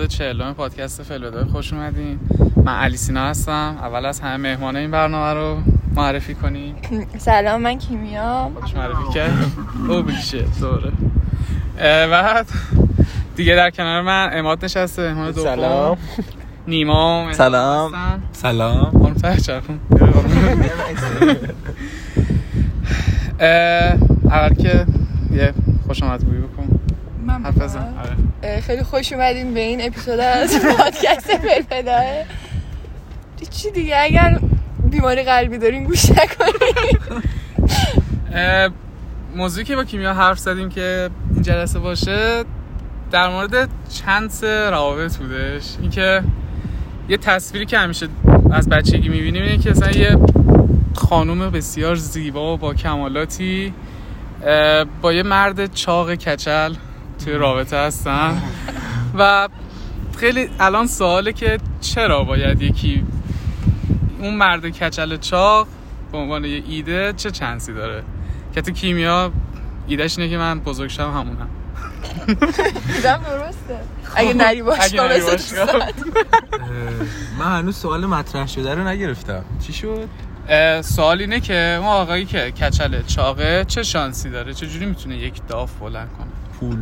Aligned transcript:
اپیزود 0.00 0.18
40 0.18 0.52
پادکست 0.52 1.02
فلودای 1.02 1.44
خوش 1.44 1.72
اومدین. 1.72 2.20
من 2.64 2.74
علی 2.74 2.96
سینا 2.96 3.26
هستم. 3.26 3.76
اول 3.80 4.06
از 4.06 4.20
همه 4.20 4.36
مهمان 4.36 4.76
این 4.76 4.90
برنامه 4.90 5.40
رو 5.40 5.58
معرفی 5.94 6.34
کنیم. 6.34 6.74
سلام 7.18 7.62
من 7.62 7.78
کیمیا. 7.78 8.50
خوش 8.60 8.74
معرفی 8.74 9.12
کرد. 9.14 9.32
او 9.88 10.02
بیشه. 10.02 10.44
دوره. 10.60 10.92
بعد 12.06 12.46
دیگه 13.36 13.54
در 13.54 13.70
کنار 13.70 14.02
من 14.02 14.30
اماد 14.32 14.64
نشسته. 14.64 15.02
مهمان 15.08 15.30
دوم. 15.30 15.44
سلام. 15.44 15.96
نیما 16.68 17.32
سلام. 17.32 17.92
سلام. 18.32 18.90
خانم 19.02 19.14
ترچرخون 19.14 19.80
اول 24.30 24.54
که 24.54 24.86
یه 25.32 25.54
خوش 25.86 26.02
آمد 26.02 26.20
بکن 26.20 26.80
من 27.26 27.44
حرف 27.44 27.58
بزن. 27.58 27.78
اه، 27.80 27.99
خیلی 28.66 28.82
خوش 28.82 29.12
اومدین 29.12 29.54
به 29.54 29.60
این 29.60 29.86
اپیزود 29.86 30.20
از 30.20 30.60
پادکست 30.78 31.36
فلفلاه 31.36 32.24
چی 33.50 33.70
دیگه؟ 33.70 33.96
اگر 34.00 34.40
بیماری 34.90 35.22
قلبی 35.22 35.58
دارین 35.58 35.84
گوش 35.84 36.10
نکنین. 36.10 36.98
موضوعی 39.36 39.64
که 39.64 39.76
با 39.76 39.84
کیمیا 39.84 40.14
حرف 40.14 40.38
زدیم 40.38 40.68
که 40.68 41.10
این 41.34 41.42
جلسه 41.42 41.78
باشه 41.78 42.44
در 43.10 43.28
مورد 43.28 43.68
چند 43.88 44.44
روابط 44.44 45.16
بودش. 45.16 45.64
اینکه 45.80 46.22
یه 47.08 47.16
تصویری 47.16 47.66
که 47.66 47.78
همیشه 47.78 48.08
از 48.52 48.68
بچگی 48.68 49.08
می‌بینیم 49.08 49.42
اینه 49.42 49.58
که 49.58 49.70
مثلا 49.70 49.90
یه 49.90 50.18
خانوم 50.94 51.50
بسیار 51.50 51.94
زیبا 51.94 52.54
و 52.54 52.56
با 52.56 52.74
کمالاتی 52.74 53.74
با 55.02 55.12
یه 55.12 55.22
مرد 55.22 55.74
چاق 55.74 56.14
کچل. 56.14 56.74
توی 57.24 57.32
رابطه 57.32 57.76
هستن 57.76 58.42
و 59.18 59.48
خیلی 60.16 60.50
الان 60.60 60.86
سواله 60.86 61.32
که 61.32 61.58
چرا 61.80 62.24
باید 62.24 62.62
یکی 62.62 63.06
اون 64.18 64.34
مرد 64.34 64.66
کچل 64.68 65.16
چاق 65.16 65.68
به 66.12 66.18
عنوان 66.18 66.44
یه 66.44 66.62
ایده 66.68 67.12
چه 67.16 67.30
چانسی 67.30 67.72
داره؟ 67.72 68.02
که 68.54 68.60
تو 68.60 68.70
کیمیا 68.70 69.32
ایدهش 69.86 70.18
اینه 70.18 70.30
که 70.30 70.38
من 70.38 70.60
بزرگ 70.60 70.90
شم 70.90 71.02
همونم. 71.10 71.48
دیدم 72.96 73.20
درسته. 73.30 73.80
اگه 74.14 74.34
نری 74.34 74.62
باشگاه 74.62 75.08
من 77.38 77.58
هنوز 77.58 77.76
سوال 77.76 78.06
مطرح 78.06 78.46
شده 78.46 78.74
رو 78.74 78.88
نگرفتم. 78.88 79.44
چی 79.66 79.72
شد؟ 79.72 80.08
سوال 80.82 81.20
اینه 81.20 81.40
که 81.40 81.76
اون 81.78 81.88
آقایی 81.88 82.24
که 82.24 82.50
کچل 82.50 83.02
چاقه 83.02 83.64
چه 83.68 83.82
شانسی 83.82 84.30
داره؟ 84.30 84.54
چه 84.54 84.66
جوری 84.66 84.86
می‌تونه 84.86 85.16
یک 85.16 85.46
داف 85.48 85.72
بلند 85.72 86.08
کنه؟ 86.18 86.26
پول. 86.60 86.76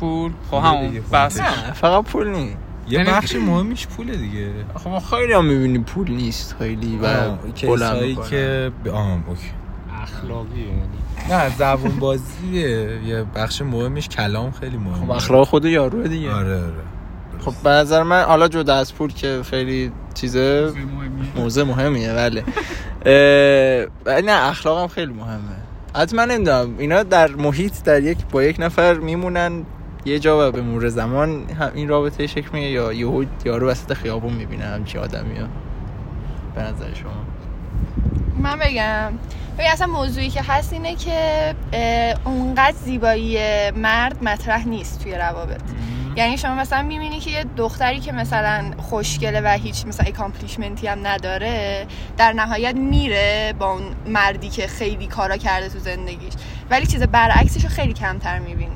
پول. 0.00 0.32
خب 0.50 0.56
همون 0.56 1.00
بس 1.12 1.40
نه 1.40 1.72
فقط 1.72 2.04
پول 2.04 2.28
نیست. 2.28 2.56
یه 2.88 2.98
یعنی- 2.98 3.10
بخش 3.10 3.34
مهمیش 3.36 3.86
پوله 3.86 4.16
دیگه. 4.16 4.50
خب 4.74 4.90
ما 4.90 5.00
خیلی 5.00 5.32
هم 5.32 5.44
می‌بینیم 5.44 5.82
پول 5.84 6.10
نیست 6.10 6.56
خیلی 6.58 6.98
و 7.02 7.36
کسایی. 7.54 8.18
که 8.30 8.72
آم 8.92 9.24
اوکی. 9.28 9.40
اخلاقی 10.02 10.60
یعنی. 10.60 11.00
نه 11.30 11.56
زبون 11.56 11.90
بازیه 11.98 12.98
یه 13.06 13.24
بخش 13.34 13.62
مهمش 13.62 14.08
کلام 14.08 14.50
خیلی 14.50 14.76
خب 14.76 14.82
مهمه 14.82 15.14
اخلاق 15.16 15.46
خود 15.46 15.64
یاروه 15.64 16.08
دیگه. 16.08 16.32
آره 16.34 16.54
آره. 16.56 16.72
خب 17.40 17.52
به 17.64 17.70
نظر 17.70 18.02
من 18.02 18.22
حالا 18.22 18.48
جدا 18.48 18.74
از 18.74 18.94
پول 18.94 19.12
که 19.12 19.40
خیلی 19.50 19.92
چیزه. 20.14 20.72
موضوع 21.36 21.64
مهمیه. 21.64 22.12
بله. 22.12 22.44
ولی 24.06 24.26
نه 24.26 24.48
اخلاق 24.48 24.78
هم 24.80 24.88
خیلی 24.88 25.12
مهمه. 25.12 25.40
از 25.94 26.14
من 26.14 26.30
نمی‌دونم 26.30 26.74
اینا 26.78 27.02
در 27.02 27.28
محیط 27.30 27.82
در 27.84 28.02
یک 28.02 28.18
با 28.32 28.42
یک 28.42 28.56
نفر 28.58 28.94
میمونن. 28.94 29.64
یه 30.04 30.18
جا 30.18 30.48
و 30.48 30.52
به 30.52 30.62
مرور 30.62 30.88
زمان 30.88 31.50
هم 31.50 31.70
این 31.74 31.88
رابطه 31.88 32.26
شکل 32.26 32.48
میگه 32.52 32.66
یا 32.66 32.92
یهو 32.92 33.24
یارو 33.44 33.68
وسط 33.68 33.92
خیابون 33.92 34.32
می‌بینه 34.32 34.64
همچی 34.64 34.98
آدمی 34.98 35.36
ها. 35.38 35.46
به 36.54 36.62
نظر 36.62 36.94
شما؟ 36.94 37.24
من 38.38 38.58
بگم. 38.58 39.12
ببین 39.58 39.70
اصلا 39.70 39.86
موضوعی 39.86 40.28
که 40.28 40.42
هست 40.42 40.72
اینه 40.72 40.94
که 40.94 41.54
اونقدر 42.24 42.76
زیبایی 42.84 43.38
مرد 43.70 44.24
مطرح 44.24 44.68
نیست 44.68 45.02
توی 45.02 45.14
روابط. 45.14 45.60
یعنی 46.16 46.38
شما 46.38 46.54
مثلا 46.54 46.82
می‌بینی 46.82 47.20
که 47.20 47.30
یه 47.30 47.44
دختری 47.56 48.00
که 48.00 48.12
مثلا 48.12 48.64
خوشگله 48.78 49.40
و 49.40 49.48
هیچ 49.48 49.86
مثلا 49.86 50.06
اکامپلیشمنتی 50.06 50.86
هم 50.86 51.06
نداره 51.06 51.86
در 52.16 52.32
نهایت 52.32 52.74
میره 52.74 53.54
با 53.58 53.72
اون 53.72 53.82
مردی 54.06 54.48
که 54.48 54.66
خیلی 54.66 55.06
کارا 55.06 55.36
کرده 55.36 55.68
تو 55.68 55.78
زندگیش. 55.78 56.32
ولی 56.70 56.86
چیز 56.86 57.02
برعکسش 57.02 57.64
رو 57.64 57.70
خیلی 57.70 57.92
کمتر 57.92 58.38
می‌بینی. 58.38 58.69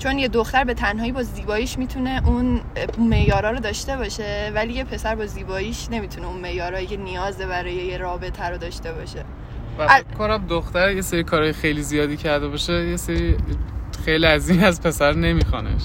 چون 0.00 0.18
یه 0.18 0.28
دختر 0.28 0.64
به 0.64 0.74
تنهایی 0.74 1.12
با 1.12 1.22
زیباییش 1.22 1.78
می‌تونه 1.78 2.22
اون 2.26 2.60
معیارا 2.98 3.50
رو 3.50 3.60
داشته 3.60 3.96
باشه 3.96 4.52
ولی 4.54 4.72
یه 4.72 4.84
پسر 4.84 5.14
با 5.14 5.26
زیباییش 5.26 5.88
نمی‌تونه 5.90 6.26
اون 6.26 6.40
معیارایی 6.40 6.86
که 6.86 6.96
نیازه 6.96 7.46
برای 7.46 7.74
یه 7.74 7.98
رابطه 7.98 8.44
رو 8.44 8.58
داشته 8.58 8.92
باشه. 8.92 9.24
و 9.78 9.88
فکر 9.88 10.16
کنم 10.18 10.46
دختر 10.48 10.90
یه 10.90 11.02
سری 11.02 11.24
کارهای 11.24 11.52
خیلی 11.52 11.82
زیادی 11.82 12.16
کرده 12.16 12.48
باشه 12.48 12.72
یه 12.72 12.96
سری 12.96 13.36
خیلی 14.04 14.26
از 14.26 14.50
این 14.50 14.64
از 14.64 14.82
پسر 14.82 15.12
نمیخوانش. 15.12 15.82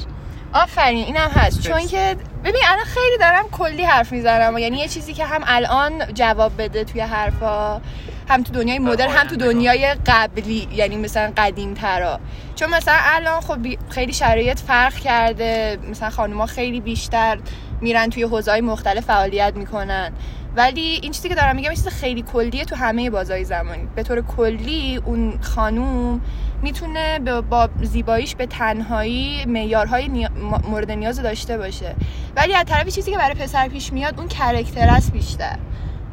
آفرین 0.53 1.05
اینم 1.05 1.29
هست. 1.29 1.61
چون 1.61 1.87
که 1.87 2.15
ببین 2.43 2.61
الان 2.65 2.85
خیلی 2.85 3.17
دارم 3.19 3.45
کلی 3.51 3.83
حرف 3.83 4.11
می‌زنم 4.11 4.57
یعنی 4.57 4.77
یه 4.77 4.87
چیزی 4.87 5.13
که 5.13 5.25
هم 5.25 5.41
الان 5.45 6.13
جواب 6.13 6.51
بده 6.57 6.83
توی 6.83 7.01
حرفا. 7.01 7.81
هم 8.29 8.43
تو 8.43 8.53
دنیای 8.53 8.79
مدرن 8.79 9.09
هم 9.09 9.27
تو 9.27 9.35
دنیای 9.35 9.95
قبلی 10.05 10.67
یعنی 10.73 10.97
مثلا 10.97 11.33
قدیم 11.37 11.73
ترا 11.73 12.19
چون 12.55 12.69
مثلا 12.69 12.95
الان 12.99 13.41
خب 13.41 13.57
خیلی 13.89 14.13
شرایط 14.13 14.59
فرق 14.59 14.93
کرده. 14.93 15.77
مثلا 15.89 16.09
خانوما 16.09 16.45
خیلی 16.45 16.81
بیشتر 16.81 17.37
میرن 17.81 18.09
توی 18.09 18.23
حوزه‌های 18.23 18.61
مختلف 18.61 19.05
فعالیت 19.05 19.53
می‌کنن. 19.55 20.11
ولی 20.55 20.99
این 21.01 21.11
چیزی 21.11 21.29
که 21.29 21.35
دارم 21.35 21.55
میگم 21.55 21.69
این 21.69 21.75
چیز 21.75 21.87
خیلی 21.87 22.21
کلیه 22.21 22.65
تو 22.65 22.75
همه 22.75 23.09
بازهای 23.09 23.43
زمانی. 23.43 23.87
به 23.95 24.03
طور 24.03 24.21
کلی 24.21 25.01
اون 25.05 25.39
خانوم 25.41 26.21
می‌تونه 26.61 27.19
با 27.49 27.69
زیباییش 27.81 28.35
به 28.35 28.45
تنهایی 28.45 29.45
معیارهای 29.45 30.07
نیا- 30.07 30.31
مورد 30.69 30.91
نیاز 30.91 31.21
داشته 31.21 31.57
باشه. 31.57 31.95
ولی 32.35 32.53
از 32.53 32.65
طرفی 32.65 32.91
چیزی 32.91 33.11
که 33.11 33.17
برای 33.17 33.35
پسر 33.35 33.67
پیش 33.67 33.93
میاد 33.93 34.19
اون 34.19 34.27
کرکتر 34.27 34.89
است 34.89 35.11
بیشتر. 35.11 35.57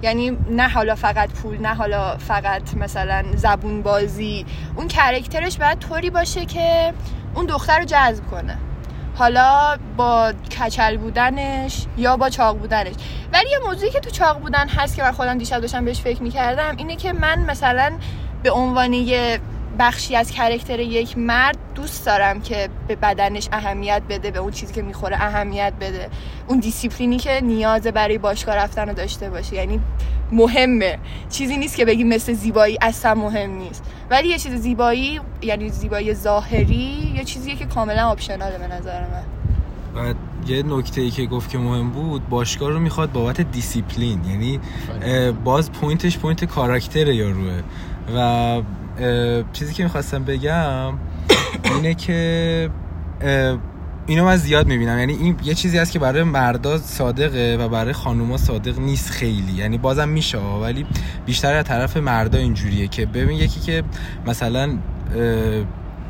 یعنی 0.03 0.39
نه 0.51 0.69
حالا 0.69 0.95
فقط 0.95 1.31
پول 1.31 1.59
نه 1.59 1.75
حالا 1.75 2.17
فقط 2.17 2.75
مثلا 2.75 3.25
زبون 3.35 3.83
بازی 3.83 4.47
اون 4.77 4.89
کرکترش 4.89 5.59
باید 5.59 5.79
طوری 5.79 6.11
باشه 6.11 6.45
که 6.45 6.95
اون 7.35 7.47
دختر 7.47 7.79
رو 7.79 7.85
جذب 7.85 8.27
کنه. 8.31 8.59
حالا 9.15 9.79
با 9.97 10.33
کچل 10.33 10.97
بودنش 10.97 11.87
یا 11.97 12.17
با 12.17 12.29
چاق 12.29 12.59
بودنش. 12.59 12.95
ولی 13.33 13.51
یه 13.51 13.59
موضوعی 13.67 13.91
که 13.91 14.01
تو 14.01 14.11
چاق 14.11 14.41
بودن 14.41 14.69
هست 14.69 14.97
که 14.97 15.03
من 15.03 15.13
خودم 15.13 15.39
دیشب 15.39 15.61
داشتم 15.61 15.85
بهش 15.85 16.01
فکر 16.01 16.23
می‌کردم 16.23 16.75
اینه 16.77 16.97
که 16.97 17.13
من 17.13 17.39
مثلا 17.39 17.93
به 18.43 18.51
عنوان 18.51 18.93
یه 18.93 19.41
بخشی 19.79 20.17
از 20.17 20.31
کرکتر 20.31 20.81
یک 20.81 21.19
مرد 21.19 21.57
دوست 21.75 22.07
دارم 22.07 22.41
که 22.41 22.69
به 22.89 22.97
بدنش 22.97 23.49
اهمیت 23.53 24.03
بده 24.09 24.31
به 24.31 24.39
اون 24.39 24.51
چیزی 24.51 24.75
که 24.75 24.83
می‌خوره 24.83 25.17
اهمیت 25.17 25.73
بده. 25.81 26.09
اون 26.49 26.61
دیسیپلینی 26.61 27.19
که 27.19 27.41
نیاز 27.43 27.83
برای 27.83 28.19
باشگاه 28.19 28.57
رفتن 28.57 28.89
رو 28.89 28.95
داشته 28.95 29.31
باشه. 29.31 29.57
یعنی 29.57 29.81
مهمه. 30.33 30.99
چیزی 31.31 31.57
نیست 31.57 31.77
که 31.77 31.85
بگی 31.85 32.05
مثل 32.05 32.33
زیبایی 32.33 32.79
اصلا 32.83 33.15
مهم 33.15 33.51
نیست. 33.51 33.85
ولی 34.11 34.29
یه 34.29 34.39
چیز 34.39 34.53
زیبایی 34.55 35.21
یعنی 35.43 35.69
زیبایی 35.69 36.15
ظاهری 36.15 37.13
یه 37.17 37.25
چیزیه 37.25 37.57
که 37.57 37.67
کاملا 37.67 38.09
آپشناله 38.09 38.59
به 38.59 38.67
نظر 38.67 39.01
من. 39.01 39.25
و 39.95 40.15
یه 40.47 40.63
نکته 40.63 41.01
ای 41.01 41.11
که 41.11 41.27
گفت 41.27 41.51
که 41.51 41.59
مهم 41.59 41.91
بود 41.91 42.29
باشگاه 42.29 42.71
رو 42.71 42.79
می‌خواد 42.79 43.13
بابت 43.13 43.41
دیسیپلین. 43.41 44.25
یعنی 44.25 44.61
اه، 45.03 45.31
باز 45.31 45.73
point 45.73 46.05
ش 46.05 46.19
point 46.19 46.45
کاراکتر 46.45 47.09
یاروه 47.09 47.63
و 48.17 48.63
چیزی 49.53 49.75
که 49.75 49.83
می‌خواستم 49.83 50.25
بگم 50.25 50.93
اینه 51.65 51.95
که 51.95 52.71
اینو 54.07 54.25
من 54.25 54.37
زیاد 54.37 54.67
می‌بینم. 54.67 54.99
یعنی 54.99 55.13
این 55.13 55.37
یه 55.45 55.55
چیزی 55.55 55.79
هست 55.79 55.93
که 55.93 55.99
برای 55.99 56.23
مردا 56.23 56.79
صادقه 56.79 57.57
و 57.61 57.69
برای 57.69 57.93
خانوما 57.93 58.37
صادق 58.37 58.79
نیست 58.79 59.11
خیلی. 59.11 59.53
یعنی 59.53 59.79
بازم 59.79 60.09
میشه 60.09 60.39
ولی 60.39 60.87
بیشتر 61.27 61.55
از 61.55 61.65
طرف 61.65 61.97
مردا 61.97 62.39
اینجوریه 62.39 62.89
که 62.89 63.07
ببین 63.07 63.39
یکی 63.39 63.61
که 63.61 63.83
مثلا 64.27 64.79
اه، 65.17 65.65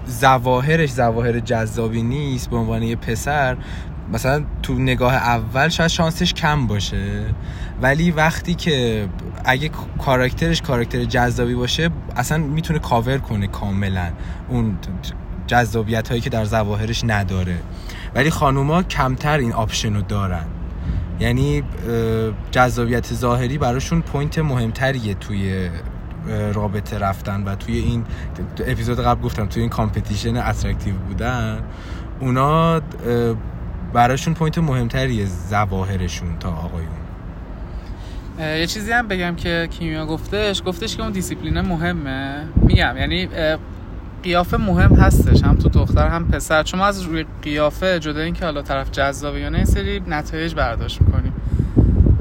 ظواهرش 0.06 0.91
ظواهر 0.91 1.41
جذابی 1.41 2.03
نیست 2.03 2.50
به 2.50 2.56
عنوان 2.56 2.83
یه 2.83 2.97
پسر 2.97 3.56
مثلا 4.12 4.44
تو 4.62 4.75
نگاه 4.75 5.15
اول 5.15 5.69
شاید 5.69 5.91
شانسش 5.91 6.35
کم 6.35 6.67
باشه. 6.67 7.25
ولی 7.83 8.11
وقتی 8.11 8.55
که 8.55 9.09
اگه 9.44 9.71
کاراکترش 9.99 10.62
کاراکتر 10.62 11.05
جذابی 11.05 11.55
باشه 11.55 11.91
اصلا 12.17 12.39
می‌تونه 12.39 12.79
کاور 12.79 13.19
کنه 13.19 13.47
کاملا. 13.47 14.11
اون 14.49 14.79
جذابیت 15.53 16.09
هایی 16.09 16.21
که 16.21 16.31
در 16.31 16.45
ظواهرش 16.44 17.05
نداره. 17.05 17.57
ولی 18.15 18.31
خانوما 18.31 18.83
کمتر 18.83 19.39
این 19.39 19.53
option 19.53 19.94
رو 19.95 20.03
دارن. 20.03 20.45
یعنی 21.21 21.63
جذابیت 22.51 23.15
ظاهری 23.15 23.59
براشون 23.59 24.03
point 24.03 24.39
مهمتریه 24.39 25.15
توی 25.15 25.71
رابطه 26.55 26.99
رفتن 26.99 27.45
و 27.45 27.55
توی 27.55 27.79
این 27.79 28.05
اپیزود 28.67 29.01
قبل 29.01 29.23
گفتم 29.23 29.47
توی 29.47 29.63
این 29.63 29.71
competition 29.71 30.37
attractive 30.37 30.94
بودن. 30.95 31.61
اونا 32.21 32.81
براشون 33.93 34.35
point 34.35 34.59
مهمتریه 34.59 35.27
ظواهرشون 35.27 36.39
تا 36.39 36.49
آقایون. 36.51 36.89
یه 38.39 38.67
چیزی 38.67 38.93
هم 38.93 39.09
بگم 39.09 39.35
که 39.35 39.69
کیمیا 39.71 40.07
گفتش 40.07 40.63
گفتش 40.67 40.97
که 40.97 41.03
اون 41.03 41.13
دیسیپلین 41.13 41.61
مهمه. 41.61 42.45
میگم 42.57 42.95
یعنی 42.99 43.29
قیافه 44.23 44.57
مهم 44.57 44.95
هستش 44.95 45.43
هم 45.43 45.57
تو 45.57 45.69
دختر 45.69 46.09
هم 46.09 46.29
پسر. 46.29 46.63
چون 46.63 46.81
از 46.81 47.03
روی 47.03 47.25
قیافه 47.43 48.01
جدا 48.01 48.21
این 48.21 48.35
که 48.35 48.45
حالا 48.45 48.63
طرف 48.63 48.91
جذابه 48.91 49.41
یا 49.41 49.49
نه 49.49 49.65
سری 49.65 50.03
نتایج 50.07 50.55
برداشت 50.55 51.01
می‌کنیم. 51.01 51.33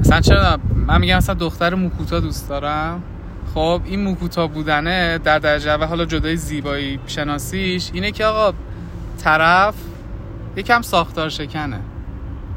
مثلا 0.00 0.20
چرا 0.20 0.58
من 0.86 1.00
میگم 1.00 1.16
مثلا 1.16 1.34
دختر 1.34 1.74
موکوتا 1.74 2.20
دوست 2.20 2.48
دارم. 2.48 3.02
خب 3.54 3.82
این 3.84 4.02
موکوتا 4.02 4.46
بودنه 4.46 5.18
در 5.18 5.38
درجه 5.38 5.70
اول 5.70 5.86
حالا 5.86 6.04
جدای 6.04 6.36
زیبایی 6.36 7.00
شناسیش 7.06 7.90
اینه 7.92 8.10
که 8.10 8.24
آقا 8.24 8.56
طرف 9.18 9.74
یکم 10.56 10.82
ساختار 10.82 11.28
شکنه. 11.28 11.80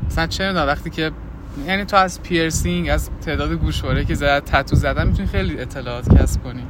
مثلا 0.07 0.27
چه 0.27 0.53
وقتی 0.53 0.89
که 0.89 1.11
یعنی 1.67 1.85
تو 1.85 1.97
از 1.97 2.21
پیرسینگ 2.21 2.89
از 2.89 3.09
تعداد 3.25 3.51
گوشواره 3.51 4.05
که 4.05 4.15
زد 4.15 4.43
تتو 4.43 4.75
زدن 4.75 5.07
می‌تونی 5.07 5.27
خیلی 5.27 5.59
اطلاعات 5.59 6.17
کسب 6.17 6.43
کنی. 6.43 6.63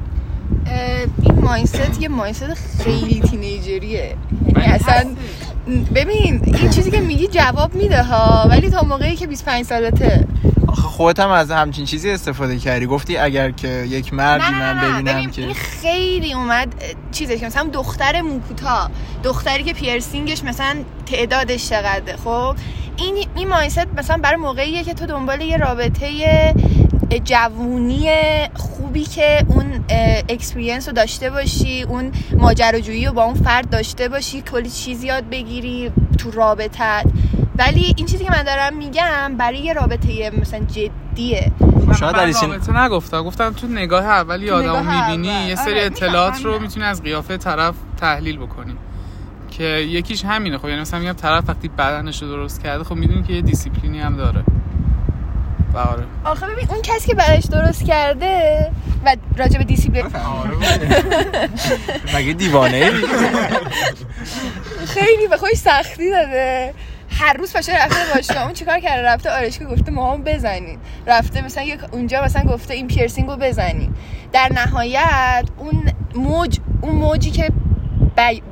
این 1.21 1.39
مایندست 1.41 2.01
یه 2.01 2.07
مایندست 2.07 2.83
خیلی 2.83 3.21
تینیجریه 3.21 4.15
یعنی 4.55 4.71
اصلا 4.71 5.15
ببین 5.95 6.41
این 6.45 6.69
چیزی 6.69 6.91
که 6.91 6.99
میگی 6.99 7.27
جواب 7.27 7.75
میده 7.75 8.03
ها 8.03 8.47
ولی 8.49 8.69
تا 8.69 8.81
موقعی 8.81 9.15
که 9.15 9.27
25 9.27 9.65
سالته. 9.65 10.27
خودت 10.75 11.19
هم 11.19 11.29
از 11.29 11.51
همچین 11.51 11.85
چیزی 11.85 12.09
استفاده 12.09 12.57
کردی. 12.57 12.85
گفتی 12.85 13.17
اگر 13.17 13.51
که 13.51 13.67
یک 13.67 14.13
مردی 14.13 14.51
من 14.51 14.81
ببینم 14.81 15.31
که 15.31 15.41
این 15.41 15.53
خیلی 15.53 16.33
اومد 16.33 16.73
چیزش 17.11 17.35
که 17.35 17.45
مثلا 17.45 17.69
دختر 17.73 18.21
مو 18.21 18.41
کوتاه 18.41 18.89
دختری 19.23 19.63
که 19.63 19.73
پیرسینگش 19.73 20.43
مثلا 20.43 20.75
تعدادش 21.05 21.69
چقدره 21.69 22.15
خب؟ 22.23 22.55
این 22.97 23.27
این 23.35 23.47
mindset 23.47 23.87
مثلا 23.97 24.17
برای 24.17 24.35
موقعیه 24.35 24.83
که 24.83 24.93
تو 24.93 25.05
دنبال 25.05 25.41
یه 25.41 25.57
رابطه 25.57 26.07
جوونی 27.23 28.09
خوبی 28.53 29.03
که 29.03 29.45
اون 29.47 29.85
experience 30.29 30.87
رو 30.87 30.93
داشته 30.93 31.29
باشی 31.29 31.83
اون 31.83 32.11
ماجراجویی 32.37 33.05
رو 33.05 33.13
با 33.13 33.23
اون 33.23 33.33
فرد 33.33 33.69
داشته 33.69 34.09
باشی 34.09 34.41
کلی 34.41 34.69
چیز 34.69 35.03
یاد 35.03 35.29
بگیری 35.29 35.91
تو 36.17 36.31
رابطت. 36.31 37.05
ولی 37.57 37.93
این 37.97 38.05
چیزی 38.05 38.23
که 38.23 38.31
من 38.31 38.43
دارم 38.43 38.77
میگم 38.77 39.35
برای 39.37 39.57
یه 39.57 39.73
رابطه 39.73 40.31
مثلا 40.41 40.59
جدیه. 40.59 41.51
شاید 41.99 42.15
در 42.15 42.25
رابطه 42.25 42.79
نگفتم. 42.79 43.23
گفتم 43.23 43.53
تو 43.53 43.67
نگاه 43.67 44.05
اولی 44.05 44.49
آدم 44.49 44.85
می‌بینی 44.85 45.47
یه 45.47 45.55
سری 45.55 45.73
آره، 45.73 45.85
اطلاعات 45.85 46.45
رو 46.45 46.59
می‌تونی 46.59 46.85
از 46.85 47.03
قیافه 47.03 47.37
طرف 47.37 47.75
تحلیل 47.97 48.37
بکنی. 48.37 48.73
که 49.51 49.63
یکیش 49.63 50.25
همینه. 50.25 50.57
خب 50.57 50.67
یعنی 50.67 50.81
مثلا 50.81 50.99
میگم 50.99 51.13
طرف 51.13 51.49
وقتی 51.49 51.67
بدنش 51.67 52.21
رو 52.21 52.27
درست 52.27 52.63
کرده 52.63 52.83
خب 52.83 52.95
می‌دونی 52.95 53.23
که 53.23 53.33
یه 53.33 53.41
دیسیپلینی 53.41 53.99
هم 53.99 54.17
داره. 54.17 54.43
آره. 55.79 56.03
آخه 56.25 56.45
ببین 56.47 56.69
اون 56.69 56.81
کسی 56.81 57.07
که 57.07 57.15
بدنش 57.15 57.45
درست 57.45 57.85
کرده 57.85 58.71
و 59.05 59.15
راجع 59.37 59.57
به 59.57 59.63
دیسیپلین 59.63 60.05
مگه 62.15 62.33
دیوانه 62.33 62.91
خیلی 64.87 65.27
به 65.29 65.37
خودش 65.37 65.57
سختی 65.57 66.09
داده. 66.11 66.73
هر 67.09 67.33
روز 67.33 67.53
پاشه 67.53 67.85
رفته 67.85 68.15
باشه 68.15 68.43
اون 68.43 68.53
چیکار 68.53 68.79
کرده؟ 68.79 69.07
رفته 69.07 69.31
آرایشگاه 69.31 69.65
گفته 69.65 69.91
مو 69.91 70.17
بزنین. 70.17 70.79
رفته 71.07 71.41
مثلا 71.45 71.63
یک 71.63 71.79
اونجا 71.91 72.23
مثلا 72.23 72.43
گفته 72.43 72.73
این 72.73 72.87
پیرسینگ 72.87 73.29
رو 73.29 73.35
بزنین. 73.35 73.95
در 74.33 74.49
نهایت 74.53 75.45
اون 75.57 75.83
موج 76.15 76.59
اون 76.81 76.95
موجی 76.95 77.31
که 77.31 77.49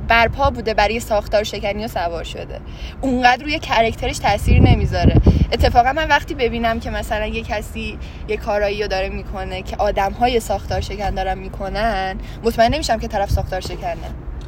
برپا 0.08 0.50
بوده 0.50 0.74
برای 0.74 1.00
ساختار 1.00 1.42
شکنی 1.42 1.84
رو 1.84 1.88
سوار 1.88 2.24
شده. 2.24 2.60
اونقدر 3.00 3.42
روی 3.42 3.58
character 3.58 4.07
ش 4.07 4.18
تاثیر 4.18 4.62
نمی‌ذاره. 4.62 5.20
اتفاقا 5.52 5.92
من 5.92 6.08
وقتی 6.08 6.34
ببینم 6.34 6.80
که 6.80 6.90
مثلا 6.90 7.26
یه 7.26 7.42
کسی 7.42 7.98
یه 8.28 8.36
کارایی 8.36 8.82
رو 8.82 8.88
داره 8.88 9.08
می‌کنه 9.08 9.62
که 9.62 9.76
آدم 9.76 10.12
های 10.12 10.40
ساختار 10.40 10.80
شکن 10.80 11.10
دارن 11.10 11.38
می‌کنن 11.38 12.16
مطمئن 12.42 12.74
نمیشم 12.74 12.98
که 12.98 13.08
طرف 13.08 13.30
ساختار 13.30 13.60
شکنه. 13.60 13.96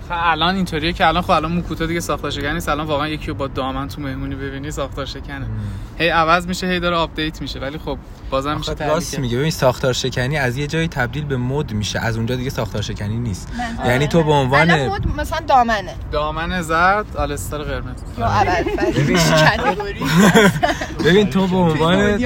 خب 0.08 0.14
الان 0.16 0.54
اینطوریه 0.54 0.92
که 0.92 1.06
الان 1.06 1.22
خب 1.22 1.30
الان 1.30 1.52
مو 1.52 1.62
کوتاه 1.62 1.86
دیگه 1.86 2.00
ساختار 2.00 2.30
شکنی 2.30 2.52
نیست. 2.52 2.68
الان 2.68 2.86
واقعا 2.86 3.08
یکی 3.08 3.26
رو 3.26 3.34
با 3.34 3.46
دامن 3.46 3.88
تو 3.88 4.00
مهمونی 4.00 4.34
ببینی 4.34 4.70
ساختار 4.70 5.06
شکنه. 5.06 5.46
هی 5.98 6.08
عوض 6.08 6.46
میشه 6.46 6.66
هی 6.66 6.80
داره 6.80 6.96
update 6.96 7.42
میشه. 7.42 7.58
ولی 7.58 7.78
خب 7.78 7.98
بازم 8.30 8.56
میشه 8.56 8.86
راست 8.86 9.18
میگه. 9.18 9.38
ببین 9.38 9.50
ساختار 9.50 9.92
شکنی 9.92 10.36
از 10.36 10.56
یه 10.56 10.66
جایی 10.66 10.88
تبدیل 10.88 11.24
به 11.24 11.36
مد 11.36 11.72
میشه. 11.72 11.98
از 11.98 12.16
اونجا 12.16 12.36
دیگه 12.36 12.50
ساختار 12.50 12.82
شکنی 12.82 13.16
نیست. 13.16 13.48
یعنی 13.86 14.06
تو 14.06 14.22
به 14.22 14.32
عنوان 14.32 14.88
مد 14.88 15.06
مثلا 15.16 15.40
دامنه. 15.46 15.94
دامن 16.12 16.62
زرد 16.62 17.16
All 17.16 17.34
Star 17.34 17.58
قرمز. 17.58 17.96
یا 18.18 18.30
ببین. 18.96 19.18
ببین. 21.04 21.30
تو 21.30 21.46
به 21.46 21.56
عنوان 21.56 22.18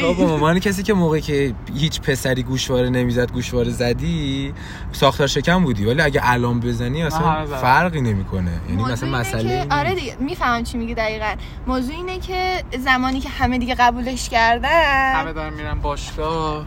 تو 0.00 0.14
به 0.14 0.24
عنوان 0.24 0.58
کسی 0.58 0.82
که 0.82 0.94
موقعی 0.94 1.20
که 1.20 1.54
هیچ 1.78 2.00
پسری 2.00 2.42
گوشواره 2.42 2.90
نمی‌زد 2.90 3.32
گوشواره 3.32 3.70
زدی 3.70 4.54
ساختار 4.92 5.26
شکن 5.26 5.64
بودی. 5.64 5.84
ولی 5.84 6.02
اگه 6.02 6.20
الان 6.24 6.60
بزنی 6.60 7.02
اصلا 7.02 7.46
فرقی 7.46 8.00
نمی‌کنه. 8.00 8.50
یعنی 8.68 8.82
مثلا 8.82 9.08
مسئله 9.08 9.66
آره 9.70 9.94
دیگه 9.94 10.16
می‌فهمم 10.20 10.64
چی 10.64 10.78
میگی 10.78 10.94
دقیقاً. 10.94 11.34
موضوع 11.66 11.94
اینه 11.94 12.18
که 12.18 12.64
زمانی 12.78 13.20
که 13.20 13.28
همه 13.28 13.58
دیگه 13.58 13.74
قبولش 13.74 14.28
کردن 14.28 15.32
همه 15.36 15.50
دارن 15.50 15.54
میرن 15.54 15.80
باشگاه. 15.80 16.66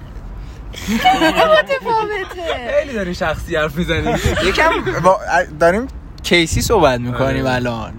متفاوته. 1.59 2.71
خیلی 2.79 2.93
داری 2.93 3.15
شخصی 3.15 3.55
حرف 3.55 3.75
می‌زنی. 3.75 4.15
یکم 4.43 4.71
داریم 5.59 5.87
کیسی 6.23 6.61
صحبت 6.61 6.99
می‌کنیم 6.99 7.45
آره. 7.45 7.55
الان؟ 7.55 7.93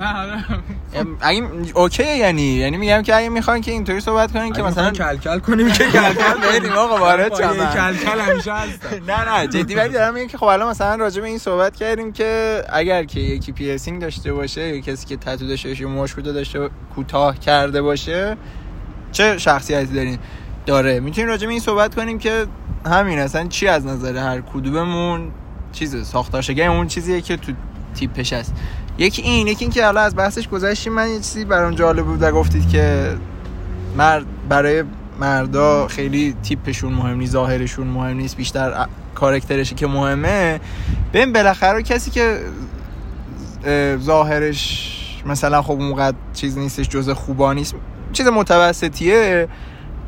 اگه 1.20 1.42
اوکی 1.74 2.16
یعنی؟ 2.16 2.42
یعنی 2.42 2.76
میگم 2.76 3.02
که 3.02 3.16
اگه 3.16 3.28
می‌خوان 3.28 3.60
که 3.60 3.70
اینطوری 3.70 4.00
صحبت 4.00 4.32
کنین 4.32 4.52
که 4.52 4.62
مثلا 4.62 4.90
کلکل 4.90 5.38
کنیم 5.38 5.72
که 5.72 5.84
کلکل 5.84 6.40
بریم 6.60 6.72
آقا 6.72 6.96
وارد 6.96 7.34
شدن 7.34 7.72
کلکل 7.72 8.20
همیشه 8.20 8.52
هست 8.52 8.86
نه 9.08 9.32
نه 9.32 9.46
جدی 9.46 9.74
ولی 9.74 9.92
دارم 9.92 10.14
میگم 10.14 10.26
که 10.26 10.38
خب 10.38 10.44
الان 10.44 10.70
مثلا 10.70 10.94
راجع 10.94 11.20
به 11.20 11.28
این 11.28 11.38
صحبت 11.38 11.76
کردیم 11.76 12.12
که 12.12 12.62
اگر 12.72 13.04
که 13.04 13.20
یکی 13.20 13.52
پیرسینگ 13.52 14.00
داشته 14.00 14.32
باشه 14.32 14.68
یا 14.68 14.80
کسی 14.80 15.06
که 15.06 15.16
تتو 15.16 15.46
داشته 15.46 15.68
باشه 15.68 15.86
مشکل 15.86 16.22
داشته 16.22 16.70
کوتاه 16.94 17.38
کرده 17.38 17.82
باشه 17.82 18.36
چه 19.12 19.38
شخصیتی 19.38 19.94
دارین؟ 19.94 20.18
داره. 20.70 21.00
می‌تونیم 21.00 21.30
راجع 21.30 21.46
به 21.46 21.52
این 21.52 21.60
صحبت 21.60 21.94
کنیم 21.94 22.18
که 22.18 22.46
همین 22.86 23.18
اصلا 23.18 23.46
چی 23.46 23.68
از 23.68 23.86
نظر 23.86 24.16
هر 24.16 24.40
کدوممون 24.40 25.30
چیز 25.72 26.06
ساختارشگاه 26.06 26.66
اون 26.66 26.86
چیزیه 26.86 27.20
که 27.20 27.36
تو 27.36 27.52
تیپش 27.94 28.32
هست. 28.32 28.54
یکی 28.98 29.22
این 29.22 29.46
یکی 29.46 29.64
این 29.64 29.72
که 29.72 29.84
حالا 29.84 30.00
از 30.00 30.16
بحثش 30.16 30.48
گذشتیم 30.48 30.92
من 30.92 31.08
یه 31.08 31.16
چیزی 31.16 31.44
برام 31.44 31.74
جالب 31.74 32.04
بود 32.04 32.24
گفتید 32.24 32.68
که 32.68 33.16
مرد 33.96 34.24
برای 34.48 34.84
مردا 35.20 35.88
خیلی 35.88 36.36
تیپشون 36.42 36.92
مهم 36.92 37.18
نیست 37.18 37.32
ظاهرشون 37.32 37.86
مهم 37.86 38.16
نیست 38.16 38.36
بیشتر 38.36 38.86
کارکترشی 39.14 39.74
که 39.74 39.86
مهمه. 39.86 40.60
ببین 41.12 41.32
بالاخره 41.32 41.82
کسی 41.82 42.10
که 42.10 42.40
ظاهرش 43.98 44.96
مثلا 45.26 45.62
خب 45.62 45.70
اونقدر 45.70 46.16
چیز 46.34 46.58
نیستش 46.58 46.88
جز 46.88 47.10
خوبا 47.10 47.52
نیست 47.52 47.74
چیز 48.12 48.26
متوسطیه 48.26 49.48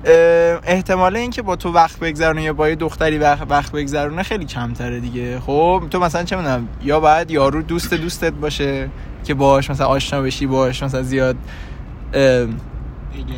احتمال 0.04 1.16
اینکه 1.16 1.42
با 1.42 1.56
تو 1.56 1.72
وقت 1.72 1.98
بگذرونه 1.98 2.42
یا 2.42 2.52
با 2.52 2.68
یه 2.68 2.74
دختری 2.74 3.18
وقت 3.18 3.72
بگذرونه 3.72 4.22
خیلی 4.22 4.44
کمتره 4.44 5.00
دیگه. 5.00 5.40
خب 5.40 5.82
تو 5.90 6.00
مثلا 6.00 6.24
چه 6.24 6.36
می‌دونم 6.36 6.68
یا 6.82 7.00
باید 7.00 7.30
یارو 7.30 7.62
دوست 7.62 7.94
دوستت 7.94 8.32
باشه 8.32 8.88
که 9.24 9.34
باش 9.34 9.70
مثلا 9.70 9.86
آشنا 9.86 10.22
بشی 10.22 10.46
باش 10.46 10.82
مثلا 10.82 11.02
زیاد 11.02 11.36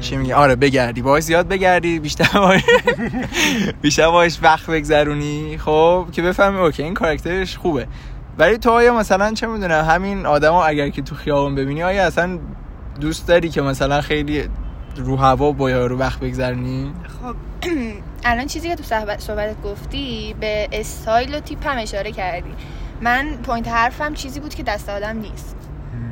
چی 0.00 0.16
میگه؟ 0.16 0.34
آره 0.34 0.56
بگردی. 0.56 1.02
باش 1.02 1.22
زیاد 1.22 1.48
بگردی 1.48 1.98
بیشتر 1.98 2.38
باش 2.38 2.62
بیشتر 3.82 4.10
باش 4.10 4.38
وقت 4.42 4.70
بگذرونی. 4.70 5.58
خب 5.58 6.06
که 6.12 6.22
بفهمی 6.22 6.58
اوکی 6.58 6.82
این 6.82 6.94
کاراکترش 6.94 7.56
خوبه. 7.56 7.86
ولی 8.38 8.58
تو 8.58 8.70
آیا 8.70 8.94
مثلا 8.94 9.32
چه 9.32 9.46
می‌دونم 9.46 9.84
همین 9.84 10.26
آدمو 10.26 10.56
اگر 10.56 10.88
که 10.88 11.02
تو 11.02 11.14
خیابون 11.14 11.54
ببینی 11.54 11.82
آیا 11.82 12.06
اصلا 12.06 12.38
دوست 13.00 13.28
داری 13.28 13.48
که 13.48 13.62
مثلا 13.62 14.00
خیلی 14.00 14.44
رو 14.96 15.16
هوا 15.16 15.52
با 15.52 15.70
یارو 15.70 15.98
وقت 15.98 16.20
بگذرنی 16.20 16.92
خب 17.22 17.36
الان 18.24 18.46
چیزی 18.46 18.68
که 18.68 18.76
تو 18.76 18.82
صحبت 19.18 19.62
گفتی 19.62 20.34
به 20.40 20.68
استایل 20.72 21.34
و 21.34 21.40
تیپ 21.40 21.66
هم 21.66 21.78
اشاره 21.78 22.12
کردی. 22.12 22.50
من 23.00 23.38
point 23.42 23.68
حرفم 23.68 24.14
چیزی 24.14 24.40
بود 24.40 24.54
که 24.54 24.62
دست 24.62 24.88
آدم 24.88 25.16
نیست. 25.18 25.56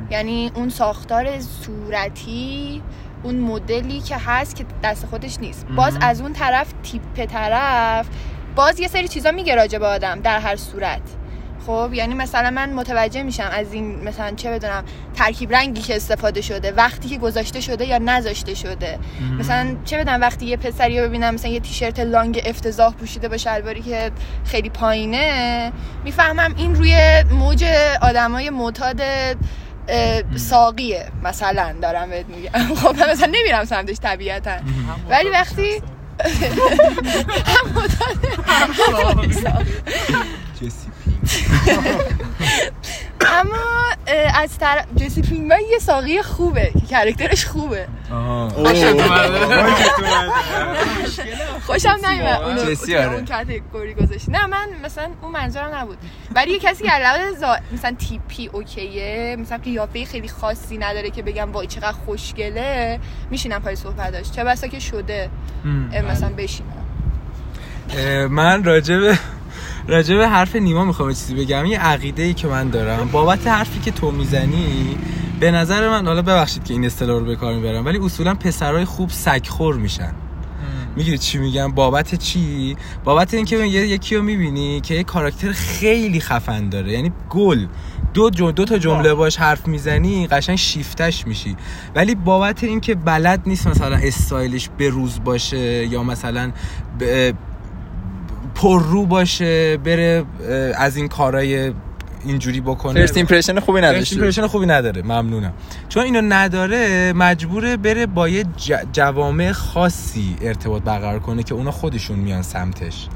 یعنی 0.09 0.51
اون 0.55 0.69
ساختار 0.69 1.39
صورتی 1.39 2.81
اون 3.23 3.35
مدلی 3.35 3.99
که 3.99 4.17
هست 4.17 4.55
که 4.55 4.65
دست 4.83 5.05
خودش 5.05 5.39
نیست. 5.39 5.65
باز 5.75 5.97
از 6.01 6.21
اون 6.21 6.33
طرف 6.33 6.73
تیپ 6.83 7.25
طرف 7.25 8.07
باز 8.55 8.79
یه 8.79 8.87
سری 8.87 9.07
چیزا 9.07 9.31
میگه 9.31 9.55
راجع 9.55 9.79
به 9.79 9.87
آدم 9.87 10.19
در 10.19 10.39
هر 10.39 10.55
صورت. 10.55 11.01
خب 11.67 11.89
یعنی 11.93 12.13
مثلا 12.13 12.49
من 12.49 12.73
متوجه 12.73 13.23
میشم 13.23 13.49
از 13.51 13.73
این 13.73 14.03
مثلا 14.03 14.31
چه 14.35 14.51
بدونم 14.51 14.83
ترکیب 15.15 15.55
رنگی 15.55 15.81
که 15.81 15.95
استفاده 15.95 16.41
شده 16.41 16.71
وقتی 16.71 17.09
که 17.09 17.17
گذاشته 17.17 17.61
شده 17.61 17.85
یا 17.85 17.97
نذاشته 17.97 18.53
شده. 18.53 18.99
مثلا 19.39 19.75
چه 19.85 19.97
بدونم 19.97 20.21
وقتی 20.21 20.45
یه 20.45 20.57
پسری 20.57 20.99
رو 20.99 21.07
ببینم 21.07 21.33
مثلا 21.33 21.51
یه 21.51 21.59
تیشرت 21.59 21.99
لانگ 21.99 22.41
افتضاح 22.45 22.93
پوشیده 22.93 23.27
با 23.27 23.37
شلواری 23.37 23.81
که 23.81 24.11
خیلی 24.45 24.69
پایینه 24.69 25.71
می‌فهمم 26.03 26.53
این 26.57 26.75
روی 26.75 27.23
موج 27.31 27.63
آدمای 28.01 28.49
معتاد 28.49 29.01
ساقیه. 30.35 31.05
مثلا 31.23 31.75
دارم 31.81 32.09
بهت 32.09 32.25
میگم. 32.25 32.75
خب 32.81 32.95
من 32.99 33.11
مثلا 33.11 33.31
نمیرم 33.33 33.65
سمتش 33.65 33.97
طبیعتا. 33.99 34.51
ولی 35.09 35.29
وقتی 35.29 35.81
جسی. 40.61 40.82
اما 43.39 43.91
از 44.35 44.57
طرف 44.57 44.85
جسی 44.95 45.21
پینگمن 45.21 45.59
یه 45.71 45.79
ساقی 45.79 46.21
خوبه 46.21 46.71
که 46.79 46.85
کرکترش 46.85 47.45
خوبه. 47.45 47.87
خوشم 51.67 51.97
نمیاد 52.05 52.73
توی 52.75 52.97
آره. 52.97 53.13
اون 53.13 53.25
کاتگوری 53.25 53.93
گذاشتی. 53.93 54.31
نه 54.31 54.45
من 54.47 54.67
مثلا 54.83 55.09
اون 55.21 55.31
منظورم 55.31 55.75
نبود. 55.75 55.97
ولی 56.35 56.51
یه 56.51 56.59
کسی 56.59 56.83
که 56.83 56.89
علاوه 56.91 57.31
زا... 57.39 57.57
مثلا 57.73 57.95
تیپی 57.99 58.47
اوکیه 58.47 59.37
مثلا 59.39 59.57
قیافه 59.57 60.05
خیلی 60.05 60.27
خاصی 60.27 60.77
نداره 60.77 61.09
که 61.09 61.21
بگم 61.21 61.51
وای 61.51 61.67
چقدر 61.67 61.91
خوشگله 61.91 62.99
میشینم 63.31 63.61
پای 63.61 63.75
صحبتاش 63.75 64.31
چه 64.31 64.43
بسا 64.43 64.67
که 64.67 64.79
شده. 64.79 65.29
مثلا 66.09 66.29
بشینم. 66.29 66.69
اه، 67.89 68.27
من 68.27 68.63
راجع 68.63 68.97
به 68.97 69.17
راجع 69.87 70.17
به 70.17 70.27
حرف 70.27 70.55
نیما 70.55 70.85
می‌خوام 70.85 71.09
چیزی 71.09 71.35
بگم. 71.35 71.65
یه 71.65 71.79
عقیده 71.79 72.23
ای 72.23 72.33
که 72.33 72.47
من 72.47 72.69
دارم. 72.69 73.09
بابت 73.11 73.47
حرفی 73.47 73.79
که 73.79 73.91
تو 73.91 74.11
می‌زنی 74.11 74.97
به 75.39 75.51
نظر 75.51 75.89
من 75.89 76.07
حالا 76.07 76.21
ببخشید 76.21 76.63
که 76.63 76.73
این 76.73 76.85
اصطلاح 76.85 77.19
رو 77.19 77.25
به 77.25 77.35
کار 77.35 77.53
می‌برم 77.53 77.85
ولی 77.85 77.97
اصولا 77.97 78.33
پسرای 78.33 78.85
خوب 78.85 79.09
سگخور 79.09 79.75
میشن. 79.75 80.13
می‌گیری 80.95 81.17
چی 81.17 81.37
میگم؟ 81.37 81.71
بابت 81.71 82.15
چی؟ 82.15 82.75
بابت 83.03 83.33
اینکه 83.33 83.57
یه 83.57 83.87
یکی 83.87 84.15
رو 84.15 84.21
می‌بینی 84.21 84.81
که 84.81 84.93
یه 84.93 85.03
کاراکتر 85.03 85.51
خیلی 85.51 86.19
خفن 86.19 86.69
داره. 86.69 86.91
یعنی 86.91 87.11
گل. 87.29 87.65
دو, 88.13 88.29
جو 88.29 88.51
دو 88.51 88.65
تا 88.65 88.77
جمله 88.77 89.13
باش 89.13 89.37
حرف 89.37 89.67
می‌زنی 89.67 90.27
قشنگ 90.27 90.55
شیفتش 90.55 91.27
میشی. 91.27 91.55
ولی 91.95 92.15
بابت 92.15 92.63
اینکه 92.63 92.95
بلد 92.95 93.41
نیست 93.45 93.67
مثلا 93.67 93.95
استایلش 93.95 94.69
بروز 94.79 95.23
باشه 95.23 95.87
یا 95.87 96.03
مثلا 96.03 96.51
ب- 96.99 97.31
پر 98.63 98.81
رو 98.83 99.05
باشه 99.05 99.77
بره 99.77 100.23
از 100.75 100.97
این 100.97 101.07
کارهای 101.07 101.73
اینجوری 102.25 102.61
بکنه. 102.61 102.99
first 102.99 103.17
impression 103.17 103.59
خوبی 103.59 103.81
first 103.81 103.91
نداشته. 103.93 104.15
impression 104.15 104.47
خوبی 104.47 104.65
نداره 104.65 105.01
ممنونم. 105.01 105.53
چون 105.89 106.03
اینو 106.03 106.21
نداره 106.21 107.13
مجبوره 107.13 107.77
بره 107.77 108.05
با 108.05 108.29
یه 108.29 108.43
ج- 108.43 108.85
جوامع 108.93 109.51
خاصی 109.51 110.35
ارتباط 110.41 110.83
برقرار 110.83 111.19
کنه 111.19 111.43
که 111.43 111.53
اونا 111.53 111.71
خودشون 111.71 112.19
میان 112.19 112.41
سمتش. 112.41 113.07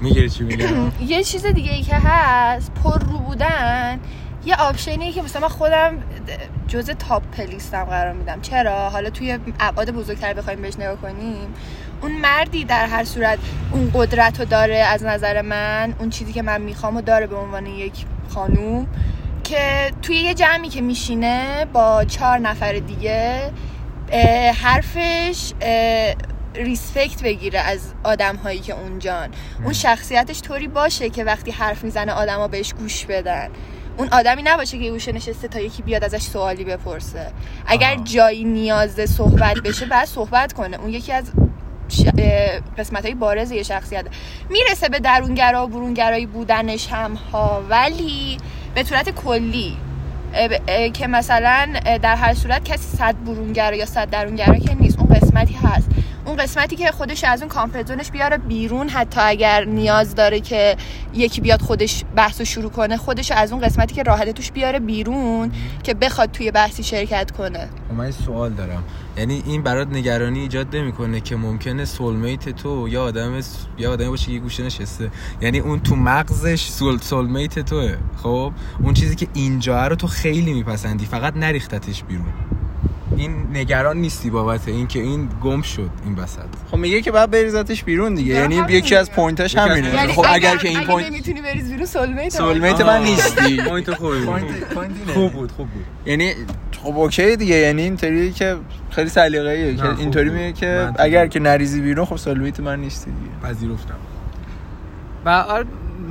می‌گیری 0.00 0.30
چی 0.30 0.44
میگم 0.44 0.92
یه 1.08 1.22
چیز 1.22 1.46
دیگه 1.46 1.72
ای 1.72 1.82
که 1.82 1.96
هست 1.96 2.72
پر 2.84 2.98
رو 2.98 3.18
بودن 3.18 4.00
یه 4.46 4.54
option 4.54 4.97
یه 4.97 5.12
که 5.12 5.22
مثلا 5.22 5.42
من 5.42 5.48
خودم 5.48 5.94
جزء 6.68 6.90
top 6.90 7.22
لیستم 7.32 7.84
قرار 7.84 8.12
میدم. 8.12 8.40
چرا؟ 8.40 8.90
حالا 8.90 9.10
توی 9.10 9.38
ابعاد 9.60 9.90
بزرگتر 9.90 10.34
بخوایم 10.34 10.62
بهش 10.62 10.74
نگاه 10.78 10.96
کنیم. 10.96 11.46
اون 12.04 12.12
مردی 12.12 12.64
در 12.64 12.86
هر 12.86 13.04
صورت 13.04 13.38
اون 13.72 13.90
قدرت 13.94 14.40
رو 14.40 14.44
داره 14.44 14.76
از 14.76 15.04
نظر 15.04 15.42
من 15.42 15.94
اون 15.98 16.10
چیزی 16.10 16.32
که 16.32 16.42
من 16.42 16.60
می‌خوام 16.60 16.96
و 16.96 17.00
داره 17.00 17.26
به 17.26 17.36
عنوان 17.36 17.66
یک 17.66 18.04
خانوم 18.28 18.86
که 19.44 19.92
توی 20.02 20.16
یه 20.16 20.34
جمعی 20.34 20.68
که 20.68 20.80
میشینه 20.80 21.66
با 21.72 22.04
چهار 22.04 22.38
نفر 22.38 22.72
دیگه 22.72 23.50
اه، 24.12 24.50
حرفش 24.50 25.52
اه، 25.60 26.14
respect 26.54 27.22
بگیره 27.22 27.60
از 27.60 27.80
آدم 28.02 28.36
هایی 28.36 28.60
که 28.60 28.72
اونجان. 28.72 29.28
اون 29.64 29.72
شخصیتش 29.72 30.40
طوری 30.42 30.68
باشه 30.68 31.10
که 31.10 31.24
وقتی 31.24 31.50
حرف 31.50 31.84
می‌زنه 31.84 32.12
آدما 32.12 32.48
بهش 32.48 32.74
گوش 32.74 33.04
بدن. 33.04 33.48
اون 33.96 34.08
آدمی 34.12 34.42
نباشه 34.42 34.78
که 34.78 34.90
گوشه 34.90 35.12
نشسته 35.12 35.48
تا 35.48 35.60
یکی 35.60 35.82
بیاد 35.82 36.04
ازش 36.04 36.22
سوالی 36.22 36.64
بپرسه. 36.64 37.32
اگر 37.66 37.96
جایی 37.96 38.44
نیاز 38.44 39.00
صحبت 39.10 39.54
بشه 39.54 39.86
بعد 39.86 40.08
صحبت 40.08 40.52
کنه. 40.52 40.80
اون 40.80 40.90
یکی 40.90 41.12
از 41.12 41.30
قسمت 42.78 43.04
های 43.04 43.14
بارز 43.14 43.50
یه 43.50 43.62
شخصیت. 43.62 44.04
می‌رسه 44.50 44.88
به 44.88 44.98
درونگرا 44.98 45.64
و 45.64 45.68
برونگرایی 45.68 46.26
بودنش 46.26 46.88
هم 46.88 47.14
ها 47.14 47.62
ولی 47.68 48.38
به 48.74 48.84
صورت 48.84 49.10
کلی 49.10 49.76
که 50.94 51.06
مثلا 51.06 51.68
در 52.02 52.16
هر 52.16 52.34
صورت 52.34 52.64
کسی 52.64 52.96
صد 52.96 53.14
برونگرا 53.26 53.76
یا 53.76 53.86
صد 53.86 54.10
درونگرا 54.10 54.58
که 54.58 54.74
نیست. 54.74 54.93
اون 56.24 56.36
قسمتی 56.36 56.76
که 56.76 56.90
خودش 56.90 57.24
از 57.24 57.40
اون 57.40 57.48
کامفورت 57.48 57.88
زونش 57.88 58.10
بیاره 58.10 58.38
بیرون 58.38 58.88
حتی 58.88 59.20
اگر 59.20 59.64
نیاز 59.64 60.14
داره 60.14 60.40
که 60.40 60.76
یکی 61.14 61.40
بیاد 61.40 61.62
خودش 61.62 62.04
بحث 62.16 62.40
رو 62.40 62.44
شروع 62.44 62.70
کنه 62.70 62.96
خودش 62.96 63.30
از 63.30 63.52
اون 63.52 63.60
قسمتی 63.60 63.94
که 63.94 64.02
راحته 64.02 64.32
توش 64.32 64.52
بیاره 64.52 64.78
بیرون 64.78 65.52
که 65.82 65.94
بخواد 65.94 66.30
توی 66.30 66.50
بحثی 66.50 66.82
شرکت 66.82 67.30
کنه. 67.30 67.68
خب 67.88 67.94
من 67.94 68.10
سوال 68.10 68.52
دارم. 68.52 68.84
یعنی 69.16 69.42
این 69.46 69.62
برات 69.62 69.88
نگرانی 69.88 70.40
ایجاد 70.40 70.76
نمی‌کنه 70.76 71.20
که 71.20 71.36
ممکنه 71.36 71.84
سولمیت 71.84 72.48
تو 72.48 72.88
یا 72.88 73.02
آدم 73.02 73.40
یا 73.78 73.92
آدمی 73.92 74.08
باشه 74.08 74.32
که 74.32 74.38
گوشه 74.38 74.62
نشسته. 74.62 75.10
یعنی 75.40 75.58
اون 75.58 75.80
تو 75.80 75.96
مغزش 75.96 76.68
سول 76.68 76.98
سولمیت 76.98 77.58
توه. 77.58 77.96
خب؟ 78.22 78.52
اون 78.82 78.94
چیزی 78.94 79.16
که 79.16 79.28
اینجا 79.34 79.86
رو 79.86 79.96
تو 79.96 80.06
خیلی 80.06 80.52
میپسندی 80.52 81.06
فقط 81.06 81.36
نریختتش 81.36 82.04
بیرون. 82.04 82.32
این 83.16 83.46
نگران 83.52 83.96
نیستی 83.96 84.30
بابت 84.30 84.68
این 84.68 84.86
که 84.86 85.00
این 85.00 85.28
گم 85.42 85.62
شد 85.62 85.90
این 86.04 86.14
وسط. 86.14 86.40
خب 86.70 86.76
میگه 86.76 87.02
که 87.02 87.12
بعد 87.12 87.30
بریزتش 87.30 87.84
بیرون 87.84 88.14
دیگه. 88.14 88.34
یعنی 88.34 88.62
یکی 88.68 88.94
از. 88.94 89.10
point 89.12 89.43
اش 89.43 89.56
همینه. 89.56 89.90
point 89.90 90.06
اش. 90.06 90.16
خب 90.16 90.24
اگر 90.28 90.56
که 90.56 90.68
این 90.68 90.80
point 90.80 91.06
نمی‌تونی 91.06 91.40
بریز 91.42 91.70
بیرون 91.70 91.86
soulmate 91.86 92.28
soulmate 92.28 92.80
من 92.80 93.02
نیستی. 93.02 93.56
point 93.68 93.94
خوبی 93.94 94.20
خوب 95.14 95.32
بود 95.32 95.52
خوب 95.52 95.68
بود. 95.68 95.84
یعنی 96.06 96.32
خب 96.82 96.98
okay 96.98 97.36
دیگه. 97.36 97.54
یعنی 97.54 97.82
اینطوری 97.82 98.32
که 98.32 98.56
خیلی 98.90 99.10
سلیقه‌ایه. 99.10 99.74
که 99.76 99.98
اینطوری. 99.98 100.30
میگه 100.30 100.52
که 100.52 100.92
اگر 100.98 101.26
که 101.26 101.40
نریزی 101.40 101.80
بیرون 101.80 102.04
خب 102.04 102.16
soulmate 102.16 102.60
من 102.60 102.80
نیستی 102.80 103.10
دیگه. 103.10 103.52
پذیرفتم. 103.52 103.94
و 105.24 105.44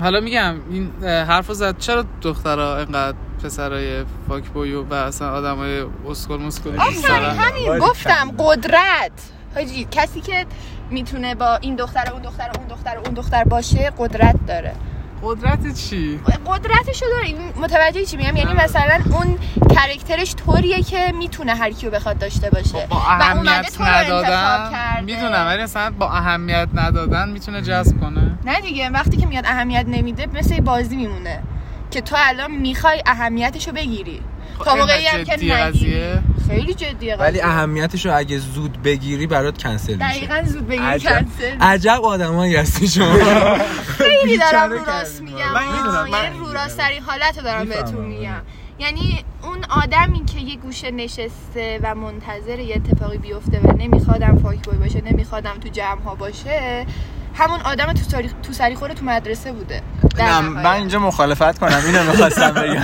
حالا 0.02 0.20
میگم 0.20 0.56
این 0.72 0.90
اه، 1.04 1.24
حرف 1.24 1.48
رو 1.48 1.54
زد. 1.54 1.78
چرا 1.78 2.06
دخترها 2.22 2.78
اینقدر 2.78 3.18
پسرای 3.44 4.04
فاک 4.28 4.44
بویو 4.44 4.84
و 4.84 4.94
اصلا 4.94 5.32
آدم 5.32 5.58
های 5.58 5.86
اسکل 6.10 6.38
مسکل 6.38 6.78
همین 6.78 7.80
گفتم 7.80 8.32
قدرت. 8.40 9.12
حاجی 9.56 9.88
کسی 9.92 10.22
که 10.22 10.46
می‌تونه 10.90 11.36
با 11.36 11.56
این 11.56 11.76
دختر 11.76 12.12
اون 12.12 12.22
دختر 12.22 12.50
اون 12.58 12.68
دختر 12.68 12.98
اون 13.06 13.14
دختر 13.14 13.44
باشه 13.44 13.94
قدرت 13.98 14.36
داره. 14.48 14.76
قدرت 15.24 15.74
چی؟ 15.74 16.20
قدرتشو 16.46 17.06
داره. 17.06 17.26
این 17.26 17.38
متوجه 17.62 18.06
چی 18.06 18.18
میگم؟ 18.18 18.36
یعنی 18.36 18.54
مثلا 18.54 19.00
اون 19.12 19.38
کرکترش 19.76 20.36
طوریه 20.36 20.82
که 20.82 21.14
می‌تونه 21.18 21.56
هر 21.56 21.72
کیو 21.72 21.92
بخواد 21.92 22.18
داشته 22.18 22.50
باشه. 22.50 22.78
خب 22.78 22.90
با 22.90 22.96
و 22.96 23.00
اهمیت 23.00 23.52
انتخاب 23.52 23.88
ندادن. 23.88 25.04
می‌دونم 25.04 25.46
ولی 25.48 25.64
مثلا 25.64 25.92
با 26.00 26.12
اهمیت 26.12 26.68
ندادن 26.74 27.30
می‌تونه 27.30 27.62
جذب 27.62 28.00
کنه. 28.00 28.38
نه 28.46 28.62
دیگه 28.62 28.90
وقتی 28.90 29.18
که 29.18 29.28
میاد 29.28 29.46
اهمیت 29.46 29.86
نمیده 29.88 30.28
مثل 30.34 30.60
بازی 30.60 30.96
میمونه. 30.96 31.44
که 31.94 32.02
تو 32.02 32.16
الان 32.20 32.52
می‌خوای 32.52 33.04
اهمیتشو 33.06 33.72
بگیری 33.72 34.22
خب 34.58 34.66
تا 34.66 34.76
موقعی 34.76 35.06
هم 35.06 35.24
که 35.24 35.34
نگیری 35.34 35.54
قضیه؟ 35.54 36.20
خیلی 36.48 36.74
جدیه 36.74 37.16
ولی 37.16 37.32
قضیه. 37.40 37.46
اهمیتش 37.48 38.06
رو 38.06 38.18
اگه 38.18 38.38
زود 38.38 38.84
بگیری 38.84 39.28
برات 39.28 39.64
کنسل 39.64 39.94
میشه 39.94 40.06
دقیقا 40.10 40.44
زود 40.46 40.68
بگیری 40.68 40.86
عجب 40.86 41.10
کنسل 41.10 41.58
عجب 41.62 42.02
آدمایی 42.04 42.56
هستی 42.56 42.88
شما 42.88 43.14
خیلی 43.98 44.38
دارم 44.38 44.72
رو 44.72 44.86
راست. 44.86 45.22
میگم 45.22 45.54
من 45.54 45.68
می‌دونم، 45.68 45.88
آه. 45.96 46.10
من 46.10 46.24
یعنی 46.24 46.40
رو 46.40 46.54
راست 46.54 46.78
ترین 46.78 47.02
حالت 47.04 47.44
دارم 47.44 47.66
بهتون 47.66 47.98
آره. 47.98 48.06
میگم 48.08 48.42
یعنی 48.80 49.26
اون 49.44 49.64
آدمی 49.84 50.26
که 50.26 50.40
یه 50.40 50.56
گوشه 50.56 50.92
نشسته 50.92 51.80
و 51.84 51.96
منتظر 51.96 52.60
یه 52.60 52.76
اتفاقی 52.76 53.18
بیفته 53.18 53.60
و 53.60 53.78
نمیخوادم 53.78 54.38
فاک 54.38 54.66
بوی 54.66 54.78
باشه 54.78 55.02
نمیخوادم 55.02 55.60
تو 55.64 55.70
جمع 55.70 56.02
ها 56.02 56.16
باشه 56.16 56.86
همون 57.34 57.60
آدم 57.62 57.94
تو 57.94 58.04
سری 58.10 58.30
تو 58.44 58.54
سری 58.54 58.76
خوره 58.76 58.94
تو 58.94 59.06
مدرسه 59.06 59.52
بوده. 59.52 59.82
نه. 60.20 60.40
من 60.40 60.66
اینجا 60.66 61.00
مخالفت 61.00 61.60
کنم 61.60 61.82
اینو 61.86 62.04
می‌خواستم 62.04 62.52
بگم. 62.62 62.84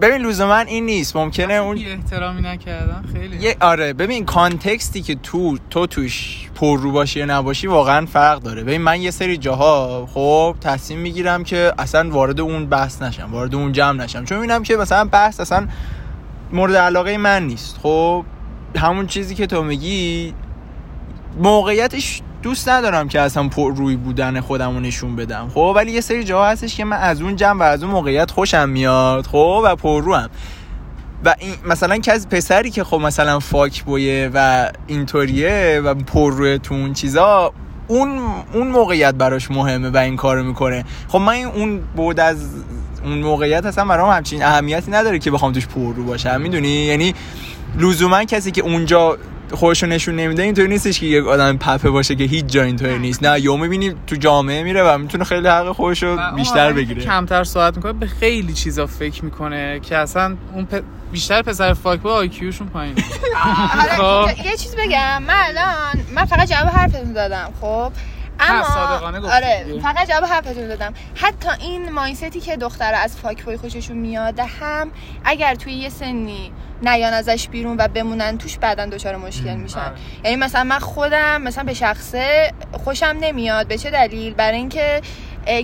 ببین 0.00 0.26
لزوما 0.26 0.56
این 0.58 0.86
نیست 0.86 1.16
ممکنه 1.16 1.54
اون 1.54 1.78
احترامی 1.78 2.42
نکردن 2.42 3.04
خیلی. 3.12 3.36
یه 3.36 3.56
آره 3.60 3.92
ببین 3.92 4.24
کانتکستی 4.24 5.02
که 5.02 5.14
تو 5.14 5.58
تو 5.70 5.86
توش 5.86 6.48
پر 6.54 6.78
رو 6.80 6.92
باشی 6.92 7.18
یا 7.18 7.24
نباشی 7.24 7.66
واقعا 7.66 8.06
فرق 8.06 8.38
داره. 8.42 8.62
ببین 8.62 8.80
من 8.80 9.00
یه 9.00 9.10
سری 9.10 9.36
جاها 9.36 10.08
خب 10.14 10.56
تصمیم 10.60 10.98
می‌گیرم 11.00 11.44
که 11.44 11.72
اصلا 11.78 12.10
وارد 12.10 12.40
اون 12.40 12.66
بحث 12.66 13.02
نشم 13.02 13.28
وارد 13.32 13.54
اون 13.54 13.72
جمع 13.72 14.04
نشم. 14.04 14.24
چون 14.24 14.38
می‌بینم 14.38 14.62
که 14.62 14.76
مثلا 14.76 15.04
بحث 15.04 15.40
اصلا 15.40 15.68
مورد 16.52 16.76
علاقه 16.76 17.16
من 17.16 17.46
نیست 17.46 17.78
خب. 17.82 18.24
همون 18.76 19.06
چیزی 19.06 19.34
که 19.34 19.46
تو 19.46 19.62
میگی 19.62 20.34
موقعیتش 21.38 22.22
دوست 22.44 22.68
ندارم 22.68 23.08
که 23.08 23.20
اصلا 23.20 23.48
پر 23.48 23.74
روی 23.74 23.96
بودن 23.96 24.40
خودم 24.40 24.74
رو 24.74 24.80
نشون 24.80 25.16
بدم. 25.16 25.50
خب 25.54 25.72
ولی 25.76 25.92
یه 25.92 26.00
سری 26.00 26.24
جاها 26.24 26.48
هستش 26.48 26.76
که 26.76 26.84
من 26.84 26.96
از 26.96 27.22
اون 27.22 27.36
جمع 27.36 27.60
و 27.60 27.62
از 27.62 27.82
اون 27.82 27.92
موقعیت 27.92 28.30
خوشم 28.30 28.68
میاد 28.68 29.26
خب 29.26 29.60
و 29.64 29.76
پر 29.76 30.02
رو 30.02 30.14
هم. 30.14 30.30
و 31.24 31.34
این 31.38 31.54
مثلا 31.66 31.98
کسی 31.98 32.28
پسری 32.28 32.70
که 32.70 32.84
خب 32.84 32.96
مثلا 32.96 33.40
فاک 33.40 33.82
بویه 33.82 34.30
و 34.34 34.70
اینطوریه 34.86 35.80
و 35.84 35.94
پر 35.94 36.32
روی 36.32 36.58
تو 36.58 36.74
اون 36.74 36.92
چیزا 36.92 37.52
اون 37.88 38.20
اون 38.52 38.66
موقعیت 38.66 39.14
براش 39.14 39.50
مهمه 39.50 39.90
و 39.90 39.96
این 39.96 40.16
کارو 40.16 40.44
می‌کنه. 40.44 40.84
خب 41.08 41.18
من 41.18 41.34
اون 41.34 41.80
بود 41.96 42.20
از 42.20 42.50
اون 43.04 43.18
موقعیت 43.18 43.66
اصلا 43.66 43.84
برام 43.84 44.10
همچین 44.10 44.42
اهمیتی 44.42 44.90
نداره 44.90 45.18
که 45.18 45.30
بخوام 45.30 45.52
توش 45.52 45.66
پر 45.66 45.94
رو 45.94 46.04
باشم. 46.04 46.40
می‌دونی؟ 46.40 46.68
یعنی 46.68 47.14
لزوما 47.78 48.24
کسی 48.24 48.50
که 48.50 48.62
اونجا 48.62 49.18
خودشو 49.52 49.86
نشون 49.86 50.16
نمیده 50.16 50.42
اینطوری 50.42 50.68
نیستش 50.68 51.00
که 51.00 51.06
یک 51.06 51.26
آدم 51.26 51.56
پپه 51.56 51.90
باشه 51.90 52.14
که 52.14 52.24
هیچ 52.24 52.46
جا 52.46 52.62
اینطوری 52.62 52.98
نیست. 52.98 53.22
نه 53.22 53.40
یهو 53.40 53.56
می‌بینی 53.56 53.94
تو 54.06 54.16
جامعه 54.16 54.62
میره 54.62 54.82
و 54.82 54.98
می‌تونه 54.98 55.24
خیلی 55.24 55.48
حق 55.48 55.72
خودشو 55.72 56.34
بیشتر 56.36 56.72
بگیره. 56.72 57.02
کمتر 57.02 57.44
ساعت 57.44 57.76
می‌کنه 57.76 57.92
به 57.92 58.06
خیلی 58.06 58.52
چیزا 58.52 58.86
فکر 58.86 59.24
می‌کنه 59.24 59.80
که 59.80 59.96
اصلا 59.96 60.36
اون 60.54 60.64
پ... 60.64 60.80
بیشتر 61.12 61.42
پسر 61.42 61.72
فاک 61.72 62.00
با 62.00 62.14
آیکیوشون 62.14 62.66
پایینه. 62.66 63.04
آره 64.00 64.46
یه 64.46 64.56
چیز 64.56 64.76
بگم. 64.76 65.22
من 65.22 65.34
الان 65.44 66.04
من 66.14 66.24
فقط 66.24 66.48
جواب 66.48 66.68
حرفتون 66.68 67.12
دادم 67.12 67.48
خب؟ 67.60 67.92
اما 68.40 68.64
آره 69.32 69.80
فقط 69.82 70.08
جواب 70.08 70.24
حرفتون 70.24 70.68
دادم. 70.68 70.94
حتی 71.14 71.48
این 71.60 71.92
مایندتی 71.92 72.40
که 72.40 72.56
دختر 72.56 72.94
از 72.94 73.16
فاک 73.16 73.44
بای 73.44 73.56
خوششون 73.56 73.96
میاد 73.96 74.40
هم 74.40 74.90
اگر 75.24 75.54
توی 75.54 75.72
یه 75.72 75.88
سنی 75.88 76.52
نیان 76.82 77.12
ازش 77.12 77.48
بیرون 77.48 77.76
و 77.78 77.88
بمونن 77.88 78.38
توش 78.38 78.58
بعدا 78.58 78.86
دچار 78.86 79.16
مشکل 79.16 79.54
میشن. 79.54 79.78
آره. 79.78 79.92
یعنی 80.24 80.36
مثلا 80.36 80.64
من 80.64 80.78
خودم 80.78 81.42
مثلا 81.42 81.64
به 81.64 81.74
شخصه 81.74 82.52
خوشم 82.72 83.16
نمیاد. 83.20 83.66
به 83.66 83.78
چه 83.78 83.90
دلیل؟ 83.90 84.34
برای 84.34 84.56
اینکه 84.56 85.00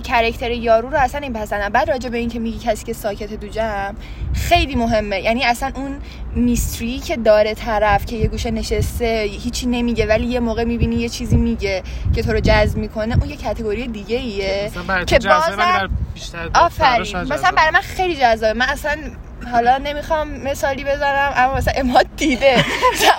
کرکتر 0.03 0.51
یارو 0.51 0.89
رو 0.89 0.97
اصلا 0.97 1.21
این 1.21 1.33
پسندم 1.33 1.69
بعد 1.69 1.89
راجع 1.89 2.09
به 2.09 2.17
اینکه 2.17 2.39
میگی 2.39 2.59
کسی 2.59 2.85
که 2.85 2.93
ساکت 2.93 3.33
دو 3.33 3.47
جمع 3.47 3.93
خیلی 4.33 4.75
مهمه. 4.75 5.19
یعنی 5.19 5.45
اصلا 5.45 5.71
اون 5.75 5.99
میستری 6.35 6.99
که 6.99 7.17
داره 7.17 7.53
طرف 7.53 8.05
که 8.05 8.15
یه 8.15 8.27
گوشه 8.27 8.51
نشسته 8.51 9.29
هیچی 9.43 9.67
نمیگه 9.67 10.05
ولی 10.05 10.27
یه 10.27 10.39
موقع 10.39 10.63
می‌بینی 10.63 10.95
یه 10.95 11.09
چیزی 11.09 11.37
میگه 11.37 11.83
که 12.15 12.23
تو 12.23 12.31
رو 12.33 12.39
جذب 12.39 12.77
می‌کنه 12.77 13.17
اون 13.17 13.29
یه 13.29 13.35
کتگوری 13.35 13.87
دیگه 13.87 14.17
ایه. 14.17 14.71
که 15.07 15.19
بازم 15.19 15.89
آفرین. 16.53 17.17
مثلا 17.17 17.51
برای 17.51 17.71
من 17.73 17.81
خیلی 17.81 18.15
جذابه. 18.15 18.59
من 18.59 18.69
اصلا 18.69 18.97
حالا 19.51 19.77
نمی‌خوام 19.77 20.27
مثالی 20.27 20.83
بزنم 20.83 21.33
اما 21.35 21.55
مثلا 21.55 21.73
اماد 21.77 22.05
دیده. 22.17 22.65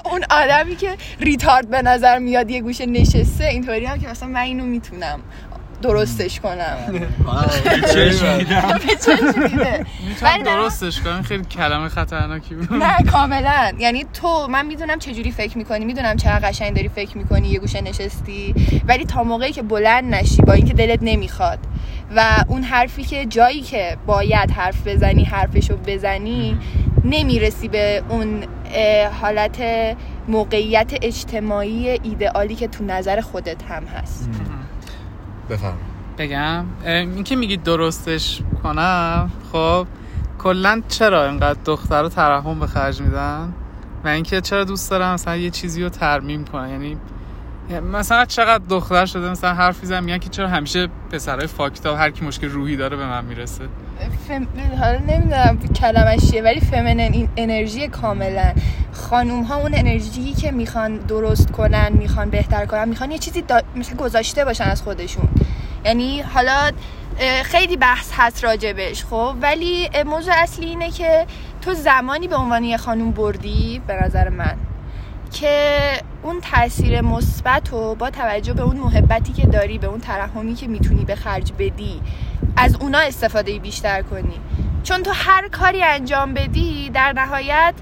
اون 0.04 0.25
آدمی 0.31 0.76
که 0.76 0.97
ریتارد 1.21 1.71
به 1.71 1.83
نظر 1.83 2.19
میاد 2.19 2.50
یه 2.50 2.61
گوشه 2.61 2.87
نشسته 2.87 3.45
اینطوری 3.45 3.85
هم 3.85 3.99
که 3.99 4.09
مثلا 4.09 4.28
من 4.28 4.40
اینو 4.40 4.64
می‌تونم. 4.64 5.21
درستش 5.83 6.41
کنم. 6.41 6.77
ولی 10.23 10.43
درستش 10.45 11.01
کنم؟ 11.01 11.23
خیلی 11.23 11.45
کلمه 11.45 11.89
خطرناکی 11.89 12.55
بود. 12.55 12.73
نه 12.73 12.97
کاملا. 13.12 13.73
یعنی 13.79 14.07
تو 14.12 14.47
من 14.47 14.67
می‌دونم 14.67 14.99
چه 14.99 15.12
جوری 15.12 15.31
فکر 15.31 15.59
می‌کنی 15.59 15.85
می‌دونم 15.85 16.17
چقدر 16.17 16.49
قشنگ 16.49 16.75
داری 16.75 16.89
فکر 16.89 17.19
می‌کنی 17.19 17.49
یه 17.49 17.59
گوشه 17.59 17.81
نشستی 17.81 18.55
ولی 18.89 19.05
تا 19.05 19.23
موقعی 19.23 19.53
که 19.53 19.62
بلند 19.62 20.14
نشی 20.14 20.42
با 20.42 20.53
اینکه 20.53 20.75
دلت 20.75 20.99
نمی‌خواد. 21.03 21.59
و 22.16 22.45
اون 22.49 22.62
حرفی 22.62 23.03
که 23.03 23.27
جایی 23.27 23.61
که 23.61 23.97
باید 24.07 24.51
حرف 24.51 24.87
بزنی 24.87 25.25
حرفشو 25.25 25.77
بزنی 25.77 26.59
نمی‌رسی 27.05 27.68
به 27.68 28.03
اون 28.09 28.45
حالت 29.21 29.62
موقعیت 30.29 30.92
اجتماعی 31.03 31.88
ایدئالی 31.88 32.55
که 32.55 32.68
تو 32.68 32.85
نظر 32.85 33.21
خودت 33.21 33.62
هم 33.68 33.85
هست. 33.85 34.31
بفهم 35.53 35.77
بگم. 36.19 36.65
این 36.85 37.25
که 37.25 37.37
میگید 37.37 37.62
درستش 37.62 38.43
کنم 38.62 39.31
خب 39.53 39.87
کلا 40.38 40.83
چرا 40.88 41.29
اینقدر 41.29 41.59
دختر 41.65 42.03
رو 42.03 42.09
ترحم 42.09 42.61
به 42.61 42.67
خرج 42.67 43.01
میدن؟ 43.01 43.53
و 44.05 44.09
اینکه 44.09 44.41
چرا 44.41 44.65
دوست 44.65 44.91
دارم 44.91 45.15
مثلا 45.15 45.37
یه 45.37 45.51
چیزی 45.51 45.83
رو 45.83 45.88
ترمیم 45.88 46.45
کنن 46.45 46.71
یعنی 46.71 46.97
مثلا 47.80 48.24
چقدر 48.24 48.64
دختر 48.68 49.06
شده 49.06 49.30
مثلا 49.30 49.54
حرف 49.54 49.80
می‌زنم 49.80 50.04
میگن 50.04 50.18
که 50.18 50.28
چرا 50.28 50.48
همیشه 50.48 50.88
پسرای 51.12 51.46
فاکتا 51.46 51.96
هر 51.96 52.11
کی 52.11 52.24
مشکل 52.24 52.48
روحی 52.48 52.76
داره 52.76 52.96
به 52.96 53.06
من 53.06 53.24
می‌رسه. 53.24 53.64
فم... 54.28 54.46
حالا 54.80 54.98
نمی‌دونم 54.98 55.58
کلمش 55.80 56.30
چیه 56.30 56.42
ولی 56.42 56.61
فمنن 56.61 56.98
این 57.00 57.28
انرژی 57.37 57.88
کاملا. 57.88 58.52
خانوم 58.92 59.42
ها 59.42 59.56
اون 59.56 59.74
انرژی 59.74 60.32
که 60.32 60.50
می‌خوان 60.50 60.96
درست 60.96 61.50
کنن 61.50 61.92
می‌خوان 61.92 62.30
بهتر 62.30 62.66
کنن 62.66 62.88
می‌خوان 62.88 63.11
یه 63.11 63.18
چیزی 63.18 63.42
دا... 63.42 63.61
مثل 63.76 63.96
گذاشته 63.96 64.44
باشن 64.44 64.64
از 64.64 64.82
خودشون. 64.82 65.28
یعنی 65.85 66.20
حالا 66.20 66.70
خیلی 67.44 67.76
بحث 67.76 68.11
هست 68.16 68.44
راجبش 68.44 69.04
خب؟ 69.04 69.35
ولی 69.42 69.90
موضوع 70.06 70.35
اصلی 70.37 70.66
اینه 70.66 70.90
که 70.90 71.26
تو 71.62 71.74
زمانی 71.74 72.28
به 72.28 72.37
عنوان 72.37 72.64
یه 72.64 72.76
خانوم 72.76 73.11
بردی؟ 73.11 73.82
به 73.87 74.04
نظر 74.04 74.28
من. 74.28 74.56
که 75.33 75.81
اون 76.23 76.40
تاثیر 76.40 77.01
مثبت 77.01 77.73
و 77.73 77.95
با 77.95 78.11
توجه 78.11 78.53
به 78.53 78.62
اون 78.62 78.77
محبتی 78.77 79.33
که 79.33 79.47
داری 79.47 79.79
به 79.79 79.87
اون 79.87 80.01
ترحمی 80.01 80.55
که 80.55 80.66
می‌تونی 80.66 81.05
به 81.05 81.14
خرج 81.14 81.53
بدی 81.59 82.01
از 82.57 82.77
اونا 82.81 82.99
استفاده 82.99 83.59
بیشتر 83.59 84.03
کنی. 84.03 84.40
چون 84.83 85.03
تو 85.03 85.11
هر 85.14 85.49
کاری 85.49 85.83
انجام 85.83 86.35
بدی 86.35 86.90
در 86.95 87.12
نهایت 87.12 87.75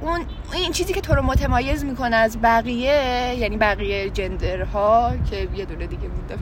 اون 0.00 0.20
این 0.52 0.72
چیزی 0.72 0.92
که 0.92 1.00
تو 1.00 1.14
رو 1.14 1.22
متمایز 1.22 1.84
می‌کنه 1.84 2.16
از 2.16 2.38
بقیه 2.42 3.34
یعنی 3.38 3.56
بقیه 3.56 4.10
جندرها 4.10 5.12
که 5.30 5.48
یه 5.56 5.64
دونه 5.64 5.86
دیگه 5.86 6.08
بود. 6.08 6.38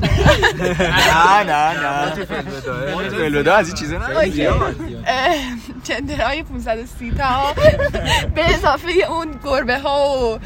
نه 0.60 1.42
نه 1.42 1.80
نه. 3.42 3.52
از 3.52 3.68
این 3.68 3.76
چیزا 3.76 3.98
نه 3.98 4.30
جندرهای 5.84 6.42
530 6.42 7.10
تا 7.10 7.54
به 8.34 8.54
اضافه 8.54 8.90
اون 9.08 9.28
گربه 9.44 9.78
ها 9.78 10.18
و 10.18 10.38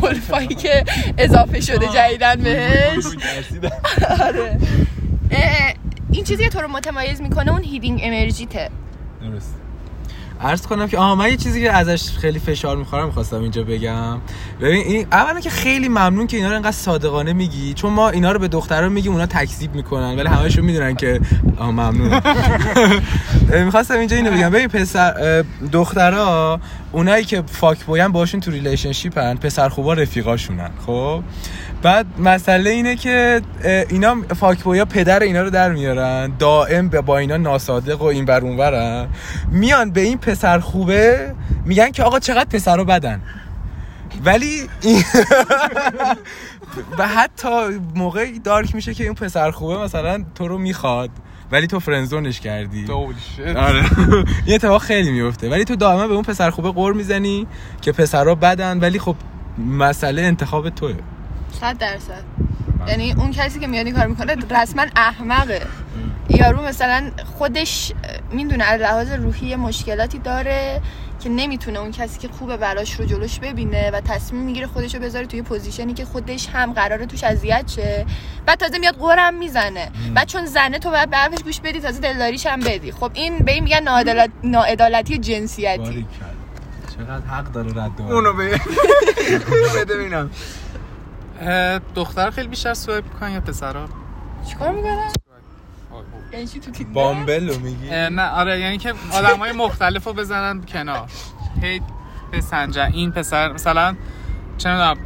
بولفایی 0.00 0.48
که 0.48 0.84
اضافه 1.18 1.60
شده 1.60 1.88
جدیدن 1.88 2.36
بهش. 2.36 3.04
آره. 4.26 4.58
این 6.12 6.24
چیزی 6.24 6.44
که 6.44 6.48
تو 6.48 6.60
رو 6.60 6.68
متمایز 6.68 7.20
می‌کنه 7.20 7.52
اون 7.52 7.62
هیدینگ 7.62 8.00
انرژیته 8.02 8.70
عرض 10.42 10.66
کنم 10.66 10.88
که 10.88 10.98
آها 10.98 11.14
من 11.14 11.28
یه 11.28 11.36
چیزی 11.36 11.62
که 11.62 11.72
ازش 11.72 12.10
خیلی 12.10 12.38
فشار 12.38 12.76
می‌خورم 12.76 13.06
می‌خواستم 13.06 13.42
اینجا 13.42 13.62
بگم. 13.64 14.18
ببین 14.60 14.86
این 14.86 15.06
اولا 15.12 15.40
که 15.40 15.50
خیلی 15.50 15.88
ممنون 15.88 16.26
که 16.26 16.36
اینا 16.36 16.48
رو 16.48 16.56
انقدر 16.56 16.70
صادقانه 16.70 17.32
میگی 17.32 17.74
چون 17.74 17.92
ما 17.92 18.08
اینا 18.08 18.32
رو 18.32 18.38
به 18.38 18.48
دخترها 18.48 18.88
میگیم 18.88 19.12
اونا 19.12 19.26
تکذیب 19.26 19.74
می‌کنن 19.74 20.16
ولی 20.16 20.28
همهشون 20.28 20.64
می‌دونن 20.64 20.94
که 20.94 21.20
آها 21.58 21.72
ممنون. 21.72 22.20
می‌خواستم 23.64 23.98
اینجا 23.98 24.16
اینو 24.16 24.30
بگم. 24.30 24.50
ببین 24.50 24.68
پسر 24.68 25.44
دخترها 25.72 26.60
اونایی 26.92 27.24
که 27.24 27.42
fuckboy 27.46 27.84
ن 27.84 28.08
باشون 28.08 28.40
تو 28.40 28.50
relationship 28.50 29.28
ن 29.28 29.34
پسر 29.34 29.68
خوبا 29.68 29.94
رفیقاشونن 29.94 30.70
خب؟ 30.86 31.22
بعد 31.82 32.06
مسئله 32.18 32.70
اینه 32.70 32.96
که 32.96 33.42
اینا 33.64 34.16
fuckboy 34.36 34.78
ا 34.78 34.84
پدر 34.84 35.20
اینا 35.20 35.42
رو 35.42 35.50
در 35.50 35.72
میارن 35.72 36.32
دائم 36.38 36.88
با 36.88 37.18
اینا 37.18 37.36
ناصادق 37.36 38.02
و 38.02 38.04
این 38.04 38.24
ور 38.24 38.40
اونورن 38.40 39.08
میان 39.50 39.90
به 39.90 40.00
این 40.00 40.18
پسر 40.18 40.58
خوبه 40.58 41.34
میگن 41.64 41.90
که 41.90 42.02
آقا 42.02 42.18
چقدر 42.18 42.48
پسرا 42.50 42.84
بدن. 42.84 43.22
ولی 44.24 44.62
و 46.98 47.08
حتی 47.08 47.48
موقعی 47.94 48.38
dark 48.38 48.74
میشه 48.74 48.94
که 48.94 49.04
این 49.04 49.14
پسر 49.14 49.50
خوبه 49.50 49.78
مثلا 49.78 50.24
تو 50.34 50.48
رو 50.48 50.58
می‌خواد 50.58 51.10
ولی 51.52 51.66
تو 51.66 51.80
friendzone 51.80 52.30
ش 52.30 52.40
کردی. 52.40 52.84
آره. 53.56 53.84
این 54.46 54.54
اتفاق 54.54 54.82
خیلی 54.82 55.10
میفته. 55.10 55.50
ولی 55.50 55.64
تو 55.64 55.76
دائما 55.76 56.06
به 56.06 56.14
اون 56.14 56.22
پسر 56.22 56.50
خوبه 56.50 56.70
غر 56.70 56.92
می‌زنی 56.92 57.46
که 57.80 57.92
پسرها 57.92 58.34
بدن 58.34 58.80
ولی 58.80 58.98
خب 58.98 59.16
مسئله 59.58 60.22
انتخاب 60.22 60.70
توه. 60.70 60.94
صد 61.62 61.78
درصد. 61.78 62.22
یعنی 62.88 63.12
اون 63.12 63.30
کسی 63.30 63.60
که 63.60 63.66
میاد 63.66 63.86
این 63.86 63.94
کار 63.94 64.06
می‌کنه 64.06 64.36
رسما 64.50 64.86
احمقه. 64.96 65.62
یارو 66.28 66.62
مثلا 66.62 67.10
خودش 67.38 67.92
می‌دونه 68.30 68.64
از 68.64 68.80
لحاظ 68.80 69.12
روحی 69.12 69.56
مشکلاتی 69.56 70.18
داره 70.18 70.80
که 71.20 71.28
نمی‌تونه 71.28 71.78
اون 71.78 71.90
کسی 71.90 72.18
که 72.18 72.28
خوبه 72.28 72.56
براش 72.56 73.00
رو 73.00 73.04
جلوش 73.04 73.38
ببینه 73.38 73.90
و 73.90 74.00
تصمیم 74.00 74.42
می‌گیره 74.42 74.66
خودش 74.66 74.94
رو 74.94 75.00
بذاره 75.00 75.26
توی 75.26 75.42
position 75.42 75.88
ی 75.88 75.94
که 75.94 76.04
خودش 76.04 76.48
هم 76.48 76.72
قراره 76.72 77.06
توش 77.06 77.24
اذیت 77.24 77.70
شه. 77.76 78.06
بعد 78.46 78.58
تازه 78.58 78.78
میاد 78.78 78.94
قرم 78.94 79.34
می‌زنه. 79.34 79.90
بعد 80.14 80.26
چون 80.26 80.46
زنه 80.46 80.78
تو 80.78 80.90
باید 80.90 81.10
به 81.10 81.16
گوش 81.44 81.60
بدی 81.60 81.80
تازه 81.80 82.00
دلداریش 82.00 82.46
هم 82.46 82.60
بدی. 82.60 82.92
خب 82.92 83.10
این 83.14 83.38
به 83.38 83.52
این 83.52 83.64
میگن 83.64 83.84
ناعدالتی 84.42 85.18
جنسیتی. 85.18 86.06
چقدر 86.96 87.26
حق 87.26 87.52
داره 87.52 87.70
رد 87.70 88.00
اونو 88.12 88.32
بده 88.32 89.94
ببینم. 89.94 90.30
دختر 91.94 92.30
خیلی 92.30 92.48
بیشتر 92.48 92.74
سوایپ 92.74 93.04
می‌کنن 93.04 93.30
یا 93.30 93.40
پسرا؟ 93.40 93.88
چیکار 94.48 94.70
می‌کنن؟ 94.72 95.12
یعنی 96.32 96.46
تو 96.46 96.84
بامبلو 96.84 97.58
میگی؟ 97.58 97.90
نه 97.90 98.28
آره 98.28 98.60
یعنی 98.60 98.78
که 98.78 98.94
آدم 99.12 99.38
های 99.38 99.52
مختلف 99.52 100.04
رو 100.04 100.12
بزنن 100.12 100.62
کنار. 100.62 101.08
هی 101.62 101.80
بسنجن 102.32 102.90
این 102.92 103.12
پسر 103.12 103.52
مثلا 103.52 103.96
چه 104.58 104.96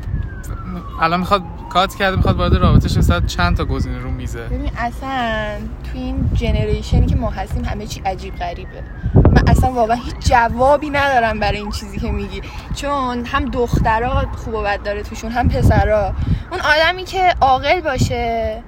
الان 1.00 1.20
می‌خواد 1.20 1.42
کات 1.76 1.94
کرده 1.94 2.16
می‌خواد 2.16 2.36
وارد 2.36 2.54
رابطه 2.54 2.98
مثلا 2.98 3.20
چند 3.20 3.56
تا 3.56 3.64
گزینه 3.64 3.98
رو 3.98 4.10
میزه. 4.10 4.42
ببین 4.42 4.70
اصلا 4.78 5.56
تو 5.84 5.98
این 5.98 6.30
جنریشنی 6.34 7.06
که 7.06 7.16
ما 7.16 7.30
هستیم 7.30 7.64
همه 7.64 7.86
چی 7.86 8.00
عجیب 8.00 8.36
غریبه. 8.36 8.82
من 9.14 9.48
اصلا 9.48 9.72
واقعا 9.72 9.96
هیچ 9.96 10.14
جوابی 10.20 10.90
ندارم 10.90 11.40
برای 11.40 11.58
این 11.58 11.70
چیزی 11.70 11.98
که 11.98 12.10
میگی. 12.10 12.42
چون 12.74 13.24
هم 13.24 13.44
دخترها 13.44 14.24
خوب 14.36 14.54
و 14.54 14.62
بد 14.62 14.82
داره 14.82 15.02
توشون 15.02 15.30
هم 15.30 15.48
پسرا. 15.48 16.14
اون 16.50 16.60
آدمی 16.60 17.04
که 17.04 17.34
عاقل 17.40 17.80
باشه 17.80 18.62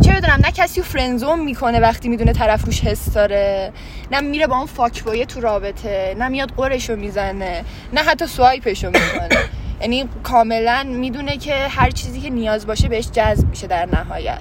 چه 0.00 0.12
بدونم 0.12 0.38
نه 0.44 0.52
کسی 0.54 0.80
رو 0.80 0.86
فرنزون 0.86 1.40
می‌کنه 1.40 1.80
وقتی 1.80 2.08
می‌دونه 2.08 2.32
طرف 2.32 2.64
روش 2.64 2.80
حس 2.80 3.12
داره. 3.12 3.72
نه 4.12 4.20
میره 4.20 4.46
با 4.46 4.56
اون 4.56 4.66
فاکبویه 4.66 5.26
تو 5.26 5.40
رابطه 5.40 6.16
نه 6.18 6.28
میاد 6.28 6.52
قرشو 6.56 6.96
می‌زنه 6.96 7.64
نه 7.92 8.00
حتی 8.00 8.26
سوایپشو 8.26 8.86
می‌کنه. 8.86 9.38
یعنی 9.80 10.08
کاملا 10.22 10.86
می‌دونه 10.88 11.36
که 11.36 11.54
هر 11.54 11.90
چیزی 11.90 12.20
که 12.20 12.30
نیاز 12.30 12.66
باشه 12.66 12.88
بهش 12.88 13.10
جذب 13.10 13.48
میشه 13.48 13.66
در 13.66 13.88
نهایت. 13.92 14.40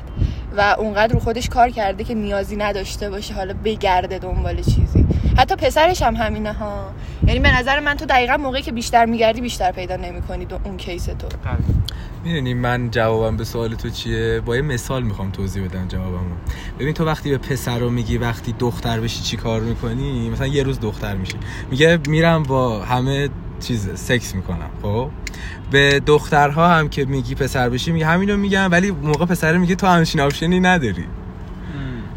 و 0.57 0.75
اونقدر 0.79 1.13
رو 1.13 1.19
خودش 1.19 1.49
کار 1.49 1.69
کرده 1.69 2.03
که 2.03 2.13
نیازی 2.13 2.55
نداشته 2.55 3.09
باشه 3.09 3.33
حالا 3.33 3.53
بگرده 3.65 4.19
دنبال 4.19 4.55
چیزی. 4.55 5.05
حتی 5.37 5.55
پسرش 5.55 6.01
هم 6.01 6.15
همینه 6.15 6.53
ها. 6.53 6.85
یعنی 7.27 7.39
به 7.39 7.57
نظر 7.59 7.79
من 7.79 7.95
تو 7.95 8.05
دقیقا 8.05 8.37
موقعی 8.37 8.61
که 8.61 8.71
بیشتر 8.71 9.05
میگردی 9.05 9.41
بیشتر 9.41 9.71
پیدا 9.71 9.95
نمی‌کنی 9.95 10.47
اون 10.63 10.77
کیس 10.77 11.05
تو. 11.05 11.27
می‌دونی 12.23 12.53
من 12.53 12.91
جوابم 12.91 13.37
به 13.37 13.43
سوال 13.43 13.75
تو 13.75 13.89
چیه؟ 13.89 14.41
با 14.45 14.55
یه 14.55 14.61
مثال 14.61 15.03
می‌خوام 15.03 15.31
توضیح 15.31 15.63
بدم 15.67 15.87
جوابمو. 15.87 16.35
ببین 16.79 16.93
تو 16.93 17.05
وقتی 17.05 17.29
به 17.29 17.37
پسر 17.37 17.79
رو 17.79 17.89
میگی 17.89 18.17
وقتی 18.17 18.55
دختر 18.59 18.99
بشی 18.99 19.23
چی 19.23 19.37
کار 19.37 19.61
می‌کنی؟ 19.61 20.29
مثلا 20.29 20.47
یه 20.47 20.63
روز 20.63 20.79
دختر 20.79 21.15
میشی. 21.15 21.37
میگه 21.71 21.99
میرم 22.07 22.43
با 22.43 22.79
همه 22.79 23.29
چیز 23.63 23.89
سکس 23.95 24.35
می‌کنم 24.35 24.69
خب؟ 24.81 25.09
به 25.71 26.01
دخترها 26.05 26.69
هم 26.69 26.89
که 26.89 27.05
میگی 27.05 27.35
پسر 27.35 27.69
بشی 27.69 27.91
میگه 27.91 28.05
همینو 28.05 28.37
میگم 28.37 28.71
ولی 28.71 28.91
موقع 28.91 29.25
پسر 29.25 29.57
میگه 29.57 29.75
تو 29.75 29.87
همچین 29.87 30.21
option 30.21 30.54
ی 30.54 30.59
نداری. 30.59 31.05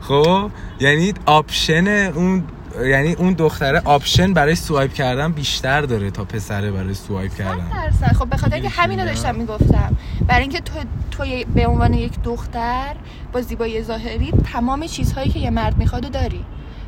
خب؟ 0.01 0.51
یعنی 0.81 1.15
option 1.27 1.87
اون 1.89 2.45
یعنی 2.85 3.13
اون 3.13 3.33
دختره 3.33 3.83
option 3.85 4.33
برای 4.35 4.55
swipe 4.55 4.93
کردن 4.93 5.33
بیشتر 5.33 5.83
داره 5.83 6.11
تا 6.11 6.25
پسره 6.25 6.71
برای 6.71 6.95
swipe 6.95 7.35
کردن. 7.35 7.91
خب 8.19 8.29
به 8.29 8.37
خاطر 8.37 8.61
که 8.61 8.69
همینو 8.69 9.05
داشتم 9.05 9.35
می‌گفتم. 9.35 9.97
برای 10.27 10.43
اینکه 10.43 10.61
تو 10.61 10.73
تو 11.11 11.25
به 11.55 11.67
عنوان 11.67 11.95
یک 11.95 12.23
دختر 12.23 12.97
با 13.33 13.41
زیبایی 13.41 13.83
ظاهری 13.83 14.33
تمام 14.53 14.87
چیزهایی 14.87 15.31
که 15.31 15.39
یه 15.39 15.51
مرد 15.51 15.79
می‌خواد 15.79 16.11
داری. 16.11 16.45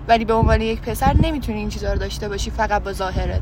ولی 0.08 0.24
به 0.24 0.34
عنوان 0.34 0.60
یک 0.60 0.80
پسر 0.80 1.16
نمی‌تونی 1.22 1.58
این 1.58 1.68
چیزها 1.68 1.92
رو 1.92 1.98
داشته 1.98 2.28
باشی 2.28 2.50
فقط 2.50 2.82
با 2.82 2.92
ظاهرت. 2.92 3.40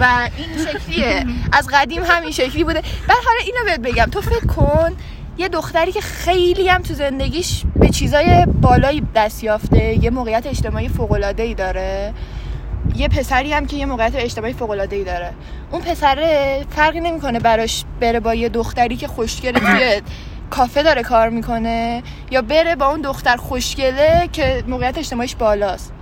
و 0.00 0.30
این 0.36 0.66
شکلیه. 0.66 1.26
از 1.58 1.68
قدیم 1.72 2.02
همین 2.04 2.30
شکلی 2.30 2.64
بوده. 2.64 2.80
بعد 2.80 3.18
حالا 3.26 3.40
اینو 3.44 3.64
بهت 3.64 3.80
بگم. 3.80 4.04
تو 4.04 4.20
فکر 4.20 4.46
کن 4.46 4.92
یه 5.38 5.48
دختری 5.48 5.92
که 5.92 6.00
خیلی 6.00 6.68
هم 6.68 6.82
تو 6.82 6.94
زندگیش 6.94 7.62
به 7.76 7.88
چیزای 7.88 8.46
بالایی 8.46 9.02
دست 9.14 9.44
یافته 9.44 10.04
یه 10.04 10.10
موقعیت 10.10 10.46
اجتماعی 10.46 10.88
فوق 10.88 11.12
ای 11.38 11.54
داره. 11.54 12.14
یه 12.96 13.08
پسری 13.08 13.52
هم 13.52 13.66
که 13.66 13.76
یه 13.76 13.86
موقعیت 13.86 14.12
اجتماعی 14.16 14.52
فوق 14.52 14.70
ای 14.70 15.04
داره. 15.04 15.32
اون 15.70 15.82
پسره 15.82 16.64
فرقی 16.70 17.00
نمی‌کنه 17.00 17.38
براش 17.38 17.84
بره 18.00 18.20
با 18.20 18.34
یه 18.34 18.48
دختری 18.48 18.96
که 18.96 19.08
خوشگله 19.08 19.60
توی 19.60 20.02
کافه 20.50 20.82
داره 20.82 21.02
کار 21.02 21.28
می‌کنه 21.28 22.02
یا 22.30 22.42
بره 22.42 22.76
با 22.76 22.86
اون 22.86 23.00
دختر 23.00 23.36
خوشگله 23.36 24.28
که 24.32 24.64
موقعیت 24.68 24.98
اجتماعیش 24.98 25.36
بالاست. 25.36 25.92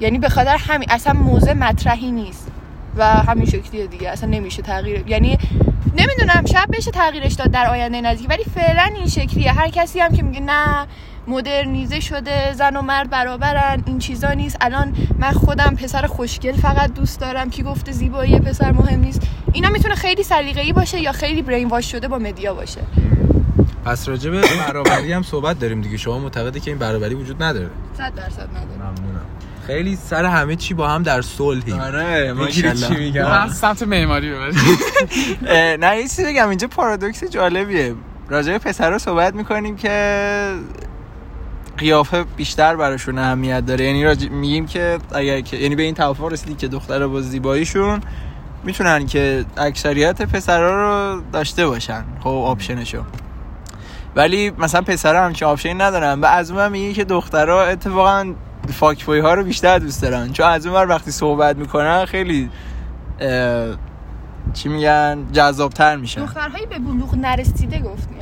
یعنی 0.00 0.18
به 0.18 0.28
خاطر 0.28 0.56
همین 0.56 0.90
اصلا 0.90 1.12
موزه 1.12 1.54
مطرحی 1.54 2.10
نیست. 2.10 2.46
و 2.96 3.06
همین 3.06 3.46
شکلیه 3.46 3.86
دیگه 3.86 4.08
اصلا 4.08 4.30
نمیشه 4.30 4.62
تغییر 4.62 5.04
یعنی 5.08 5.38
نمی‌دونم 5.98 6.44
شاید 6.52 6.70
بشه 6.70 6.90
تغییرش 6.90 7.32
داد 7.32 7.50
در 7.50 7.66
آینده 7.66 8.00
نزدیک 8.00 8.28
ولی 8.30 8.44
فعلا 8.44 8.90
این 8.96 9.06
شکلیه. 9.06 9.52
هر 9.52 9.68
کسی 9.68 10.00
هم 10.00 10.12
که 10.12 10.22
میگه 10.22 10.40
نه 10.40 10.86
مدرنیزه 11.28 12.00
شده 12.00 12.52
زن 12.52 12.76
و 12.76 12.82
مرد 12.82 13.10
برابرن 13.10 13.82
این 13.86 13.98
چیزا 13.98 14.32
نیست. 14.32 14.56
الان 14.60 14.94
من 15.18 15.32
خودم 15.32 15.76
پسر 15.76 16.06
خوشگل 16.06 16.52
فقط 16.52 16.94
دوست 16.94 17.20
دارم 17.20 17.50
کی 17.50 17.62
گفته 17.62 17.92
زیبایی 17.92 18.40
پسر 18.40 18.72
مهم 18.72 19.00
نیست. 19.00 19.22
اینا 19.52 19.68
می‌تونه 19.68 19.94
خیلی 19.94 20.22
سلیقه‌ای 20.22 20.72
باشه 20.72 21.00
یا 21.00 21.12
خیلی 21.12 21.42
برین 21.42 21.68
واش 21.68 21.92
شده 21.92 22.08
با 22.08 22.18
مدیا 22.18 22.54
باشه. 22.54 22.80
پس 23.84 24.08
راجع 24.08 24.30
به 24.30 24.40
برابری 24.40 25.12
هم 25.12 25.22
صحبت 25.22 25.58
داریم 25.58 25.80
دیگه. 25.80 25.96
شما 25.96 26.18
معتقده 26.18 26.60
که 26.60 26.70
این 26.70 26.78
برابری 26.78 27.14
وجود 27.14 27.42
نداره؟ 27.42 27.70
100 27.98 28.14
درصد 28.14 28.48
نداره. 28.50 29.09
خیلی 29.70 29.96
سر 29.96 30.24
همه 30.24 30.56
چی 30.56 30.74
با 30.74 30.88
هم 30.88 31.02
در 31.02 31.22
صلحیم. 31.22 31.80
آره 31.80 32.32
ماشاءالله. 32.32 32.88
چی 32.88 32.94
میگم؟ 32.94 33.48
سمت 33.48 33.82
معماری 33.82 34.30
نه 35.80 35.96
یه 35.96 36.02
چیزی 36.02 36.24
بگم 36.24 36.48
اینجا 36.48 36.68
پارادوکس 36.68 37.24
جالبیه. 37.24 37.94
راجع 38.28 38.52
به 38.52 38.58
پسرا 38.58 38.98
صحبت 38.98 39.34
می‌کنیم 39.34 39.76
که 39.76 40.54
قیافه 41.78 42.24
بیشتر 42.36 42.76
براشون 42.76 43.18
اهمیت 43.18 43.66
داره. 43.66 43.84
یعنی 43.84 44.04
راج... 44.04 44.28
میگیم 44.30 44.66
که 44.66 44.98
اگر 45.12 45.40
که 45.40 45.56
یعنی 45.56 45.76
به 45.76 45.82
این 45.82 45.94
توافق 45.94 46.24
رسیدی 46.24 46.54
که 46.54 46.68
دخترها 46.68 47.08
با 47.08 47.20
زیباییشون 47.20 48.00
می‌تونن 48.64 49.06
که 49.06 49.44
اکثریت 49.56 50.22
پسرا 50.22 51.14
رو 51.14 51.22
داشته 51.32 51.66
باشن 51.66 52.04
خب 52.20 52.28
option 52.28 52.72
شو. 52.72 53.02
ولی 54.16 54.50
مثلا 54.58 54.82
پسرا 54.82 55.24
همچین 55.24 55.48
option 55.48 55.70
ی 55.70 55.74
ندارن. 55.74 56.20
و 56.20 56.24
از 56.24 56.50
اون 56.50 56.68
میگه 56.68 56.92
که 56.92 57.04
دخترها 57.04 57.62
اتفاقا 57.62 58.34
fuckboy 58.68 59.18
ها 59.18 59.34
رو 59.34 59.44
بیشتر 59.44 59.78
دوست 59.78 60.02
دارن 60.02 60.32
چون 60.32 60.46
از 60.46 60.66
اون 60.66 60.88
وقتی 60.88 61.10
صحبت 61.10 61.56
می‌کنن 61.56 62.04
خیلی 62.04 62.50
چی 64.54 64.68
میگن 64.68 65.18
جذابتر 65.32 65.96
میشن. 65.96 66.24
دخترهایی 66.24 66.66
به 66.66 66.78
بلوغ 66.78 67.14
نرسیده 67.14 67.78
گفتی 67.78 68.14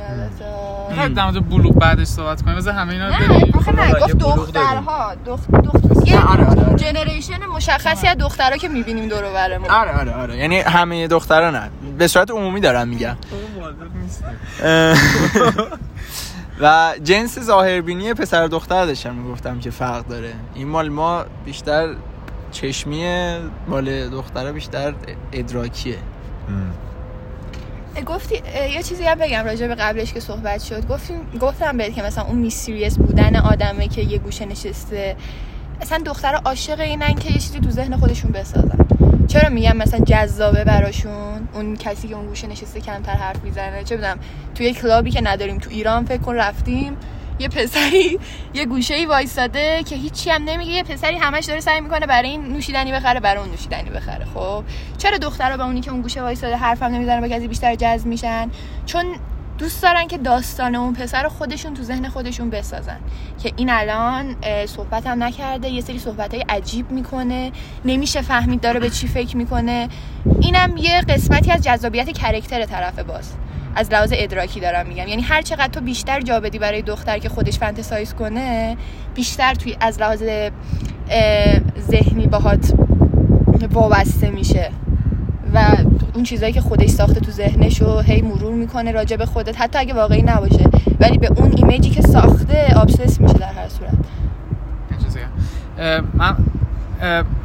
البته. 0.89 1.13
در 1.13 1.31
مورد 1.31 1.49
بلوغ 1.49 1.75
بعدش 1.75 2.07
صحبت 2.07 2.41
کنیم. 2.41 2.57
مثلا 2.57 2.73
همه 2.73 2.93
اینا 2.93 3.09
نه 3.09 3.51
آخه 3.55 3.71
نه 3.75 3.91
گفت 3.91 4.17
دخترها. 4.17 5.15
دخت 5.25 5.51
دخت. 5.51 6.07
یه 6.07 6.21
آره 6.21 6.45
آره 6.45 6.75
generation 6.75 7.33
آره. 7.33 7.47
مشخصی 7.47 8.07
از 8.07 8.17
دخترها 8.17 8.57
که 8.57 8.67
می‌بینیم 8.67 9.09
دور 9.09 9.23
و 9.23 9.33
برمون 9.33 9.69
آره 9.69 9.99
آره 9.99 10.13
آره. 10.13 10.37
یعنی 10.37 10.59
همه 10.59 11.07
دخترها 11.07 11.49
نه. 11.49 11.69
به 11.97 12.07
صورت 12.07 12.31
عمومی 12.31 12.59
دارم 12.59 12.87
میگم. 12.87 13.15
و 16.59 16.93
جنس 17.03 17.39
ظاهربینی 17.39 18.13
پسر 18.13 18.47
دختر 18.47 18.85
داشتم 18.85 19.15
می‌گفتم 19.15 19.59
که 19.59 19.69
فرق 19.69 20.07
داره. 20.07 20.33
این 20.55 20.67
مال 20.67 20.89
ما 20.89 21.25
بیشتر 21.45 21.95
چشمی 22.51 23.37
مال 23.67 24.09
دختره 24.09 24.51
بیشتر 24.51 24.93
ادراکیه. 25.33 25.97
گفتی 28.05 28.35
یه 28.75 28.83
چیزی 28.83 29.03
هم 29.03 29.17
بگم 29.17 29.45
راجع 29.45 29.67
به 29.67 29.75
قبلش 29.75 30.13
که 30.13 30.19
صحبت 30.19 30.61
شد. 30.63 30.87
گفتیم 30.87 31.17
گفتم 31.41 31.77
بهت 31.77 31.93
که 31.93 32.03
مثلا 32.03 32.23
اون 32.23 32.35
میستریس 32.35 32.97
بودن 32.97 33.35
آدمه 33.35 33.87
که 33.87 34.01
یه 34.01 34.17
گوشه 34.17 34.45
نشسته. 34.45 35.15
اصلا 35.81 35.97
دختر 36.05 36.35
عاشق 36.45 36.79
اینن 36.79 37.13
که 37.13 37.31
یه 37.31 37.39
چیزی 37.39 37.59
تو 37.59 37.69
ذهن 37.69 37.97
خودشون 37.97 38.31
بسازن. 38.31 38.88
چرا 39.29 39.49
میگم 39.49 39.77
مثلا 39.77 39.99
جذابه 39.99 40.63
براشون؟ 40.63 41.47
اون 41.53 41.75
کسی 41.75 42.07
که 42.07 42.15
اون 42.15 42.27
گوشه 42.27 42.47
نشسته 42.47 42.79
کمتر 42.79 43.11
حرف 43.11 43.43
می‌زنه. 43.43 43.83
چه 43.83 43.97
بدم 43.97 44.19
توی 44.55 44.65
یه 44.65 44.73
کلابی 44.73 45.11
که 45.11 45.21
نداریم 45.21 45.57
تو 45.57 45.69
ایران 45.69 46.05
فکر 46.05 46.21
کن 46.21 46.35
رفتیم 46.35 46.97
یه 47.39 47.47
پسری 47.47 48.19
یه 48.53 48.65
گوشه 48.65 48.93
ای 48.93 49.05
وایساده 49.05 49.83
که 49.83 49.95
هیچی 49.95 50.29
هم 50.29 50.43
نمیگه 50.43 50.71
یه 50.71 50.83
پسری 50.83 51.17
همش 51.17 51.45
داره 51.45 51.59
سعی 51.59 51.81
می‌کنه 51.81 52.05
برای 52.05 52.29
این 52.29 52.53
نوشیدنی 52.53 52.91
بخره 52.91 53.19
برای 53.19 53.41
اون 53.41 53.51
نوشیدنی 53.51 53.89
بخره. 53.89 54.25
خب 54.33 54.63
چرا 54.97 55.17
دخترها 55.17 55.57
به 55.57 55.63
اونی 55.63 55.81
که 55.81 55.91
اون 55.91 56.01
گوشه 56.01 56.21
وایساده 56.21 56.55
حرفم 56.55 56.85
نمی‌زنه 56.85 57.21
با 57.21 57.27
کسی 57.27 57.47
بیشتر 57.47 57.75
جذب 57.75 58.05
میشن؟ 58.05 58.51
چون 58.85 59.05
دوست 59.59 59.83
دارن 59.83 60.07
که 60.07 60.17
داستان 60.17 60.75
اون 60.75 60.93
پسر 60.93 61.27
خودشون 61.27 61.73
تو 61.73 61.83
ذهن 61.83 62.09
خودشون 62.09 62.49
بسازن. 62.49 62.97
که 63.43 63.51
این 63.55 63.69
الان 63.69 64.35
صحبت 64.65 65.07
هم 65.07 65.23
نکرده 65.23 65.69
یه 65.69 65.81
سری 65.81 65.99
صحبت 65.99 66.33
های 66.33 66.45
عجیب 66.49 66.91
می‌کنه. 66.91 67.51
نمیشه 67.85 68.21
فهمید 68.21 68.61
داره 68.61 68.79
به 68.79 68.89
چی 68.89 69.07
فکر 69.07 69.37
می‌کنه. 69.37 69.89
اینم 70.41 70.77
یه 70.77 71.01
قسمتی 71.01 71.51
از 71.51 71.63
جذابیت 71.63 72.09
کرکتر 72.09 72.65
طرف 72.65 72.99
باز 72.99 73.33
از 73.75 73.91
لحاظ 73.91 74.13
ادراکی 74.15 74.59
دارم 74.59 74.87
میگم. 74.87 75.07
یعنی 75.07 75.21
هر 75.21 75.41
چقدر 75.41 75.67
تو 75.67 75.81
بیشتر 75.81 76.21
جا 76.21 76.39
بدی 76.39 76.59
برای 76.59 76.81
دختر 76.81 77.17
که 77.17 77.29
خودش 77.29 77.59
فانتزایز 77.59 78.13
کنه 78.13 78.77
بیشتر 79.15 79.53
توی 79.53 79.77
از 79.81 79.99
لحاظ 79.99 80.23
ذهنی 81.79 82.27
باهات 82.27 82.73
وابسته 83.71 84.29
میشه. 84.29 84.71
و 85.53 85.75
اون 86.13 86.23
چیزایی 86.23 86.53
که 86.53 86.61
خودش 86.61 86.89
ساخته 86.89 87.19
تو 87.19 87.31
ذهنش 87.31 87.81
رو 87.81 87.99
هی 87.99 88.21
مرور 88.21 88.53
می‌کنه 88.53 88.91
راجع 88.91 89.17
به 89.17 89.25
خودت 89.25 89.61
حتی 89.61 89.79
اگه 89.79 89.93
واقعی 89.93 90.21
نباشه. 90.21 90.69
ولی 90.99 91.17
به 91.17 91.27
اون 91.27 91.53
ایمیجی 91.57 91.89
که 91.89 92.01
ساخته 92.01 92.75
آبسس 92.75 93.21
میشه 93.21 93.33
در 93.33 93.53
هر 93.53 93.67
صورت. 93.69 93.93
من 96.13 96.35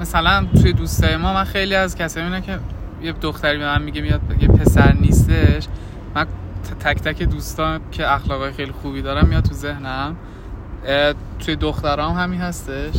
مثلا 0.00 0.46
توی 0.62 0.72
دوستای 0.72 1.16
ما 1.16 1.34
من 1.34 1.44
خیلی 1.44 1.74
از 1.74 1.96
کسایی 1.96 2.26
می‌بینم 2.26 2.42
که 2.42 2.58
یه 3.02 3.12
دختری 3.12 3.58
به 3.58 3.64
من 3.64 3.82
میگه 3.82 4.00
میاد 4.00 4.20
یه 4.40 4.48
پسر 4.48 4.92
نیستش. 5.00 5.66
من 6.14 6.26
تک 6.80 7.02
تک 7.02 7.22
دوستان 7.22 7.80
که 7.92 8.12
اخلاقای 8.12 8.52
خیلی 8.52 8.72
خوبی 8.82 9.02
دارم 9.02 9.26
میاد 9.26 9.44
تو 9.44 9.54
ذهنم. 9.54 10.16
توی 11.38 11.56
دخترام 11.56 12.16
همین 12.16 12.40
هستش. 12.40 12.94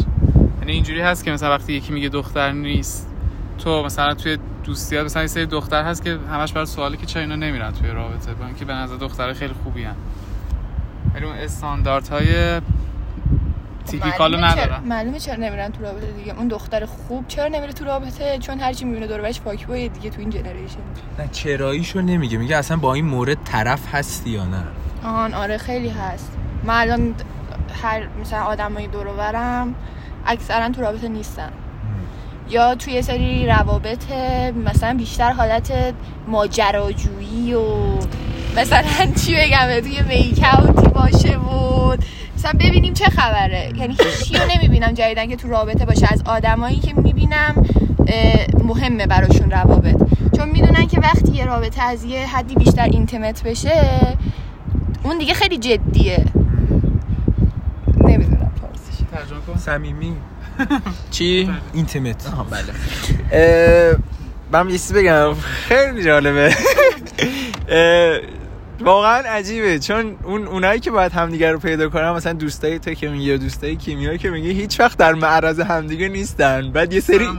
یعنی 0.59 0.71
اینجوری 0.71 1.01
هست 1.01 1.23
که 1.23 1.31
مثلا 1.31 1.49
وقتی 1.49 1.73
یکی 1.73 1.93
میگه 1.93 2.09
دختر 2.09 2.51
نیست 2.51 3.09
تو 3.57 3.83
مثلا 3.83 4.13
توی 4.13 4.37
دوستی 4.63 5.01
مثلا 5.01 5.21
یه 5.21 5.27
سری 5.27 5.45
دختر 5.45 5.83
هست 5.83 6.03
که 6.03 6.17
همش 6.31 6.53
برای 6.53 6.65
سوالی 6.65 6.97
که 6.97 7.05
چرا 7.05 7.21
اینا 7.21 7.35
نمیرن 7.35 7.71
توی 7.71 7.89
رابطه 7.89 8.33
با 8.33 8.45
اینکه 8.45 8.65
به 8.65 8.73
نظر 8.73 8.95
دختر 8.95 9.33
خیلی 9.33 9.53
خوبی 9.63 9.83
هن. 9.83 9.95
ولی 11.15 11.25
اون 11.25 11.35
استانداردهای 11.35 12.61
تیپیکالو 13.85 14.37
ندارن. 14.37 14.83
معلومه 14.83 15.19
چرا 15.19 15.35
نمیرن 15.35 15.71
تو 15.71 15.83
رابطه 15.83 16.11
دیگه؟ 16.11 16.33
اون 16.37 16.47
دختر 16.47 16.85
خوب 16.85 17.27
چرا 17.27 17.47
نمیره 17.47 17.73
تو 17.73 17.85
رابطه؟ 17.85 18.37
چون 18.37 18.59
هرچی 18.59 18.85
می‌بینه 18.85 19.07
دور 19.07 19.21
برش 19.21 19.41
پاک 19.41 19.71
دیگه 19.71 20.09
تو 20.09 20.19
این 20.19 20.29
جنریشن. 20.29 20.79
نه 21.19 21.27
چراییشو 21.31 22.01
نمیگه 22.01 22.37
میگه 22.37 22.57
اصلا 22.57 22.77
با 22.77 22.93
این 22.93 23.05
مورد 23.05 23.37
طرف 23.43 23.95
هستی 23.95 24.29
یا 24.29 24.45
نه؟ 24.45 24.63
آن 25.03 25.33
آره 25.33 25.57
خیلی 25.57 25.89
هست. 25.89 26.37
من 26.63 26.81
الان 26.81 27.15
هر 27.83 28.07
مثلا 28.21 28.43
آدمای 28.43 28.87
دور 28.87 29.07
و 29.07 29.13
برم 29.13 29.75
اکثرا 30.25 30.69
تو 30.69 30.81
رابطه 30.81 31.07
نیستن. 31.07 31.51
یا 32.49 32.75
توی 32.75 32.93
یه 32.93 33.01
سری 33.01 33.47
روابط 33.47 34.03
مثلا 34.65 34.93
بیشتر 34.97 35.31
حالت 35.31 35.93
ماجراجویی 36.27 37.53
و 37.53 37.63
مثلا 38.57 38.83
چی 39.25 39.35
بگم 39.35 39.79
توی 39.79 40.01
میکاوتی 40.09 40.87
باشه 40.87 41.37
بود 41.37 42.05
مثلا 42.37 42.51
ببینیم 42.59 42.93
چه 42.93 43.05
خبره. 43.05 43.73
یعنی 43.75 43.97
هیچی 43.99 44.37
رو 44.37 44.43
نمی‌بینم 44.55 44.91
جدیدن 44.91 45.27
که 45.27 45.35
تو 45.35 45.47
رابطه 45.47 45.85
باشه. 45.85 46.07
از 46.11 46.23
آدمایی 46.25 46.79
که 46.79 46.93
می‌بینم 46.93 47.65
مهمه 48.63 49.07
براشون 49.07 49.51
روابط. 49.51 49.95
چون 50.37 50.49
می‌دونن 50.49 50.87
که 50.87 50.99
وقتی 50.99 51.31
یه 51.31 51.45
رابطه 51.45 51.81
از 51.81 52.03
یه 52.03 52.27
حدی 52.27 52.55
بیشتر 52.55 52.83
اینتمت 52.83 53.43
بشه 53.43 53.89
اون 55.03 55.17
دیگه 55.17 55.33
خیلی 55.33 55.57
جدیه. 55.57 56.25
نمی‌دونم. 58.01 58.51
صمیمی. 59.57 60.15
چی؟ 61.11 61.49
اینتیمت 61.73 62.27
آها 62.27 62.43
بله. 62.43 63.97
من 64.51 64.69
یه 64.69 64.79
بگم. 64.95 65.33
خیلی 65.33 66.03
جالبه. 66.03 66.55
واقعا 68.79 69.17
عجیبه. 69.17 69.79
چون 69.79 70.15
اون 70.23 70.47
اونایی 70.47 70.79
که 70.79 70.91
باید 70.91 71.11
همدیگه 71.11 71.51
رو 71.51 71.59
پیدا 71.59 71.89
کنن 71.89 72.11
مثلا 72.11 72.33
دوستای 72.33 72.79
تو 72.79 72.93
که 72.93 73.09
میگه 73.09 73.37
دوستای 73.37 73.75
کیمیا 73.75 74.17
که 74.17 74.29
میگه 74.29 74.49
هیچ 74.49 74.79
وقت 74.79 74.97
در 74.97 75.13
معرض 75.13 75.59
همدیگه 75.59 76.07
نیستن. 76.07 76.71
بعد 76.71 76.93
یه 76.93 76.99
سری 76.99 77.27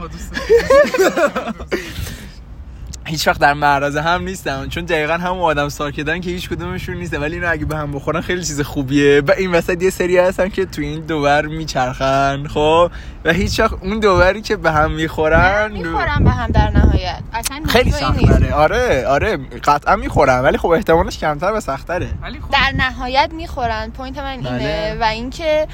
هیچ 3.07 3.27
وقت 3.27 3.39
در 3.39 3.53
معرض 3.53 3.97
هم 3.97 4.23
نیستن 4.23 4.67
چون 4.67 4.85
دقیقا 4.85 5.13
هم 5.13 5.39
آدم 5.39 5.69
ساکتن 5.69 6.19
که 6.19 6.29
هیچ 6.29 6.49
کدومشون 6.49 6.95
نیست. 6.97 7.13
ولی 7.13 7.35
اینو 7.35 7.51
اگه 7.51 7.65
به 7.65 7.77
هم 7.77 7.91
بخورن 7.91 8.21
خیلی 8.21 8.43
چیز 8.43 8.61
خوبیه. 8.61 9.21
و 9.27 9.31
این 9.37 9.51
وسط 9.51 9.83
یه 9.83 9.89
سری 9.89 10.17
هستن 10.17 10.49
که 10.49 10.65
تو 10.65 10.81
این 10.81 10.99
دوبر 10.99 11.45
میچرخن 11.45 12.47
خب؟ 12.47 12.91
و 13.25 13.33
هیچ 13.33 13.59
وقت 13.59 13.73
اون 13.81 13.99
دوبری 13.99 14.41
که 14.41 14.55
به 14.55 14.71
هم 14.71 14.91
می‌خورن 14.91 15.71
می‌خورن 15.71 16.23
به 16.23 16.29
هم 16.29 16.51
در 16.51 16.69
نهایت. 16.69 17.19
اصلا 17.33 17.61
خیلی 17.67 17.91
سخته 17.91 18.53
آره 18.53 19.07
آره 19.07 19.37
قطعا 19.63 19.95
می‌خورن 19.95 20.39
ولی 20.39 20.57
خب 20.57 20.67
احتمالش 20.67 21.17
کمتر 21.17 21.53
و 21.53 21.59
سخت‌تره 21.59 22.07
خب 22.41 22.51
در 22.51 22.71
نهایت 22.77 23.29
می‌خورن. 23.33 23.91
point 23.91 24.17
من 24.17 24.25
اینه 24.25 24.49
بله. 24.49 24.97
و 25.01 25.03
اینکه 25.03 25.67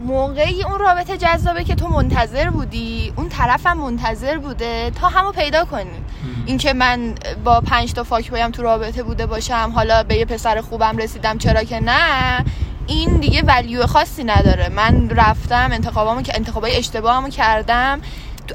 موقعی 0.00 0.62
اون 0.62 0.78
رابطه 0.78 1.16
جذابه 1.16 1.64
که 1.64 1.74
تو 1.74 1.88
منتظر 1.88 2.50
بودی. 2.50 3.12
اون 3.16 3.28
طرفم 3.28 3.72
منتظر 3.72 4.38
بوده 4.38 4.90
تا 5.00 5.08
همو 5.08 5.32
پیدا 5.32 5.64
کنی. 5.64 6.04
اینکه 6.46 6.72
من 6.72 7.14
با 7.44 7.60
پنج 7.60 7.92
تا 7.92 8.04
fuckboy 8.04 8.30
هم 8.30 8.50
تو 8.50 8.62
رابطه 8.62 9.02
بوده 9.02 9.26
باشم 9.26 9.72
حالا 9.74 10.02
به 10.02 10.16
یه 10.16 10.24
پسر 10.24 10.60
خوبم 10.60 10.96
رسیدم 10.96 11.38
چرا 11.38 11.64
که 11.64 11.80
نه؟ 11.80 12.44
این 12.86 13.16
دیگه 13.16 13.42
ولیو 13.42 13.86
خاصی 13.86 14.24
نداره. 14.24 14.68
من 14.68 15.10
رفتم 15.10 15.68
انتخابامو 15.72 16.22
که 16.22 16.32
انتخابای 16.36 16.76
اشتباهمو 16.76 17.28
کردم. 17.28 18.00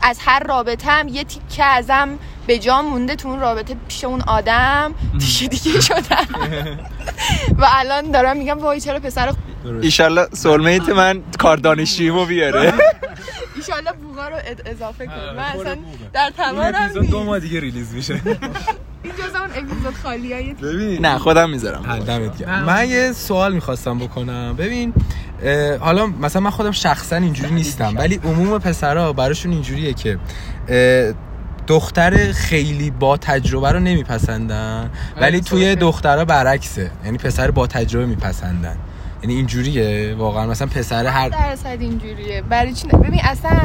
از 0.01 0.19
هر 0.25 0.39
رابطه 0.39 0.91
هم 0.91 1.07
یه 1.07 1.23
تیکه 1.23 1.63
ازم 1.63 2.09
به 2.47 2.59
جا 2.59 2.81
مونده 2.81 3.15
تو 3.15 3.27
اون 3.27 3.39
رابطه 3.39 3.75
پیش 3.87 4.03
اون 4.03 4.21
آدم 4.21 4.93
دیگه 5.17 5.47
دیگه 5.47 5.81
شدم. 5.81 6.27
و 7.59 7.65
الان 7.73 8.11
دارم 8.11 8.37
میگم 8.37 8.59
وای 8.59 8.81
چرا 8.81 8.99
پسر 8.99 9.33
ایشالله 9.81 10.27
سولمیت 10.33 10.89
من 10.89 11.21
کار 11.39 11.57
دانشجویمو 11.57 12.25
بیاره. 12.25 12.73
ایشالله 13.55 13.91
بوغا 13.91 14.27
رو 14.27 14.35
اضافه 14.65 15.05
کنم. 15.05 15.35
من 15.37 15.43
اصلا 15.43 15.77
در 16.13 16.31
تمام 16.37 17.05
دو 17.11 17.23
ماه 17.23 17.39
دیگه 17.39 17.59
ریلیز 17.59 17.93
میشه. 17.93 18.13
این 19.03 19.13
جزا 19.13 19.39
اون 19.39 19.49
اپیزود 19.49 19.95
خالیای 20.03 20.53
ببین. 20.53 21.05
نه 21.05 21.17
خودم 21.17 21.49
می‌ذارم. 21.49 22.01
من 22.65 22.89
یه 22.89 23.11
سوال 23.11 23.53
می‌خواستم 23.53 23.99
بکنم. 23.99 24.55
ببین 24.55 24.93
حالا 25.79 26.05
مثلا 26.05 26.41
من 26.41 26.49
خودم 26.49 26.71
شخصا 26.71 27.15
اینجوری 27.15 27.53
نیستم 27.53 27.93
ولی 27.97 28.19
عموم 28.23 28.59
پسرها 28.59 29.13
براشون 29.13 29.51
اینجوریه 29.51 29.93
که 29.93 30.19
دختر 31.67 32.31
خیلی 32.31 32.91
با 32.91 33.17
تجربه 33.17 33.71
رو 33.71 33.79
نمیپسندن 33.79 34.89
ولی 35.21 35.41
توی 35.41 35.75
دخترها 35.75 36.25
برعکسه. 36.25 36.91
یعنی 37.05 37.17
پسر 37.17 37.51
با 37.51 37.67
تجربه 37.67 38.05
میپسندن. 38.05 38.75
یعنی 39.23 39.35
اینجوریه 39.35 40.15
واقعا 40.15 40.47
مثلا 40.47 40.67
پسر 40.67 41.05
هر 41.05 41.29
درصد 41.29 41.77
اینجوریه. 41.79 42.41
برای 42.41 42.73
چی 42.73 42.87
ببین 42.87 43.21
اصلا 43.23 43.59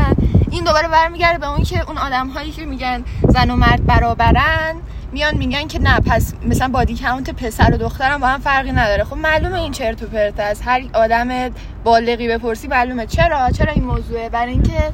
این 0.51 0.65
دوباره 0.65 0.89
برمیگرده 0.89 1.39
به 1.39 1.49
اون 1.49 1.63
که 1.63 1.85
اون 1.89 1.99
آدم 1.99 2.29
هایی 2.29 2.51
که 2.51 2.65
میگن 2.65 3.05
زن 3.29 3.51
و 3.51 3.57
مرد 3.57 3.87
برابرن 3.87 4.75
میان 5.13 5.37
میگن 5.37 5.67
که 5.67 5.79
نه 5.79 6.01
پس 6.01 6.35
مثلا 6.47 6.69
بادی 6.69 6.97
کاونت 6.97 7.31
پسر 7.31 7.75
و 7.75 7.77
دخترم 7.77 8.21
با 8.21 8.27
هم 8.27 8.41
فرقی 8.41 8.73
نداره. 8.73 9.05
خب 9.05 9.17
معلومه 9.17 9.61
این 9.61 9.73
چرت 9.73 10.03
و 10.03 10.07
پرت 10.07 10.41
است. 10.41 10.63
هر 10.65 10.83
آدم 10.95 11.51
بالغی 11.85 12.29
بپرسی 12.29 12.69
معلومه. 12.69 13.07
چرا؟ 13.07 13.51
چرا 13.51 13.73
این 13.73 13.85
موضوعه؟ 13.85 14.29
برای 14.29 14.53
اینکه 14.53 14.93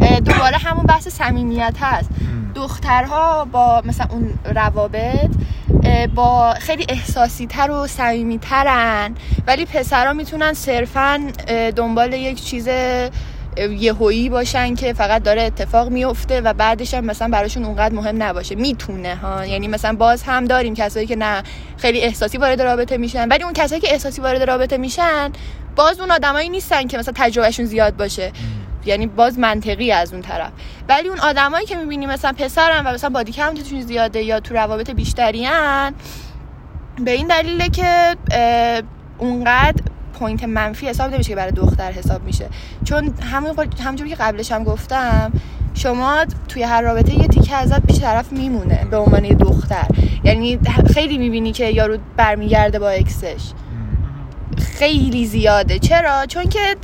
دوباره 0.00 0.56
همون 0.56 0.86
بحث 0.86 1.08
صمیمیت 1.08 1.74
هست. 1.80 2.10
دخترها 2.54 3.44
با 3.44 3.82
مثلا 3.84 4.06
اون 4.10 4.38
روابط 4.54 5.30
با 6.14 6.54
خیلی 6.60 6.86
احساسی 6.88 7.46
تر 7.46 7.70
و 7.70 7.86
صمیمی 7.86 8.38
ترن 8.38 9.14
ولی 9.46 9.64
پسرها 9.64 10.12
می‌تونن 10.12 10.52
صرفا 10.52 11.32
دنبال 11.76 12.12
یک 12.12 12.44
چیز 12.44 12.68
یهویی 13.70 14.28
باشن 14.28 14.74
که 14.74 14.92
فقط 14.92 15.22
داره 15.22 15.42
اتفاق 15.42 15.88
میفته 15.88 16.40
و 16.40 16.52
بعدش 16.52 16.94
هم 16.94 17.04
مثلا 17.04 17.28
براشون 17.28 17.64
اونقدر 17.64 17.94
مهم 17.94 18.22
نباشه. 18.22 18.54
می‌تونه 18.54 19.14
ها. 19.14 19.46
یعنی 19.46 19.68
مثلا 19.68 19.96
باز 19.96 20.22
هم 20.22 20.44
داریم 20.44 20.74
کسایی 20.74 21.06
که 21.06 21.16
نه 21.16 21.42
خیلی 21.76 22.00
احساسی 22.00 22.38
وارد 22.38 22.62
رابطه 22.62 22.96
میشن. 22.96 23.28
ولی 23.28 23.42
اون 23.42 23.52
کسایی 23.52 23.80
که 23.80 23.92
احساسی 23.92 24.20
وارد 24.20 24.42
رابطه 24.42 24.76
میشن 24.76 25.32
باز 25.76 26.00
اون 26.00 26.10
آدمایی 26.10 26.48
نیستن 26.48 26.86
که 26.86 26.98
مثلا 26.98 27.14
تجربهشون 27.16 27.66
زیاد 27.66 27.96
باشه. 27.96 28.32
یعنی 28.88 29.06
باز 29.06 29.38
منطقی 29.38 29.92
از 29.92 30.12
اون 30.12 30.22
طرف. 30.22 30.50
ولی 30.88 31.08
اون 31.08 31.18
آدمایی 31.18 31.66
که 31.66 31.76
می‌بینی 31.76 32.06
مثلا 32.06 32.32
پسرن 32.32 32.86
و 32.86 32.92
مثلا 32.94 33.10
body 33.10 33.32
count 33.32 33.59
شون 33.59 33.80
زیاده 33.80 34.22
یا 34.22 34.40
تو 34.40 34.54
روابط 34.54 34.90
بیشتریان 34.90 35.94
به 37.04 37.10
این 37.10 37.26
دلیله 37.26 37.68
که 37.68 38.16
اونقدر 39.18 39.82
point 40.18 40.44
منفی 40.44 40.86
حساب 40.86 41.14
نمیشه 41.14 41.28
که 41.28 41.36
برای 41.36 41.52
دختر 41.52 41.92
حساب 41.92 42.24
میشه. 42.24 42.48
چون 42.84 43.14
همون 43.32 43.54
همونجوری 43.84 44.10
که 44.10 44.16
قبلش 44.16 44.52
هم 44.52 44.64
گفتم 44.64 45.32
شما 45.74 46.24
توی 46.48 46.62
هر 46.62 46.82
رابطه 46.82 47.14
یه 47.14 47.28
تیکه 47.28 47.54
ازت 47.54 47.86
پیش 47.86 48.00
طرف 48.00 48.32
میمونه 48.32 48.86
به 48.90 48.96
عنوان 48.96 49.24
یه 49.24 49.34
دختر. 49.34 49.86
یعنی 50.24 50.58
خیلی 50.94 51.18
می‌بینی 51.18 51.52
که 51.52 51.66
یارو 51.66 51.98
برمیگرده 52.16 52.78
با 52.78 52.88
ex 52.88 53.10
ش. 53.10 53.42
خیلی 54.58 55.26
زیاده. 55.26 55.78
چرا؟ 55.78 56.26
چون 56.26 56.44
که 56.44 56.76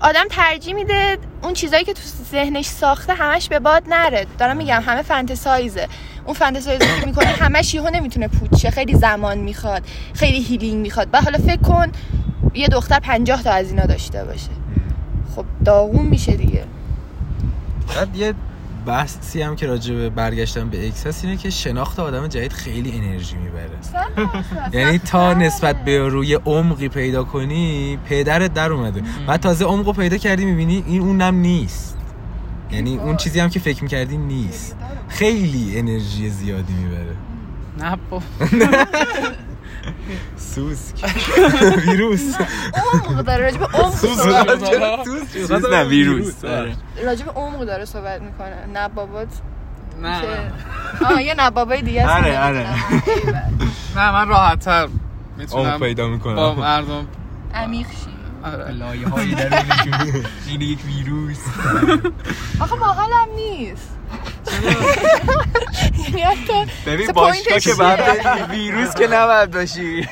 آدم 0.00 0.24
ترجیح 0.30 0.74
میده 0.74 1.18
اون 1.42 1.54
چیزایی 1.54 1.84
که 1.84 1.92
تو 1.92 2.00
ذهنش 2.30 2.66
ساخته 2.66 3.14
همش 3.14 3.48
به 3.48 3.58
باد 3.58 3.82
نره. 3.88 4.26
دارم 4.38 4.56
میگم 4.56 4.82
همه 4.86 5.02
fantasize 5.02 5.79
ه 5.79 5.88
اون 6.24 6.34
fantasize 6.34 6.80
که 6.80 7.06
می‌کنه 7.06 7.26
همش 7.26 7.74
یهو 7.74 7.90
نمی‌تونه 7.90 8.28
پوچه 8.28 8.70
خیلی 8.70 8.94
زمان 8.94 9.38
می‌خواد. 9.38 9.82
خیلی 10.14 10.42
healing 10.42 10.80
می‌خواد. 10.80 11.08
و 11.12 11.20
حالا 11.20 11.38
فکر 11.38 11.62
کن 11.62 11.92
یه 12.54 12.68
دختر 12.68 13.00
پنجاه 13.00 13.42
تا 13.42 13.50
از 13.50 13.70
اینا 13.70 13.86
داشته 13.86 14.24
باشه. 14.24 14.50
خب 15.36 15.44
داغون 15.64 16.06
میشه 16.06 16.32
دیگه. 16.32 16.64
بعد 17.96 18.16
یه 18.16 18.34
بحثی 18.86 19.42
هم 19.42 19.56
که 19.56 19.66
راجع 19.66 19.94
به 19.94 20.10
برگشتن 20.10 20.68
به 20.68 20.86
اکس 20.86 21.06
هست 21.06 21.24
اینه 21.24 21.36
که 21.36 21.50
شناخت 21.50 22.00
آدم 22.00 22.26
جدید 22.26 22.52
خیلی 22.52 22.92
انرژی 22.92 23.36
می‌بره. 23.36 23.70
یعنی 24.80 24.98
تا 24.98 25.34
نسبت 25.34 25.84
به 25.84 26.08
روی 26.08 26.34
عمقی 26.34 26.88
پیدا 26.88 27.24
کنی 27.24 27.98
پدرت 28.08 28.54
در 28.54 28.72
اومده. 28.72 29.02
بعد 29.26 29.40
تازه 29.40 29.64
عمقو 29.64 29.92
پیدا 29.92 30.16
کردی 30.16 30.44
می‌بینی 30.44 30.84
این 30.86 31.02
اونم 31.02 31.34
نیست. 31.34 31.98
یعنی 32.70 32.98
اون 32.98 33.16
چیزی 33.16 33.40
هم 33.40 33.48
که 33.48 33.60
فکر 33.60 33.82
می‌کردی 33.82 34.16
نیست. 34.16 34.76
خیلی 35.08 35.78
انرژی 35.78 36.30
زیادی 36.30 36.72
می‌بره. 36.72 37.16
نه 37.78 37.96
سوسک. 40.36 41.04
ویروس. 41.86 42.34
عمق 42.74 43.20
داره 43.22 43.44
راجب 43.44 43.62
عمق 43.74 43.94
سوز 43.94 45.64
نه 45.70 45.84
ویروس. 45.84 46.44
آره. 46.44 46.76
راجب 47.04 47.28
عمق 47.36 47.64
داره 47.64 47.84
صحبت 47.84 48.22
می‌کنه. 48.22 48.66
نه 48.74 48.88
بابات. 48.88 49.28
نه 50.02 50.22
آه 51.04 51.22
یه 51.22 51.34
نبابای 51.38 51.82
دیگه 51.82 52.08
آره 52.08 52.38
آره. 52.38 52.66
نه 53.96 54.12
من 54.12 54.28
راحت 54.28 54.58
تر 54.58 54.88
می‌تونم 55.36 55.78
پیدا 55.80 56.08
می‌کنم. 56.08 56.34
با 56.34 56.54
مردم 56.54 57.06
عمیق 57.54 57.86
شی. 57.86 58.18
آره. 58.44 58.70
لایه 58.72 59.08
هایی 59.08 59.34
در 59.34 59.62
این 60.48 60.60
یک 60.60 60.78
ویروس. 60.86 61.38
آخه 62.60 62.76
هم 62.76 63.28
نیست. 63.36 63.97
ببین 66.86 67.12
باشگاه 67.12 67.60
که 67.60 67.74
بعد 67.74 68.50
ویروس 68.50 68.94
که 68.94 69.06
نباید 69.06 69.50
باشی. 69.50 70.08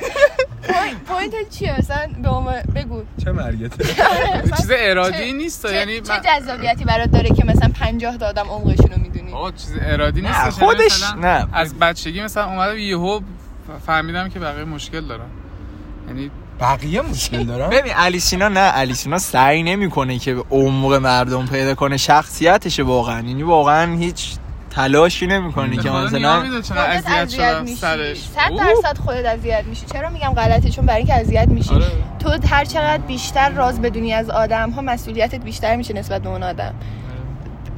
پوینت 1.07 1.49
چیه؟ 1.49 1.75
مثلا 1.79 2.07
به 2.23 2.63
بگو. 2.75 3.03
چه 3.23 3.31
مرگته 3.31 3.85
چیز 4.57 4.71
ارادی 4.75 5.33
نیست 5.33 5.65
یعنی 5.65 6.01
چه 6.01 6.13
جذابیتی 6.25 6.85
برات 6.85 7.11
داره 7.11 7.29
که 7.29 7.45
مثلا 7.45 7.69
50 7.79 8.17
تا 8.17 8.27
آدم 8.27 8.47
عمقشون 8.49 8.89
رو 8.91 9.01
می‌دونی؟ 9.01 9.33
آقا 9.33 9.51
چیز 9.51 9.73
ارادی 9.81 10.21
نیست 10.21 10.39
یعنی 10.39 10.51
خودش 10.51 11.03
نه. 11.21 11.47
از 11.53 11.79
بچگی 11.79 12.21
مثلا 12.21 12.45
اومدم 12.45 12.77
یهو 12.77 13.19
فهمیدم 13.85 14.29
که 14.29 14.39
بقیه 14.39 14.63
مشکل 14.63 15.01
دارن. 15.01 15.25
یعنی 16.07 16.31
بقیه 16.59 17.01
مشکل 17.01 17.43
دارن؟ 17.43 17.69
ببین 17.77 17.93
الیسینا 17.95 18.47
نه 18.47 18.71
الیسینا 18.73 19.17
سعی 19.17 19.63
نمی‌کنه 19.63 20.19
که 20.19 20.33
به 20.33 20.43
عمق 20.51 20.93
مردم 20.93 21.45
پیدا 21.45 21.75
کنه. 21.75 21.97
شخصیتشه 21.97 22.83
واقعا. 22.83 23.21
یعنی 23.27 23.43
واقعا 23.43 23.97
هیچ 23.97 24.35
تلاشی 24.69 25.27
نمی‌کنه 25.27 25.77
که 25.77 25.89
مثلا 25.89 26.43
اذیت 26.87 27.29
شدم 27.29 27.65
سرش؟ 27.65 28.17
صد 28.17 28.51
درصد 28.57 28.97
خودت 28.97 29.25
اذیت 29.25 29.63
میشی. 29.69 29.85
چرا 29.93 30.09
میگم 30.09 30.33
غلطه؟ 30.33 30.69
چون 30.69 30.85
برای 30.85 30.97
اینکه 30.97 31.13
اذیت 31.13 31.47
میشی. 31.47 31.73
آره. 31.73 31.85
تو 32.19 32.47
هر 32.49 32.65
چقدر 32.65 32.97
بیشتر 32.97 33.49
راز 33.49 33.81
بدونی 33.81 34.13
از 34.13 34.29
آدم 34.29 34.69
ها 34.69 34.81
مسئولیتت 34.81 35.43
بیشتر 35.43 35.75
میشه 35.75 35.93
نسبت 35.93 36.21
به 36.21 36.29
اون 36.29 36.43
آدم. 36.43 36.73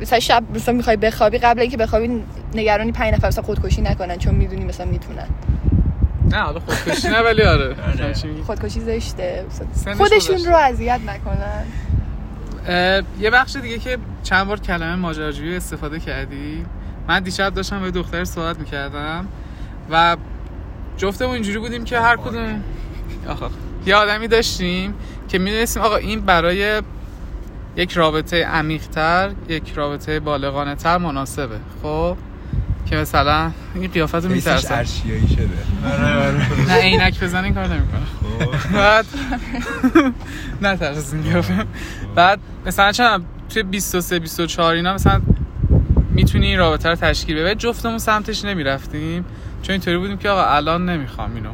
مثلا 0.02 0.20
شب 0.20 0.44
مثلا 0.56 0.74
می‌خوای 0.74 0.98
بخوابی 0.98 1.38
قبل 1.38 1.62
اینکه 1.62 1.78
بخوابی 1.78 2.24
نگرانی 2.56 2.92
پنج 2.92 3.14
نفر 3.14 3.28
مثلا 3.28 3.44
خودکشی 3.44 3.82
نکنن 3.82 4.18
چون 4.18 4.36
می‌دونی 4.36 4.66
مثلا 4.66 4.86
می‌تونن. 4.86 5.28
نه 6.32 6.38
حالا 6.38 6.60
خودکشی 6.60 7.08
نه 7.08 7.20
ولی 7.20 7.42
آره. 7.42 7.76
میگی؟ 8.24 8.42
خودکشی 8.42 8.80
زشته. 8.80 9.46
خودشون. 9.98 10.46
رو 10.46 10.56
اذیت 10.56 11.00
نکنن. 11.08 11.66
یه 13.20 13.30
بخش 13.30 13.56
دیگه 13.56 13.80
که 13.80 13.98
چند 14.24 14.48
بار 14.48 14.60
کلمه 14.60 14.96
ماجراجویی 14.96 15.56
استفاده 15.56 16.00
کردی؟ 16.00 16.66
من 17.08 17.24
دیشب 17.24 17.54
داشتم 17.54 17.82
به 17.82 17.92
دختر 17.92 18.26
صحبت 18.26 18.60
می‌کردم 18.60 19.28
و 19.92 20.18
جفتمون 20.98 21.34
اینجوری 21.34 21.60
بودیم 21.60 21.84
که 21.84 22.00
هر 22.00 22.18
کدوم 22.18 22.64
آخ 23.28 23.44
آخ. 23.44 23.52
یه 23.86 23.96
آدمی 23.96 24.28
داشتیم 24.28 24.94
که 25.28 25.40
می‌دونستیم 25.40 25.84
آقا 25.84 25.96
این 25.96 26.22
برای 26.22 26.82
یک 27.76 27.92
رابطه 27.92 28.46
عمیقتر 28.46 29.32
یک 29.50 29.72
رابطه 29.76 30.20
بالغانه 30.20 30.76
تر 30.76 30.98
مناسبه. 30.98 31.56
خب؟ 31.84 32.18
که 32.90 32.96
مثلا 32.96 33.52
این 33.76 33.92
قیافت 33.92 34.16
رو 34.16 34.30
میترسم. 34.32 34.74
ارشیایی 34.76 35.28
شده. 35.28 35.50
نه 36.68 36.74
عینک 36.74 37.20
بزن 37.24 37.44
این 37.44 37.54
کار 37.54 37.68
نمی‌کنه. 37.68 38.02
خب. 38.62 38.74
بعد 38.74 39.06
نه 40.62 40.78
ترس 40.78 41.14
این 41.14 41.24
قیافه 41.24 41.66
بعد 42.16 42.40
مثلا 42.66 42.92
چند 42.92 43.26
توی 43.50 43.64
23 43.64 44.20
24 44.20 44.74
اینا 44.74 44.94
مثلا 44.94 45.22
می‌تونی 46.12 46.48
این 46.48 46.58
رابطه 46.60 46.90
رو 46.90 46.96
تشکیل 46.96 47.38
ولی 47.38 47.56
جفتمون 47.56 47.98
سمتش 47.98 48.46
نمی‌رفتیم. 48.46 49.26
چون 49.62 49.74
اینطوری 49.74 49.98
بودیم 49.98 50.18
که 50.18 50.30
آقا 50.30 50.44
الان 50.44 50.90
نمی‌خوام 50.90 51.36
اینو. 51.36 51.50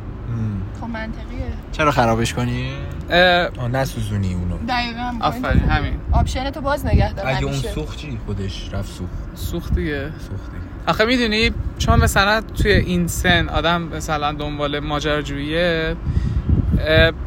خب 0.82 0.88
منطقیه. 0.88 1.46
چرا 1.72 1.92
خرابش 1.92 2.34
کنی؟ 2.34 2.72
اه، 3.10 3.48
آه 3.58 3.68
نسوزونی 3.68 4.34
اونو. 4.34 4.58
دقیقاً. 4.70 5.14
آفرین 5.22 5.64
همین. 5.70 5.94
آپشن 6.12 6.50
تو 6.50 6.62
باز 6.62 6.86
نگه 6.86 7.14
دار 7.14 7.28
اگه 7.28 7.44
اون. 7.44 7.54
سوخت 7.54 7.98
چی؟ 7.98 8.20
خودش 8.26 8.70
رفت 8.74 8.92
سوخت. 8.92 9.12
سوخت 9.36 9.76
دیگه. 9.76 10.02
سوختی 10.30 10.58
آخه 10.88 11.06
می‌دونی 11.06 11.52
چون 11.78 12.00
مثلا 12.00 12.42
توی 12.42 12.72
این 12.72 13.08
سن 13.08 13.50
آدم 13.50 13.82
مثلا 13.82 14.32
دنبال 14.32 14.80
ماجراجوییه 14.80 15.96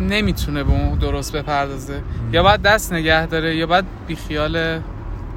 نمی‌تونه 0.01 0.65
به 0.65 0.71
اون 0.71 0.99
درست 0.99 1.37
بپردازه. 1.37 2.03
یا 2.33 2.43
باید 2.43 2.63
دست 2.63 2.93
نگه 2.93 3.27
داره 3.27 3.57
یا 3.57 3.67
باید 3.67 3.85
بیخیال 4.07 4.81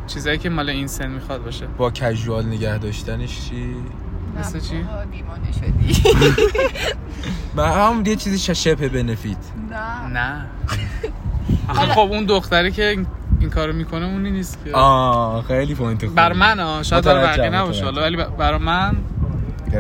چیزایی 0.08 0.38
که 0.38 0.50
مال 0.50 0.70
این 0.70 0.88
سن 0.88 1.08
می‌خواد 1.12 1.44
باشه. 1.44 1.66
با 1.78 1.92
کژوال 1.92 2.46
نگه 2.46 2.78
داشتنش 2.78 3.50
چی؟ 3.50 3.56
نه. 4.36 4.40
مثل 4.40 4.60
چی؟ 4.60 4.76
دیوانه 5.12 5.52
شدی. 5.52 6.04
من 7.56 7.72
هم 7.72 8.04
یه 8.06 8.16
چیزی 8.16 8.38
ش- 8.40 8.52
شبه 8.64 8.90
بنفیت. 8.90 9.38
نه. 9.72 10.08
نه. 10.08 10.46
آخه 11.70 11.86
خب 11.94 12.00
اون 12.00 12.26
دختری 12.26 12.72
که 12.72 13.06
این- 13.42 13.50
کارو 13.50 13.74
می‌کنه 13.74 14.06
اونی 14.06 14.32
نیست 14.32 14.60
که. 14.66 14.72
آه 14.76 15.44
خیلی 15.44 15.76
پوینت 15.76 16.02
خوبی. 16.06 16.16
بر 16.16 16.34
من 16.34 16.60
ها 16.60 16.84
شاید 16.84 17.04
برای 17.06 17.24
بقیه 17.24 17.50
نباشه. 17.50 17.84
حالا 17.86 18.02
ولی 18.02 18.18
برای 18.38 18.60
من. 18.60 18.98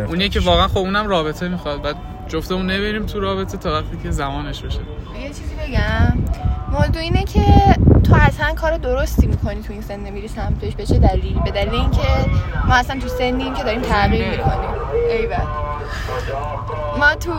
اونیه 0.07 0.29
که 0.29 0.39
واقعا 0.39 0.67
خب 0.67 0.77
اونم 0.77 1.07
رابطه 1.07 1.47
می‌خواد 1.47 1.81
بعد 1.81 1.95
جفتمون 2.27 2.71
نبریم 2.71 3.05
تو 3.05 3.19
رابطه 3.19 3.57
تا 3.57 3.73
وقتی 3.73 3.97
که 4.03 4.11
زمانش 4.11 4.61
بشه. 4.61 4.79
یه 5.21 5.27
چیزی 5.27 5.55
بگم. 5.55 6.17
موضوع 6.71 6.97
اینه 7.01 7.23
که 7.23 7.43
تو 8.03 8.15
اصلا 8.15 8.53
کار 8.53 8.77
درستی 8.77 9.27
می‌کنی 9.27 9.61
تو 9.61 9.73
این 9.73 9.81
سن 9.81 9.99
نمیری 9.99 10.27
سمتش 10.27 10.75
به 10.75 10.85
چه 10.85 10.99
دلیل؟ 10.99 11.39
به 11.45 11.51
دلیل 11.51 11.73
اینکه 11.73 12.07
ما 12.67 12.73
اصلا 12.75 12.99
تو 12.99 13.07
سنیم 13.07 13.53
که 13.53 13.63
داریم 13.63 13.81
تغییر 13.81 14.29
می‌کنیم. 14.29 14.69
ایول 15.09 15.45
ما 16.99 17.15
تو 17.15 17.31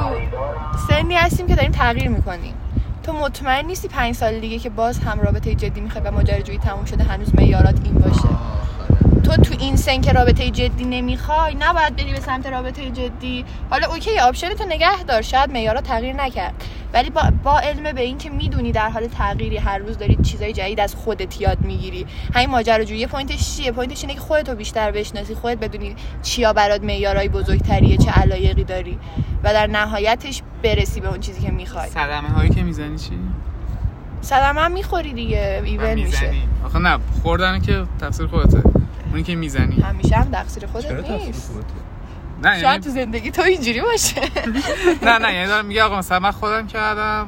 سنی 0.89 1.15
هستیم 1.15 1.47
که 1.47 1.55
داریم 1.55 1.73
تغییر 1.73 2.09
می‌کنیم. 2.09 2.55
تو 3.03 3.13
مطمئن 3.13 3.67
نیستی 3.67 3.89
پنج 3.89 4.15
سال 4.15 4.41
دیگه 4.41 4.59
که 4.59 4.71
باز 4.71 4.99
هم 4.99 5.21
رابطه 5.21 5.55
جدی 5.55 5.81
می‌خوای 5.81 6.05
و 6.05 6.11
ماجراجویی 6.11 6.59
تموم 6.59 6.85
شده 6.85 7.05
هنوز 7.05 7.35
معیارات 7.35 7.81
این 7.85 7.95
باشه. 7.95 8.29
تو 9.37 9.43
تو 9.43 9.55
این 9.59 9.77
سن 9.77 10.01
که 10.01 10.13
رابطه 10.13 10.51
جدی 10.51 10.85
نمی‌خوای 10.85 11.55
نباید 11.55 11.97
بری 11.97 12.13
به 12.13 12.21
سمت 12.21 12.47
رابطه 12.47 12.91
جدی. 12.91 13.45
حالا 13.71 13.87
اوکی 13.87 14.19
option 14.19 14.55
تو 14.55 14.65
نگه 14.65 15.03
دار. 15.03 15.23
شاید 15.23 15.53
معیارات 15.53 15.85
تغییر 15.85 16.17
نکرد. 16.17 16.55
ولی 16.95 17.11
با, 17.11 17.23
با 17.45 17.59
علم 17.59 17.93
به 17.93 18.01
این 18.01 18.19
که 18.19 18.31
می‌دونی 18.31 18.73
در 18.73 18.89
حال 18.89 19.07
تغییری 19.07 19.57
هر 19.57 19.79
روز 19.79 19.99
داری 19.99 20.19
چیزای 20.23 20.53
جدید 20.53 20.81
از 20.81 20.95
خودت 20.95 21.41
یاد 21.41 21.61
می‌گیری. 21.61 22.07
همین 22.35 22.51
ماجراجویی 22.51 23.07
point 23.07 23.42
ش 23.42 23.57
چیه؟ 23.57 23.73
point 23.73 23.94
ش 23.94 24.03
اینه 24.03 24.15
که 24.15 24.21
خودتو 24.21 24.55
بیشتر 24.55 24.91
بشناسی 24.91 25.35
خودت 25.35 25.59
بدونی 25.59 25.97
چیا 26.23 26.53
برات 26.53 26.83
معیارای 26.83 27.29
بزرگتریه 27.29 27.97
چه 27.97 28.11
علایقی 28.11 28.65
داری 28.65 28.99
و 29.45 29.53
در 29.53 29.67
نهایتش 29.67 30.43
برسی 30.63 31.01
به 31.01 31.09
اون 31.09 31.21
چیزی 31.21 31.41
که 31.41 31.51
می‌خوای. 31.51 31.89
صدمه 31.89 32.29
هایی 32.29 32.51
که 32.51 32.63
می‌زنی 32.63 32.99
چی؟ 32.99 33.19
صدمه 34.21 34.61
هم 34.61 34.73
می‌خوری 34.73 35.13
دیگه 35.13 35.63
ایون 35.65 35.95
میشه. 35.95 36.33
آخه 36.65 36.79
نه 36.79 36.99
خوردن 37.23 37.61
که 37.61 37.85
تفسیر 38.01 38.27
خودته. 38.27 38.72
اونی 39.13 39.23
که 39.23 39.35
می‌زنی. 39.35 39.81
همیشه 39.81 40.17
هم 40.17 40.31
تقصیر 40.31 40.67
خودت 40.67 41.11
نیست؟ 41.11 41.53
نه 42.43 42.49
یعنی 42.49 42.61
شاید 42.61 42.83
تو 42.83 42.91
زندگی 42.91 43.31
تو 43.31 43.43
اینجوری 43.43 43.81
باشه. 43.81 44.21
نه 45.07 45.19
نه 45.19 45.35
یعنی 45.35 45.47
دارم 45.47 45.65
میگه 45.67 45.83
آقا 45.83 45.99
مثلا 45.99 46.19
من 46.19 46.31
خودم 46.31 46.67
کردم 46.67 47.27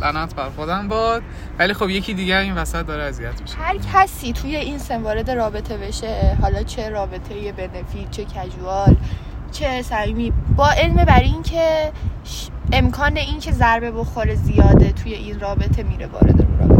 لعنت 0.00 0.34
بر 0.34 0.50
خودم 0.50 0.88
باد. 0.88 1.22
ولی 1.58 1.72
خب 1.74 1.90
یکی 1.90 2.14
دیگه 2.14 2.38
این 2.38 2.54
وسط 2.54 2.86
داره 2.86 3.02
اذیت 3.02 3.42
میشه. 3.42 3.56
هر 3.56 3.76
کسی 3.94 4.32
توی 4.32 4.56
این 4.56 4.78
سن 4.78 5.02
وارد 5.02 5.30
رابطه 5.30 5.76
بشه 5.76 6.36
حالا 6.42 6.62
چه 6.62 6.88
رابطه 6.88 7.52
بنفیت 7.52 8.10
چه 8.10 8.24
کژوال 8.24 8.96
چه 9.52 9.82
صمیمی 9.82 10.32
با 10.56 10.70
علم 10.70 10.94
بر 11.04 11.20
این 11.20 11.42
که 11.42 11.92
امکان 12.72 13.16
این 13.16 13.38
که 13.40 13.52
ضربه 13.52 13.90
بخوره 13.90 14.34
زیاده 14.34 14.92
توی 14.92 15.14
این 15.14 15.40
رابطه 15.40 15.82
میره 15.82 16.06
وارد 16.06 16.40
اون 16.40 16.58
رابطه. 16.58 16.77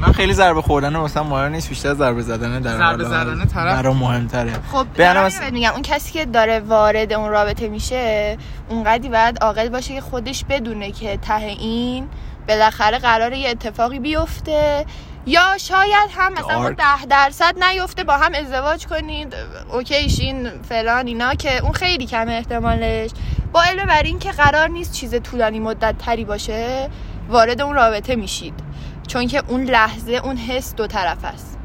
من 0.00 0.12
خیلی 0.12 0.32
ضربه 0.32 0.62
خوردن 0.62 0.96
مثلا 0.96 1.22
مهم 1.22 1.52
نیست 1.52 1.68
بیشتر 1.68 1.94
ضربه 1.94 2.22
زدن 2.22 2.60
در 2.60 2.76
ضربه 2.76 3.04
زدن 3.04 3.44
طرف. 3.44 3.76
برام 3.76 3.96
مهمتره 3.96 4.52
خب 4.72 4.86
به 4.96 5.14
بهت 5.14 5.52
میگم 5.52 5.72
اون 5.72 5.82
کسی 5.82 6.12
که 6.12 6.24
داره 6.24 6.60
وارد 6.60 7.12
اون 7.12 7.30
رابطه 7.30 7.68
میشه 7.68 8.36
اونقدی 8.68 9.08
باید 9.08 9.38
عاقل 9.38 9.68
باشه 9.68 9.94
که 9.94 10.00
خودش 10.00 10.44
بدونه 10.44 10.92
که 10.92 11.16
ته 11.16 11.34
این 11.34 12.08
بالاخره 12.48 12.98
قراره 12.98 13.38
یه 13.38 13.50
اتفاقی 13.50 13.98
بیفته 13.98 14.86
یا 15.26 15.58
شاید 15.58 16.10
هم 16.10 16.32
مثلا. 16.32 16.70
ده 16.70 17.04
درصد 17.10 17.64
نیفته 17.64 18.04
با 18.04 18.16
هم 18.16 18.34
ازدواج 18.34 18.86
کنید 18.86 19.34
اوکیشین 19.72 20.50
فلان 20.68 21.06
اینا 21.06 21.34
که 21.34 21.62
اون 21.62 21.72
خیلی 21.72 22.06
کم 22.06 22.28
احتمالش 22.28 23.10
با 23.52 23.62
علم 23.62 23.86
بر 23.86 24.02
این 24.02 24.18
که 24.18 24.32
قرار 24.32 24.68
نیست 24.68 24.92
چیز 24.92 25.14
طولانی 25.22 25.60
مدت 25.60 25.98
تری 25.98 26.24
باشه 26.24 26.88
وارد 27.28 27.60
اون 27.60 27.74
رابطه 27.74 28.16
میشید 28.16 28.69
چون 29.10 29.26
که 29.26 29.42
اون 29.48 29.64
لحظه 29.64 30.12
اون 30.12 30.36
حس 30.36 30.74
دو 30.74 30.86
طرف 30.86 31.24
است. 31.24 31.58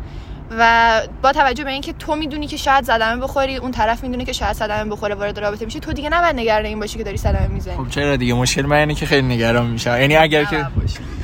و 0.59 1.01
با 1.21 1.31
توجه 1.31 1.63
به 1.63 1.71
اینکه 1.71 1.93
تو 1.93 2.15
می‌دونی 2.15 2.47
که 2.47 2.57
شاید 2.57 2.85
صدمه 2.85 3.21
بخوری 3.21 3.55
اون 3.55 3.71
طرف 3.71 4.03
می‌دونه 4.03 4.25
که 4.25 4.33
شاید 4.33 4.53
صدمه 4.53 4.91
بخوره 4.91 5.15
وارد 5.15 5.39
رابطه 5.39 5.65
میشه 5.65 5.79
تو 5.79 5.93
دیگه 5.93 6.09
نباید 6.09 6.35
نگران 6.35 6.65
این 6.65 6.79
باشی 6.79 6.97
که 6.97 7.03
داری 7.03 7.17
صدمه 7.17 7.47
می‌زنی. 7.47 7.77
خب 7.77 7.89
چرا 7.89 8.15
دیگه؟ 8.15 8.33
مشکل 8.33 8.61
من 8.61 8.75
اینه 8.75 8.95
که 8.95 9.05
خیلی 9.05 9.27
نگران 9.27 9.65
میشم. 9.65 9.89
یعنی 9.99 10.15
اگر 10.15 10.43
که 10.43 10.67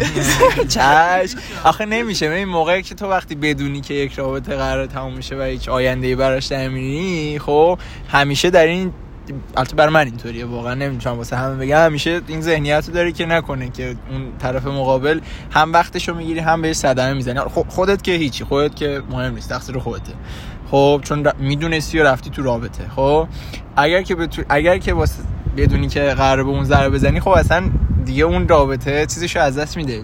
چش. 0.76 1.36
آخه 1.63 1.86
نمیشه. 1.86 2.26
این 2.26 2.47
موقعی 2.47 2.84
که 2.84 2.95
تو 2.95 3.07
وقتی 3.09 3.36
بدونی 3.36 3.82
که 3.82 3.93
یک 3.93 4.13
رابطه 4.13 4.55
قرار 4.55 4.86
تموم 4.86 5.13
میشه 5.13 5.36
و 5.36 5.41
هیچ 5.41 5.69
آینده 5.69 6.07
ای 6.07 6.15
براش 6.15 6.51
نمی‌بینی 6.51 7.39
خب 7.39 7.80
همیشه 8.11 8.49
در 8.49 8.65
این 8.65 8.93
البته 9.57 9.76
برای 9.76 9.93
من 9.93 10.05
اینطوریه 10.05 10.45
واقعا 10.45 10.74
نمی‌تونم 10.74 11.17
واسه 11.17 11.36
همه 11.36 11.55
بگم. 11.55 11.86
همیشه 11.86 12.22
این 12.28 12.41
ذهنیت 12.41 12.84
رو 12.88 12.93
داری 12.93 13.11
که 13.11 13.26
نکنه 13.26 13.69
که 13.69 13.95
اون 14.11 14.22
طرف 14.39 14.67
مقابل 14.67 15.19
هم 15.51 15.74
وقتشو 15.74 16.15
می‌گیری 16.15 16.39
هم 16.39 16.61
بهش 16.61 16.76
صدمه 16.76 17.13
می‌زنی. 17.13 17.39
خب 17.39 17.65
خودت 17.69 18.01
که 18.01 18.11
هیچی 18.11 18.43
خودت 18.43 18.76
که 18.76 19.01
مهم 19.09 19.34
نیست 19.34 19.49
تقصیر 19.49 19.78
خودته. 19.78 20.13
خب 20.72 21.01
چون 21.03 21.28
می‌دونستی 21.39 21.99
و 21.99 22.03
رفتی 22.03 22.30
تو 22.30 22.43
رابطه. 22.43 22.84
خب 22.95 23.28
اگر 23.76 24.01
که 24.01 24.15
بتو... 24.15 24.41
اگر 24.49 24.78
که 24.78 24.93
واسه 24.93 25.24
بدونی 25.57 25.88
که 25.88 26.01
قرار 26.01 26.43
به 26.43 26.49
اون 26.49 26.63
ضربه 26.63 26.89
بزنی 26.89 27.19
خب 27.19 27.30
اصلا 27.30 27.69
دیگه 28.05 28.24
اون 28.24 28.47
رابطه 28.47 29.05
چیزشو 29.05 29.39
از 29.39 29.57
دست 29.57 29.78
میده. 29.78 30.03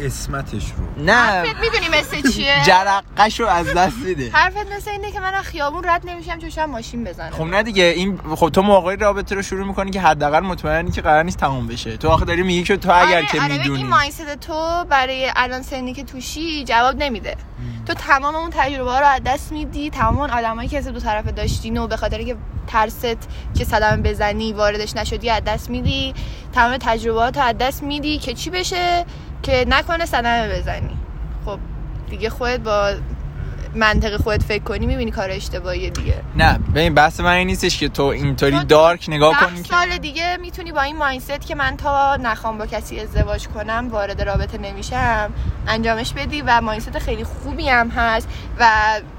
اسمتش 0.00 0.72
رو. 0.76 1.04
نه. 1.04 1.12
حرفت 1.12 1.60
می‌دونی 1.60 1.88
مثل 1.88 2.30
چیه؟ 2.30 2.54
جرقش 2.66 3.40
رو 3.40 3.46
از 3.46 3.66
دست 3.74 3.96
میده. 3.96 4.30
حرفت 4.32 4.72
مثل 4.76 4.90
اینه 4.90 5.12
که 5.12 5.20
من 5.20 5.34
از 5.34 5.44
خیابون 5.44 5.84
رد 5.84 6.02
نمیشم 6.04 6.38
چون 6.38 6.50
شاید 6.50 6.68
ماشین 6.68 7.04
بزنه. 7.04 7.30
خب 7.30 7.44
نه 7.44 7.62
دیگه 7.62 7.84
این 7.84 8.18
خب 8.36 8.48
تو 8.48 8.62
موقعی 8.62 8.96
رابطه 8.96 9.34
رو 9.34 9.42
شروع 9.42 9.66
می‌کنی 9.66 9.90
که 9.90 10.00
حداقل 10.00 10.40
مطمئنی 10.40 10.90
که 10.90 11.02
قرار 11.02 11.22
نیست 11.22 11.38
تموم 11.38 11.66
بشه. 11.66 11.96
تو 11.96 12.08
آخه 12.08 12.24
داری 12.24 12.42
میگی 12.42 12.62
که 12.62 12.76
تو 12.76 12.90
اگر 12.90 13.16
آره، 13.16 13.26
که 13.26 13.42
آره، 13.42 13.58
می‌دونی. 13.58 13.76
این 13.76 13.86
مایندست 13.88 14.40
تو 14.40 14.84
برای 14.88 15.32
الان 15.36 15.62
سنی 15.62 15.94
که 15.94 16.04
توشی 16.04 16.64
جواب 16.64 16.96
نمیده. 16.96 17.36
تو 17.86 17.94
تمام 17.94 18.34
اون 18.34 18.50
تجربه 18.50 18.90
ها 18.90 19.00
رو 19.00 19.06
از 19.06 19.20
دست 19.26 19.52
میدی 19.52 19.90
تمام 19.90 20.18
اون 20.18 20.30
آدمایی 20.30 20.68
که 20.68 20.78
از 20.78 20.88
دو 20.88 21.00
طرف 21.00 21.26
داشتین 21.26 21.78
و 21.78 21.86
به 21.86 21.96
خاطر 21.96 22.22
که 22.22 22.36
ترست 22.66 23.28
که 23.58 23.64
صدمه 23.64 24.02
بزنی 24.02 24.52
واردش 24.52 24.96
نشدی 24.96 25.30
از 25.30 25.44
دست 25.44 25.70
میدی. 25.70 26.14
تمام 26.52 26.76
تجربهات 26.76 27.36
رو 27.36 27.42
از 27.44 27.58
دست 27.58 27.82
میدی 27.82 28.18
که 28.18 28.34
چی 28.34 28.50
بشه؟ 28.50 29.04
که 29.42 29.64
نکنه 29.68 30.06
صدمه 30.06 30.58
بزنی. 30.58 30.96
خب 31.44 31.58
دیگه 32.10 32.30
خودت 32.30 32.60
با 32.60 32.92
منطق 33.74 34.16
خودت 34.16 34.42
فکر 34.42 34.62
کنی 34.62 34.86
می‌بینی 34.86 35.10
کار 35.10 35.30
اشتباهیه 35.30 35.90
دیگه. 35.90 36.14
نه 36.36 36.58
ببین 36.74 36.94
بحث 36.94 37.20
من 37.20 37.32
این 37.32 37.46
نیستش 37.46 37.78
که 37.78 37.88
تو 37.88 38.02
اینطوری 38.02 38.64
دارک 38.64 39.04
نگاه 39.08 39.40
کنی 39.40 39.62
که 39.62 39.68
سال 39.68 39.98
دیگه 39.98 40.36
می‌تونی 40.36 40.72
با 40.72 40.82
این 40.82 40.96
مایندست 40.96 41.46
که 41.46 41.54
من 41.54 41.76
تا 41.76 42.16
نخوام 42.16 42.58
با 42.58 42.66
کسی 42.66 43.00
ازدواج 43.00 43.48
کنم 43.48 43.88
وارد 43.90 44.22
رابطه 44.22 44.58
نمیشم 44.58 45.32
انجامش 45.68 46.12
بدی 46.12 46.42
و 46.42 46.60
مایندست 46.60 46.98
خیلی 46.98 47.24
خوبی 47.24 47.68
هم 47.68 47.88
هست 47.88 48.28
و 48.58 48.70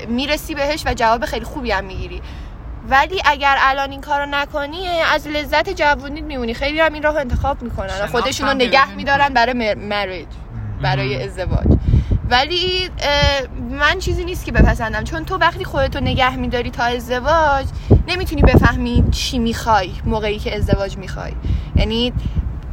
می‌رسی 0.08 0.56
بهش 0.56 0.84
و 0.86 0.94
جواب 0.94 1.26
خیلی 1.26 1.46
خوبی 1.46 1.72
هم 1.72 1.86
می‌گیری. 1.86 2.22
ولی 2.90 3.22
اگر 3.26 3.58
الان 3.60 3.92
این 3.92 4.02
کارو 4.02 4.26
نکنی 4.26 4.88
از 5.14 5.28
لذت 5.28 5.70
جوونیت 5.70 6.24
میمونی. 6.24 6.54
خیلی 6.54 6.80
هم 6.80 6.94
این 6.94 7.04
راه 7.04 7.18
انتخاب 7.18 7.62
می‌کنن 7.62 8.08
خودشون 8.12 8.48
رو 8.48 8.54
نگه. 8.54 8.96
میدارن 8.96 9.30
برای 9.30 9.74
مریج 9.76 10.28
برای 10.82 11.24
ازدواج. 11.24 11.68
ولی 12.30 12.90
من 13.72 14.00
چیزی 14.00 14.26
نیست 14.26 14.46
که 14.46 14.52
بپسندم. 14.52 15.04
چون 15.04 15.26
تو 15.26 15.38
وقتی 15.38 15.66
خودتو 15.66 16.00
نگه 16.00 16.36
میداری 16.36 16.70
تا 16.70 16.84
ازدواج 16.84 17.66
نمی‌تونی 18.08 18.42
بفهمی 18.42 19.04
چی 19.12 19.40
می‌خوای 19.40 19.92
موقعی 20.06 20.40
که 20.40 20.58
ازدواج 20.58 20.98
می‌خوای. 20.98 21.32
یعنی 21.76 22.14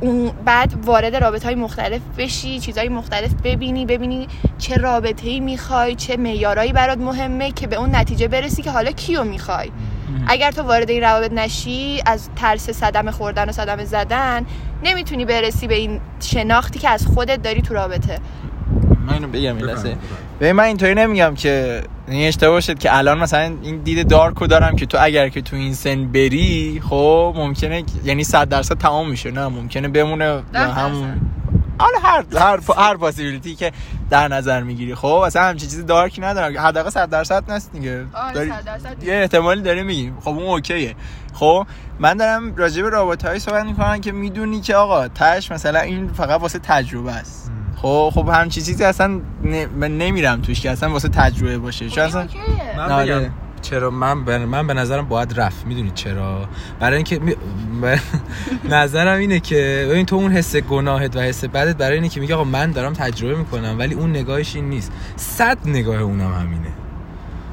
اون 0.00 0.30
بعد 0.44 0.74
وارد 0.84 1.16
رابطه 1.16 1.44
های 1.44 1.54
مختلف 1.54 2.00
بشی 2.18 2.60
چیزهای 2.60 2.88
مختلف 2.88 3.30
ببینی 3.44 3.86
ببینی 3.86 4.28
چه 4.58 4.74
رابطه 4.74 5.28
ای 5.28 5.40
می‌خوای 5.40 5.94
چه 5.94 6.16
معیارایی 6.16 6.72
برات 6.72 6.98
مهمه 6.98 7.52
که 7.52 7.66
به 7.66 7.76
اون 7.76 7.94
نتیجه 7.94 8.28
برسی 8.28 8.62
که 8.62 8.70
حالا 8.70 8.90
کیو 8.90 9.24
می‌خوای. 9.24 9.70
اگر 10.26 10.50
تو 10.50 10.62
وارد 10.62 10.90
این 10.90 11.02
روابط 11.02 11.32
نشی 11.32 12.02
از 12.06 12.28
ترس 12.36 12.70
صدمه 12.70 13.10
خوردن 13.10 13.48
و 13.48 13.52
صدمه 13.52 13.84
زدن 13.84 14.46
نمی‌تونی 14.84 15.24
برسی 15.24 15.66
به 15.66 15.74
این 15.74 16.00
شناختی 16.20 16.78
که 16.78 16.88
از 16.88 17.06
خودت 17.06 17.42
داری 17.42 17.62
تو 17.62 17.74
رابطه. 17.74 18.18
من 19.06 19.14
اینو 19.14 19.28
بگم 19.28 19.56
این 19.56 19.66
لحظه. 19.66 19.96
ببین 20.40 20.52
من 20.52 20.64
اینطوری 20.64 20.94
نمیگم 20.94 21.34
که 21.34 21.82
این 22.08 22.28
اشتباه 22.28 22.60
شد 22.60 22.78
که 22.78 22.96
الان 22.96 23.18
مثلا 23.18 23.52
این 23.62 23.78
دید 23.78 24.08
دارکو 24.08 24.46
دارم 24.46 24.76
که 24.76 24.86
تو 24.86 24.98
اگر 25.00 25.28
که 25.28 25.40
تو 25.40 25.56
این 25.56 25.74
سن 25.74 26.12
بری 26.12 26.82
خب 26.88 27.34
ممکنه 27.36 27.84
یعنی 28.04 28.24
100 28.24 28.48
درصد 28.48 28.78
تمام 28.78 29.10
میشه. 29.10 29.30
نه 29.30 29.48
ممکنه 29.48 29.88
بمونه 29.88 30.42
همون. 30.54 31.20
حالا 31.80 31.98
هر 32.02 32.24
هر 32.38 32.60
هر 32.76 32.96
پاسیبیلیتی 32.96 33.54
که 33.54 33.72
در 34.10 34.28
نظر 34.28 34.62
می‌گیری. 34.62 34.94
خب 34.94 35.06
اصلا 35.06 35.42
همچین 35.42 35.68
چیزی 35.68 35.82
دارکی 35.82 36.20
ندارم. 36.20 36.58
حداقل 36.58 36.90
100 36.90 37.10
درصد 37.10 37.52
نیست 37.52 37.72
دیگه. 37.72 38.04
آره، 38.14 38.34
داری- 38.34 38.50
100 38.50 38.64
درصد 38.64 39.02
یه 39.04 39.14
احتمالی 39.14 39.62
داره 39.62 39.82
میگیم. 39.82 40.16
خب 40.20 40.28
اون 40.28 40.42
اوکیه. 40.46 40.94
خب 41.34 41.66
من 41.98 42.14
دارم 42.16 42.56
راجع 42.56 42.82
به 42.82 42.88
رابطه 42.88 43.28
های 43.28 43.38
صحبت 43.38 43.64
می‌کنم 43.64 44.00
که 44.00 44.12
می‌دونی 44.12 44.60
که 44.60 44.74
آقا 44.76 45.08
تش 45.08 45.52
مثلا 45.52 45.80
این 45.80 46.08
فقط 46.08 46.40
واسه 46.40 46.58
تجربه 46.58 47.12
است. 47.12 47.50
خب 47.76 48.10
خب 48.14 48.28
همچین 48.28 48.62
چیزی 48.64 48.84
اصلا 48.84 49.06
ن- 49.44 49.64
من 49.76 49.98
نمیرم 49.98 50.40
توش 50.42 50.60
که 50.60 50.70
اصلا 50.70 50.90
واسه 50.92 51.08
تجربه 51.08 51.58
باشه. 51.58 51.88
چون 51.90 52.04
اصلا 52.04 52.26
چرا 53.62 53.90
من 53.90 54.24
به 54.24 54.38
من 54.38 54.66
به 54.66 54.74
نظرم 54.74 55.08
باید 55.08 55.40
رفت. 55.40 55.66
می‌دونی 55.66 55.90
چرا؟ 55.94 56.48
برای 56.80 56.96
اینکه 56.96 57.18
می... 57.18 57.34
نظرم 58.70 59.18
اینه 59.18 59.40
که 59.40 59.86
ببین 59.90 60.06
تو 60.06 60.16
اون 60.16 60.32
حس 60.32 60.56
گناهت 60.56 61.16
و 61.16 61.20
حس 61.20 61.44
بدت 61.44 61.76
برای 61.76 61.94
اینه 61.94 62.08
که 62.08 62.20
میگه 62.20 62.34
آقا 62.34 62.44
من 62.44 62.70
دارم 62.70 62.92
تجربه 62.92 63.34
می‌کنم 63.38 63.76
ولی 63.78 63.94
اون 63.94 64.10
نگاهش 64.10 64.56
این 64.56 64.68
نیست. 64.68 64.92
صد 65.16 65.58
نگاه 65.66 66.00
اونم 66.00 66.32
همینه. 66.32 66.68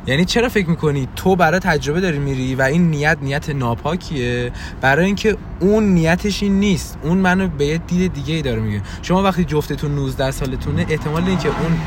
یعنی 0.08 0.26
چرا 0.26 0.50
فکر 0.50 0.70
می‌کنی 0.70 1.08
تو 1.16 1.36
برای 1.36 1.60
تجربه 1.60 2.02
داری 2.02 2.20
میری 2.20 2.56
و 2.56 2.62
این 2.62 2.90
نیت 2.90 3.18
نیت 3.22 3.50
ناپاکیه؟ 3.50 4.52
برای 4.82 5.06
اینکه 5.06 5.38
اون 5.60 5.84
نیتش 5.84 6.44
این 6.44 6.60
نیست. 6.60 6.98
اون 7.04 7.18
منو 7.18 7.48
به 7.48 7.66
یه 7.66 7.78
دید 7.78 8.14
دیگه 8.14 8.34
ای 8.34 8.42
داره 8.42 8.62
میگه. 8.62 8.82
شما 9.02 9.24
وقتی 9.24 9.44
جفتتون 9.46 9.96
19 9.96 10.32
سالتونه 10.32 10.86
احتمال 10.90 11.24
اینکه 11.24 11.48
اون 11.48 11.78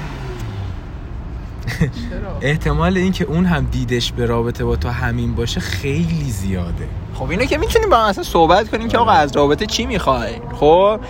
احتمال 2.40 2.96
اینکه 2.96 3.24
اون 3.24 3.44
هم 3.44 3.68
دیدش 3.70 4.12
به 4.12 4.26
رابطه 4.26 4.64
با 4.64 4.76
تو 4.76 4.88
همین 4.88 5.34
باشه 5.34 5.60
خیلی 5.60 6.30
زیاده. 6.30 6.88
خب 7.14 7.30
اینو 7.30 7.44
که 7.44 7.58
می‌تونیم 7.58 7.90
با 7.90 7.96
هم 7.96 8.08
اصلا 8.08 8.24
صحبت 8.24 8.70
کنیم 8.70 8.88
که 8.88 8.98
آقا 8.98 9.10
از 9.10 9.36
رابطه 9.36 9.66
چی 9.66 9.86
می‌خوای؟ 9.86 10.32
خب 10.54 11.00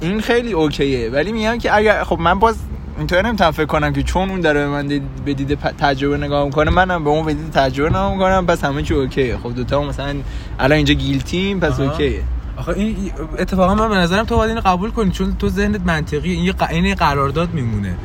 این 0.00 0.20
خیلی 0.20 0.52
اوکیه. 0.52 1.10
ولی 1.10 1.32
میگم 1.32 1.58
که 1.58 1.76
اگر 1.76 2.04
خب 2.04 2.18
من 2.20 2.38
باز 2.38 2.56
اینطور 2.98 3.26
نمی‌تونم 3.26 3.50
فکر 3.50 3.66
کنم 3.66 3.92
که 3.92 4.02
چون 4.02 4.30
اون 4.30 4.40
داره 4.40 4.60
به 4.60 4.68
من 4.68 4.86
دید- 4.86 5.24
به 5.24 5.34
دید 5.34 5.58
تجربه 5.60 6.16
نگاه 6.16 6.44
می‌کنه 6.44 6.70
منم 6.70 7.04
به 7.04 7.10
اون 7.10 7.26
به 7.26 7.34
دید 7.34 7.50
تجربه 7.50 7.90
نگاه 7.90 8.12
می‌کنم 8.12 8.46
پس 8.46 8.64
همه 8.64 8.82
چی 8.82 8.94
اوکیه. 8.94 9.36
خب 9.36 9.54
دوتا 9.54 9.82
مثلا 9.82 10.14
الان 10.58 10.76
اینجا 10.76 10.94
گیلتیم 10.94 11.60
پس 11.60 11.80
آها. 11.80 11.90
اوکیه. 11.90 12.22
آخه 12.56 12.68
این 12.72 13.12
اتفاقا 13.38 13.74
من 13.74 13.88
به 13.88 13.94
نظرم 13.96 14.24
تو 14.24 14.36
باید 14.36 14.48
اینو 14.48 14.60
قبول 14.60 14.90
کنی 14.90 15.10
چون 15.10 15.36
تو 15.38 15.48
ذهنت 15.48 15.80
منطقی 15.84 16.32
این 16.32 16.44
یه 16.44 16.52
ق- 16.52 16.70
این 16.70 16.84
یه 16.84 16.94
قرارداد 16.94 17.54
میمونه. 17.54 17.96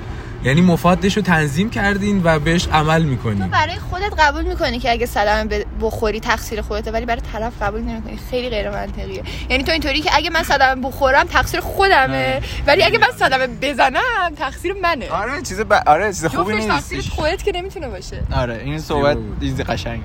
یعنی 0.46 0.62
مفادش 0.62 1.18
رو 1.18 1.24
تنظیم 1.24 1.70
کردین 1.70 2.22
و 2.24 2.39
بهش 2.39 2.68
عمل 2.68 3.02
تو 3.02 3.08
می‌کنین 3.08 3.48
برای 3.48 3.76
خودت 3.76 4.14
قبول 4.20 4.43
می‌کنی 4.43 4.80
که 4.80 4.91
اگه 4.91 5.06
ب- 5.48 5.64
بخوری 5.82 6.20
تقصیر 6.20 6.62
خودته 6.62 6.91
ولی 6.91 7.06
برای 7.06 7.22
طرف 7.34 7.62
قبول 7.62 7.82
نمی‌کنی. 7.82 8.20
خیلی 8.30 8.50
غیر 8.50 8.70
منطقیه 8.70 9.24
یعنی 9.50 9.64
تو 9.64 9.72
اینطوری 9.72 10.02
که 10.02 10.10
اگه 10.14 10.30
من 10.30 10.43
صدمه 10.43 10.82
بخورم 10.82 11.24
تقصیر 11.24 11.60
خودمه. 11.60 12.41
ولی 12.68 12.84
اگه 12.84 12.98
من 12.98 13.08
صدمه 13.20 13.48
بزنم 13.48 14.36
تقصیر 14.38 14.74
منه. 14.74 15.10
آره 15.10 15.41
چیز 15.41 15.62
ب... 15.62 15.74
آره 15.86 16.06
چیز 16.06 16.26
خوبی 16.26 16.54
جفتش 16.54 16.68
تقصیر 16.68 16.98
نیست 16.98 17.10
خودت 17.10 17.43
که 17.43 17.52
نمی‌تونه 17.52 17.88
باشه. 17.88 18.24
آره 18.36 18.62
این 18.66 18.80
صحبت. 18.80 19.18
چیز 19.41 19.62
قشنگه. 19.62 20.02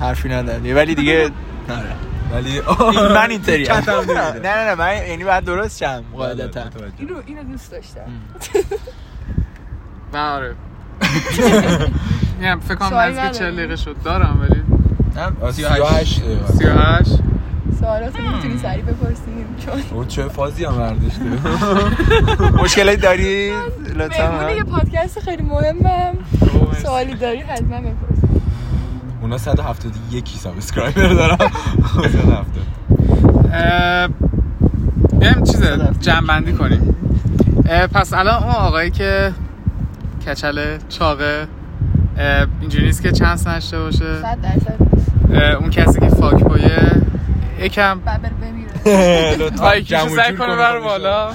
حرفی 0.00 0.28
نداره 0.28 0.74
ولی 0.74 0.94
دیگه 0.94 1.30
آره. 1.70 1.92
ولی 2.32 2.50
این 2.60 3.00
من 3.12 3.30
اینطوری 3.30 3.64
نه. 4.14 4.32
نه 4.32 4.64
نه 4.64 4.74
من 4.74 4.96
یعنی 5.08 5.24
باید 5.24 5.44
درست 5.44 5.78
شم 5.78 6.04
قاعدتا. 6.16 6.62
اینو 6.98 7.14
اینو 7.26 7.42
دوست 7.42 7.70
داشتم. 7.70 8.00
و 10.14 10.16
آره 10.16 10.54
میگم 12.40 12.60
فکر 12.68 12.74
کنم 12.74 12.98
نزدیک 12.98 13.30
40 13.32 13.46
نداری؟ 13.46 13.56
دقیقه 13.56 13.76
شد. 13.76 13.96
دارم 14.04 14.38
ولی 14.40 14.62
نه 15.44 15.52
38 15.52 16.22
38 16.58 17.10
سوالات 17.80 18.16
رو 18.20 18.36
می‌تونی 18.36 18.58
سریع 18.58 18.82
بپرسیم. 18.84 19.46
چون 19.66 19.74
اون 19.96 20.06
چه 20.06 20.28
فازی 20.28 20.64
هم 20.64 20.76
برداشته. 20.76 21.20
مشکلی 22.62 22.96
داری؟ 22.96 23.50
مهمون 23.50 23.88
یه 23.88 23.94
لطفا 24.62 24.64
پادکست 24.76 25.20
خیلی 25.20 25.42
مهمم 25.42 26.14
سوالی 26.82 27.14
داری 27.14 27.38
حتما 27.40 27.80
بپرس 27.80 28.18
اونا 29.22 29.38
171 29.38 30.28
سابسکرایبر 30.28 31.08
دارم 31.08 31.38
170 31.38 32.46
اه، 33.54 34.08
بیایم 35.18 35.44
چیز 35.44 35.62
جنبندی 36.00 36.52
کنیم. 36.52 36.96
پس 37.94 38.12
الان 38.12 38.42
اون 38.42 38.52
آقایی 38.52 38.90
که 38.90 39.32
کچله 40.26 40.78
چاقه 40.88 41.46
اینجوری 42.60 42.84
نیست 42.86 43.02
که 43.02 43.12
چند 43.12 43.48
نشته 43.48 43.78
باشه. 43.78 44.20
100 44.22 44.38
درصد. 44.40 45.54
اون 45.60 45.70
کسی 45.70 46.00
که 46.00 46.08
فاک 46.08 46.44
بایه 46.44 47.02
یکم. 47.60 48.00
ببر 48.00 48.18
بمیره. 48.18 49.36
لطفا 49.40 49.70
سعی 50.16 50.36
کنه 50.36 50.36
کن 50.36 50.56
بر. 50.56 50.78
بالا. 50.78 51.30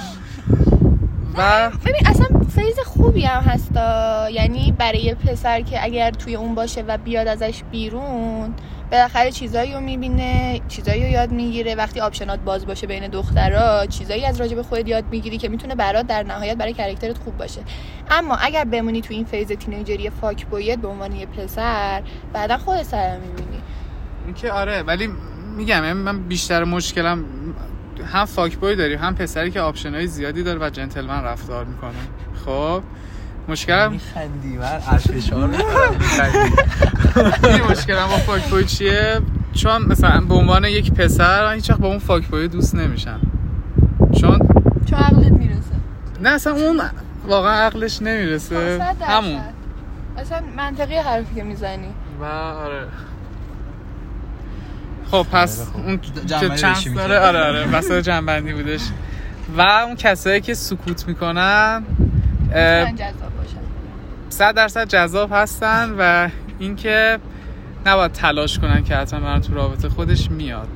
و 1.38 1.70
ببین 1.84 2.06
اصلا 2.06 2.26
فیز 2.54 2.78
خوبی 2.86 3.22
هم 3.22 3.42
هستا. 3.42 4.30
یعنی 4.30 4.74
برای 4.78 5.14
پسر 5.14 5.60
که 5.60 5.84
اگر 5.84 6.10
توی 6.10 6.36
اون 6.36 6.54
باشه 6.54 6.84
و 6.88 6.98
بیاد 6.98 7.26
ازش 7.28 7.62
بیرون 7.70 8.54
بالاخره 8.90 9.30
چیزایی 9.30 9.74
رو 9.74 9.80
می‌بینه 9.80 10.60
چیزایی 10.68 11.02
رو 11.02 11.08
یاد 11.08 11.30
می‌گیره. 11.30 11.74
وقتی 11.74 12.00
آپشنات 12.00 12.40
باز 12.40 12.66
باشه 12.66 12.86
بین 12.86 13.08
دخترها 13.08 13.86
چیزایی 13.86 14.24
از 14.24 14.40
راجب 14.40 14.62
خودت 14.62 14.88
یاد 14.88 15.04
می‌گیری 15.10 15.38
که 15.38 15.48
می‌تونه 15.48 15.74
برات 15.74 16.06
در 16.06 16.22
نهایت 16.22 16.56
برای 16.56 16.72
کرکترت 16.72 17.18
خوب 17.18 17.36
باشه. 17.36 17.60
اما 18.10 18.36
اگر 18.36 18.64
بمونی 18.64 19.00
تو 19.00 19.14
این 19.14 19.24
phase 19.24 19.52
teenager 19.52 20.10
ی 20.10 20.14
fuckboy 20.14 20.46
یت 20.46 20.78
به 20.78 20.88
عنوان 20.88 21.12
یه 21.12 21.26
پسر 21.26 22.02
بعدا 22.32 22.58
خودت 22.58 22.82
سر 22.82 23.18
می‌بینی. 23.18 23.62
اینکه 24.26 24.52
آره 24.52 24.82
ولی 24.82 25.08
میگم 25.56 25.84
یعنی 25.84 25.92
من 25.92 26.22
بیشتر 26.22 26.64
مشکلم 26.64 27.24
هم 28.12 28.24
fuckboy 28.24 28.76
داریم 28.76 28.98
هم 28.98 29.14
پسری 29.14 29.50
که 29.50 29.60
option 29.60 29.94
های 29.94 30.06
زیادی 30.06 30.42
داره 30.42 30.58
و 30.66 30.70
جنتلمن 30.70 31.24
رفتار 31.24 31.64
می‌کنه. 31.64 31.92
خب؟ 32.44 32.82
مشکلم؟ 33.50 33.92
میخندی 33.92 34.56
من 34.56 34.80
از 34.88 35.02
فشار 35.02 35.50
این 37.44 37.62
مشکلم 37.70 38.06
با 38.06 38.16
fuckboy 38.16 38.64
چیه؟ 38.64 39.20
چون 39.54 39.82
مثلا 39.82 40.20
به 40.20 40.34
عنوان 40.34 40.64
یک 40.64 40.92
پسر 40.92 41.46
من 41.46 41.54
هیچ 41.54 41.70
وقت 41.70 41.78
با 41.78 41.88
اون 41.88 41.98
fuckboy 41.98 42.48
دوست 42.48 42.74
نمیشم. 42.74 43.20
چون؟ 44.20 44.38
چون 44.90 44.98
عقلت 44.98 45.32
می‌رسه. 45.32 45.60
نه 46.22 46.28
اصلا 46.28 46.52
اون 46.52 46.80
واقعا 47.26 47.66
عقلش 47.66 48.02
نمی‌رسه. 48.02 48.84
همون. 49.00 49.40
اصلا 50.18 50.40
منطقی 50.56 50.96
حرفی 50.96 51.34
که 51.34 51.42
می‌زنی. 51.42 51.88
و 52.20 52.24
آره. 52.24 52.86
خب 55.10 55.26
پس 55.32 55.66
اون 55.74 56.00
چند 56.56 56.94
داره 56.94 57.18
آره 57.18 57.40
آره 57.40 57.66
وسط 57.66 58.00
جنبندی 58.00 58.52
بودش. 58.52 58.80
و 59.56 59.60
اون 59.60 59.96
کسایی 59.96 60.40
که 60.40 60.54
سکوت 60.54 61.08
می‌کنن 61.08 61.84
من 64.30 64.36
جذاب 64.36 64.52
باشم 64.52 64.52
صد 64.52 64.54
درصد 64.54 64.88
جذاب 64.88 65.28
هستن 65.32 65.94
و 65.98 66.28
اینکه 66.58 67.18
نباید 67.86 68.12
تلاش 68.12 68.58
کنن 68.58 68.84
که 68.84 68.96
حتما 68.96 69.20
برن 69.20 69.40
تو 69.40 69.54
رابطه 69.54 69.88
خودش 69.88 70.30
میاد. 70.30 70.68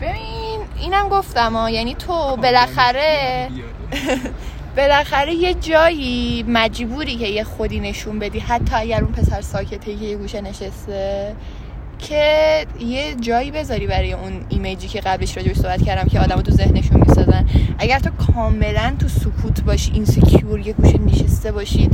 ببین 0.00 0.60
اینم 0.80 1.08
گفتم 1.08 1.52
ها 1.56 1.70
یعنی 1.70 1.94
تو 1.94 2.36
بالاخره 2.36 3.48
بالاخره 4.76 5.34
یه 5.34 5.54
جایی 5.54 6.44
مجبوری 6.48 7.16
که 7.16 7.26
یه 7.26 7.44
خودی 7.44 7.80
نشون 7.80 8.18
بدی 8.18 8.38
حتی 8.38 8.74
اگر 8.74 9.04
اون 9.04 9.12
پسر 9.12 9.40
ساکته 9.40 9.96
که 9.96 10.04
یه 10.04 10.16
گوشه 10.16 10.40
نشسته 10.40 11.36
که 11.98 12.66
یه 12.80 13.14
جایی 13.14 13.50
بذاری 13.50 13.86
برای 13.86 14.12
اون 14.12 14.46
image 14.48 14.81
ی 14.81 14.88
که 14.88 15.00
قبلش 15.00 15.36
راجبش 15.36 15.56
صحبت 15.56 15.82
کردم 15.82 16.08
که 16.08 16.20
آدمو 16.20 16.42
تو 16.42 16.50
ذهنشون 16.50 17.00
می‌سازن. 17.00 17.46
اگر 17.78 17.98
تو 17.98 18.10
کاملا 18.10 18.96
تو 18.98 19.08
سکوت 19.08 19.60
باشی 19.60 19.92
insecure 19.92 20.66
یه 20.66 20.72
گوشه 20.72 20.98
نشسته 20.98 21.52
باشی 21.52 21.90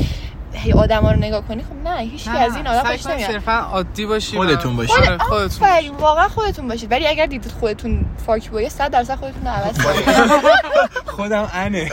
هی 0.55 0.73
آدما 0.73 1.13
رو 1.13 1.19
نگاه 1.19 1.49
کنی 1.49 1.63
خب 1.63 1.89
نه 1.89 1.99
هیچ 1.99 2.25
کی 2.25 2.31
از 2.31 2.57
این 2.57 2.67
آدم 2.67 2.91
خوش 2.91 3.07
نمیاد. 3.07 3.31
صرفا 3.31 3.53
عادی 3.53 4.07
باشی 4.07 4.37
خودتون 4.37 4.77
باشید. 4.77 4.95
خود 4.95 5.09
آره، 5.09 5.19
خودتون 5.19 5.69
آفرین 5.69 5.95
واقعا 5.95 6.29
خودتون 6.29 6.69
باشید. 6.69 6.93
ولی 6.93 7.07
اگر 7.07 7.27
دیدید 7.27 7.53
خودتون 7.53 8.05
فاک 8.27 8.51
بویه 8.51 8.69
100 8.69 8.91
درصد 8.91 9.15
خودتون 9.15 9.43
رو 9.43 9.49
عوض 9.51 9.79
کنید. 9.79 10.05
خودم 11.17 11.51
انه. 11.53 11.91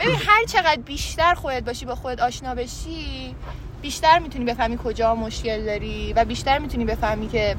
ببین 0.00 0.16
هر 0.26 0.44
چقدر 0.48 0.80
بیشتر 0.86 1.34
خودت 1.34 1.64
باشی 1.64 1.84
با 1.84 1.94
خودت 1.94 2.20
آشنا 2.20 2.54
بشی 2.54 3.34
بیشتر 3.82 4.18
می‌تونی 4.18 4.44
بفهمی 4.44 4.78
کجا 4.84 5.14
مشکل 5.14 5.64
داری 5.64 6.12
و 6.12 6.24
بیشتر 6.24 6.58
می‌تونی 6.58 6.84
بفهمی 6.84 7.28
که 7.28 7.56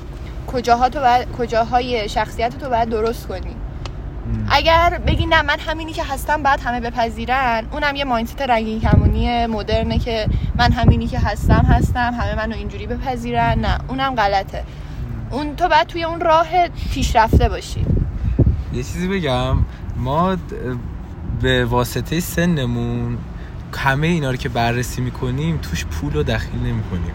کجاها 0.47 0.89
تو 0.89 0.99
باید 0.99 1.31
کجاهای 1.31 2.09
شخصیت 2.09 2.57
تو 2.59 2.69
باید 2.69 2.89
درست 2.89 3.27
کنی. 3.27 3.55
اگر 4.49 5.01
بگی 5.07 5.25
نه 5.25 5.41
من 5.41 5.59
همینی 5.59 5.93
که 5.93 6.03
هستم 6.03 6.43
بعد 6.43 6.61
همه 6.61 6.79
بپذیرن. 6.79 7.63
اونم 7.71 7.95
یه 7.95 8.03
مایندست 8.03 8.41
رنگین 8.41 8.79
کمونی 8.79 9.45
مدرنه 9.45 9.99
که 9.99 10.27
من 10.55 10.71
همینی 10.71 11.07
که 11.07 11.19
هستم 11.19 11.65
هستم. 11.69 12.13
همه 12.13 12.35
منو 12.35 12.55
اینجوری 12.55 12.87
بپذیرن. 12.87 13.59
نه 13.59 13.79
اونم 13.87 14.15
غلطه. 14.15 14.63
اون 15.31 15.55
تو 15.55 15.67
باید 15.67 15.87
توی 15.87 16.03
اون 16.03 16.21
راه 16.21 16.67
پیشرفته 16.93 17.49
باشی. 17.49 17.85
یه 18.73 18.83
چیزی 18.83 19.07
بگم. 19.07 19.57
ما 19.97 20.37
به 21.41 21.65
واسطه 21.65 22.19
سنمون 22.19 23.17
همه 23.73 24.07
اینا 24.07 24.31
رو 24.31 24.37
که 24.37 24.49
بررسی 24.49 25.01
می‌کنیم 25.01 25.57
توش 25.57 25.85
پول 25.85 26.13
رو 26.13 26.23
دخیل 26.23 26.59
نمی‌کنیم. 26.59 27.13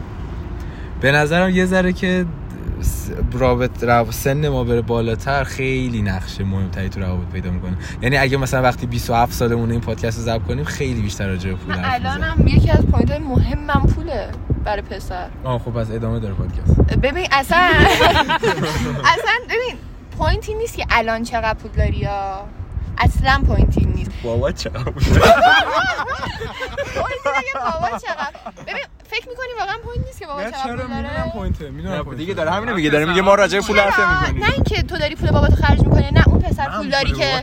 به 1.01 1.13
نظرم 1.13 1.51
یه 1.51 1.67
ذره 1.67 1.93
که 1.93 2.27
رابط 3.33 3.85
رو- 3.85 4.13
سن 4.13 4.49
ما 4.49 4.65
بره 4.65 4.81
بالاتر 4.81 5.45
خیلی 5.45 6.03
نقشه 6.03 6.45
مهمتری 6.45 6.89
تو 6.89 7.01
روابط 7.01 7.29
پیدا 7.33 7.51
می‌کنه. 7.51 7.77
یعنی 8.03 8.17
اگه 8.17 8.37
مثلا 8.37 8.63
وقتی 8.63 8.87
27 8.87 9.33
سالمون 9.33 9.71
این 9.71 9.81
پادکست 9.81 10.19
رو 10.19 10.25
ضبط 10.25 10.43
کنیم 10.43 10.65
خیلی 10.65 11.03
بیشتر 11.03 11.29
راجع 11.29 11.51
به 11.51 11.57
پول 11.57 11.77
من. 11.77 11.85
الانم 11.85 12.47
یکی 12.47 12.71
از 12.71 12.87
point 12.87 13.21
مهمم 13.21 13.87
پوله 13.95 14.29
برای 14.65 14.83
پسر. 14.83 15.29
آه 15.45 15.59
خب 15.59 15.71
پس 15.71 15.91
ادامه 15.91 16.19
داره 16.21 16.35
پادکست. 16.35 16.99
ببین 16.99 17.27
اصلا 17.33 17.59
اصلا 19.13 19.35
ببین 19.45 19.77
pointی 20.19 20.55
نیست 20.55 20.77
که 20.77 20.87
الان 20.91 21.23
چقدر 21.23 21.55
پول 21.55 21.71
داری 21.77 21.97
یا 21.97 22.45
اصلا 22.99 23.43
pointی 23.47 23.85
نیست. 23.85 24.11
بابا 24.23 24.53
چرا 24.53 24.73
دیگه 27.41 27.53
بابا 27.55 27.99
چقدر. 27.99 28.35
ببین 28.67 28.85
فکر 29.11 29.29
می‌کنی 29.29 29.49
واقعا 29.59 29.77
point 29.85 30.07
نیست 30.07 30.19
که 30.19 30.27
بابا 30.27 30.45
چقدر 30.45 30.77
پول 30.77 31.03
داره؟ 31.03 31.31
point 31.33 31.64
ه 31.64 31.71
می‌دونم 31.71 32.15
دیگه 32.15 32.35
داره 32.35 32.51
همینو 32.51 32.75
میگه 32.75 32.91
داره 32.91 33.05
میگه 33.05 33.23
ما 33.23 33.35
راجع 33.35 33.61
پول 33.61 33.81
حرف 33.81 33.97
چرا؟ 33.97 34.21
نمی‌کنیم 34.21 34.45
نه 34.45 34.53
اینکه 34.55 34.83
تو 34.83 34.99
داری 34.99 35.15
پول 35.15 35.31
باباتو 35.31 35.57
خرج 35.57 35.81
می‌کنی 35.81 36.11
نه 36.11 36.29
اون 36.29 36.41
پسر 36.41 36.69
پول 36.77 36.91
داری 36.91 37.13
که 37.13 37.43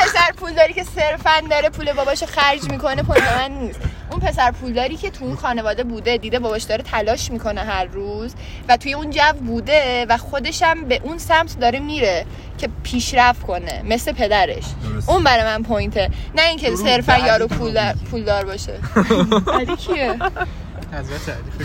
پسر 0.00 0.32
پول 0.36 0.54
داری 0.54 0.72
که 0.72 0.84
صرفا 0.84 1.40
داره 1.50 1.68
پول 1.68 1.92
باباشو 1.92 2.26
خرج 2.26 2.70
می‌کنه 2.70 3.02
پول 3.02 3.20
من 3.20 3.50
نیست. 3.50 3.80
اون 4.10 4.20
پسر 4.20 4.50
پول 4.50 4.72
داری 4.72 4.96
که 4.96 5.10
تو 5.10 5.24
اون 5.24 5.36
خانواده 5.36 5.84
بوده 5.84 6.16
دیده 6.16 6.38
باباش 6.38 6.62
داره 6.62 6.82
تلاش 6.82 7.30
می‌کنه 7.30 7.60
هر 7.60 7.84
روز 7.84 8.34
و 8.68 8.76
توی 8.76 8.94
اون 8.94 9.10
جو 9.10 9.32
بوده 9.46 10.06
و 10.08 10.16
خودشم 10.16 10.84
به 10.84 11.00
اون 11.04 11.18
سمت 11.18 11.58
داره 11.58 11.78
میره 11.78 12.26
که 12.58 12.68
پیشرفت 12.82 13.42
کنه 13.42 13.82
مثل 13.84 14.12
پدرش. 14.12 14.64
درست. 14.84 15.08
اون 15.08 15.24
برای 15.24 15.44
من 15.44 15.62
پوینته. 15.62 16.10
نه 16.34 16.42
اینکه 16.42 16.76
صرفا 16.76 17.18
یارو 17.18 17.46
پول 17.46 17.92
پولدار 17.92 18.44
باشه. 18.44 18.72
علی 19.58 19.76
کیه؟ 19.76 20.16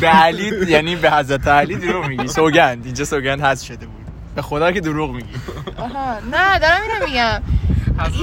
به 0.01 0.07
علی 0.07 0.51
یعنی 0.67 0.95
به 0.95 1.11
حضرت 1.11 1.47
علی 1.47 1.75
دروغ 1.75 2.05
میگی. 2.05 2.27
سوگند. 2.27 2.85
اینجا 2.85 3.05
سوگند 3.05 3.41
هست 3.41 3.65
شده 3.65 3.85
بود. 3.85 4.05
به 4.35 4.41
خدا 4.41 4.71
که 4.71 4.81
دروغ 4.81 5.11
میگی. 5.11 5.33
آها. 5.77 6.19
نه 6.19 6.59
دارم 6.59 6.81
اینو 6.81 7.05
میگم. 7.05 7.41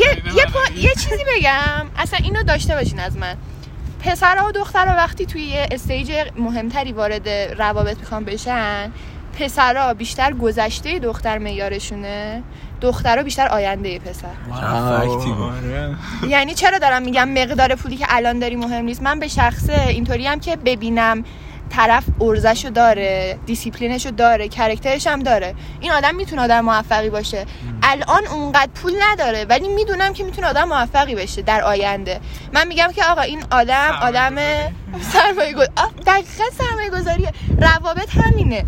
یه, 0.00 0.34
یه. 0.34 0.46
یه 0.84 0.94
چیزی 0.94 1.24
بگم 1.36 1.86
اصلا 1.96 2.18
اینو 2.22 2.42
داشته 2.42 2.74
باشین 2.74 3.00
از 3.00 3.16
من 3.16 3.36
پسرها 4.04 4.48
و 4.48 4.52
دخترها 4.52 4.94
وقتی 4.96 5.26
توی 5.26 5.42
یه 5.42 5.68
استیج 5.70 6.12
مهمتری 6.36 6.92
وارد 6.92 7.28
روابط 7.58 7.98
می‌خوان 7.98 8.24
بشن 8.24 8.92
پسرها 9.40 9.94
بیشتر 9.94 10.32
گذشته 10.32 10.98
دختر 10.98 11.38
میارشونه 11.38 12.42
دخترها 12.80 13.22
بیشتر 13.22 13.48
آینده 13.48 13.98
پسر. 13.98 14.28
آره. 14.52 15.96
یعنی 16.32 16.54
چرا 16.54 16.78
دارم 16.78 17.02
میگم 17.02 17.28
مقدار 17.28 17.74
پولی 17.74 17.96
که 17.96 18.06
الان 18.08 18.38
داری 18.38 18.56
مهم 18.56 18.84
نیست 18.84 19.02
من 19.02 19.18
به 19.18 19.28
شخصه 19.28 19.80
اینطوری 19.88 20.26
هم 20.26 20.40
که 20.40 20.56
ببینم 20.56 21.24
طرف 21.70 22.04
ارزشو 22.20 22.70
داره 22.70 23.38
دیسیپلینشو 23.46 24.10
داره 24.10 24.48
character 24.48 24.96
ش 24.96 25.06
هم 25.06 25.22
داره. 25.22 25.54
این 25.80 25.92
آدم 25.92 26.14
می‌تونه 26.14 26.42
آدم 26.42 26.60
موفقی 26.60 27.10
باشه. 27.10 27.46
الان 27.82 28.26
اونقدر 28.26 28.70
پول 28.74 28.92
نداره 29.00 29.44
ولی 29.44 29.68
می‌دونم 29.68 30.12
که 30.12 30.24
می‌تونه 30.24 30.46
آدم 30.46 30.68
موفقی 30.68 31.14
بشه 31.14 31.42
در 31.42 31.62
آینده. 31.62 32.20
من 32.52 32.66
میگم 32.66 32.88
که 32.96 33.04
آقا 33.04 33.20
این 33.20 33.44
آدم 33.50 33.98
آدم 34.02 34.34
سرمایه 35.00 35.52
گذاری 35.52 35.70
دقیقا 36.06 36.44
سرمایه 36.58 36.90
گذاریه 36.90 37.32
روابط 37.58 38.08
همینه. 38.10 38.64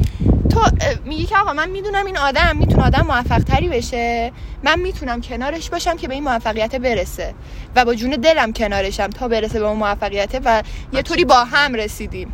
تو 0.51 0.61
میگی 1.05 1.27
که 1.27 1.37
آقا 1.37 1.53
من 1.53 1.71
می‌دونم 1.71 2.07
این 2.07 2.19
آدم 2.19 2.57
می‌تونه 2.57 2.85
آدم 2.85 3.07
موفق 3.07 3.39
تری 3.39 3.69
بشه. 3.69 4.33
من 4.63 4.81
می‌تونم 4.81 5.21
کنارش 5.21 5.71
باشم 5.71 5.97
که 5.97 6.09
به 6.09 6.15
این 6.15 6.25
موفقیت 6.25 6.77
برسه. 6.77 7.35
و 7.77 7.85
با 7.85 7.95
جون 7.95 8.11
دلم 8.11 8.53
کنارشم 8.53 9.07
تا 9.07 9.29
برسه 9.29 9.61
به 9.61 9.67
اون 9.67 9.79
موفقیت 9.79 10.41
و 10.45 10.63
یه 10.93 11.03
طوری 11.03 11.25
با 11.25 11.45
هم 11.45 11.75
رسیدیم. 11.75 12.33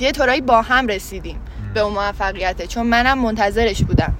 یه 0.00 0.12
طورایی 0.12 0.40
با 0.40 0.62
هم 0.62 0.86
رسیدیم 0.86 1.40
به 1.74 1.80
اون 1.80 1.92
موفقیته. 1.92 2.66
چون 2.66 2.86
منم 2.86 3.18
منتظرش 3.18 3.82
بودم. 3.82 4.14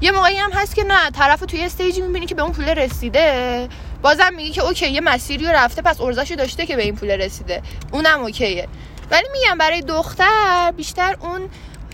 یه 0.00 0.10
موقعی 0.10 0.36
هم 0.36 0.50
هست 0.52 0.74
که 0.74 0.84
نه 0.84 1.10
طرف 1.10 1.40
رو 1.40 1.46
توی 1.46 1.64
stage 1.64 1.94
ی 1.94 2.00
می‌بینی 2.00 2.26
که 2.26 2.34
به 2.34 2.42
اون 2.42 2.52
پول 2.52 2.68
رسیده. 2.68 3.68
بازم 4.02 4.34
میگی 4.36 4.50
که 4.50 4.62
اوکی 4.62 4.90
یه 4.90 5.00
مسیری 5.00 5.44
رفته 5.46 5.82
پس 5.82 6.00
ارزشو 6.00 6.34
داشته 6.34 6.66
که 6.66 6.76
به 6.76 6.82
این 6.82 6.94
پول 6.94 7.10
رسیده. 7.10 7.62
اونم 7.92 8.20
اوکیه. 8.20 8.68
ولی 9.10 9.26
میگم 9.32 9.58
برای 9.58 9.80
دختر 9.80 10.72
بیشتر 10.76 11.16
اون 11.20 11.48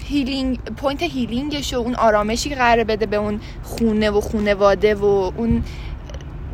healing 0.05 0.59
point 0.59 1.03
healing 1.03 1.59
ش 1.59 1.75
و 1.75 1.77
اون 1.77 1.95
آرامشی 1.95 2.49
که 2.49 2.55
قراره 2.55 2.85
بده 2.85 3.07
به 3.07 3.17
اون 3.17 3.41
خونه 3.63 4.11
و 4.11 4.21
خونواده 4.21 4.95
و 4.95 5.05
اون 5.05 5.65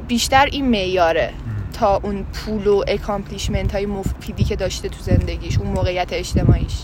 بیشتر 0.08 0.46
این 0.52 0.68
معیاره. 0.70 1.32
تا 1.78 2.00
اون 2.02 2.24
پول 2.24 2.66
و 2.66 2.84
accomplishment 2.88 3.74
های 3.74 3.86
مفیدی 3.86 4.44
که 4.44 4.56
داشته 4.56 4.88
تو 4.88 4.96
زندگیش 5.02 5.58
اون 5.58 5.68
موقعیت 5.68 6.08
اجتماعیش. 6.12 6.74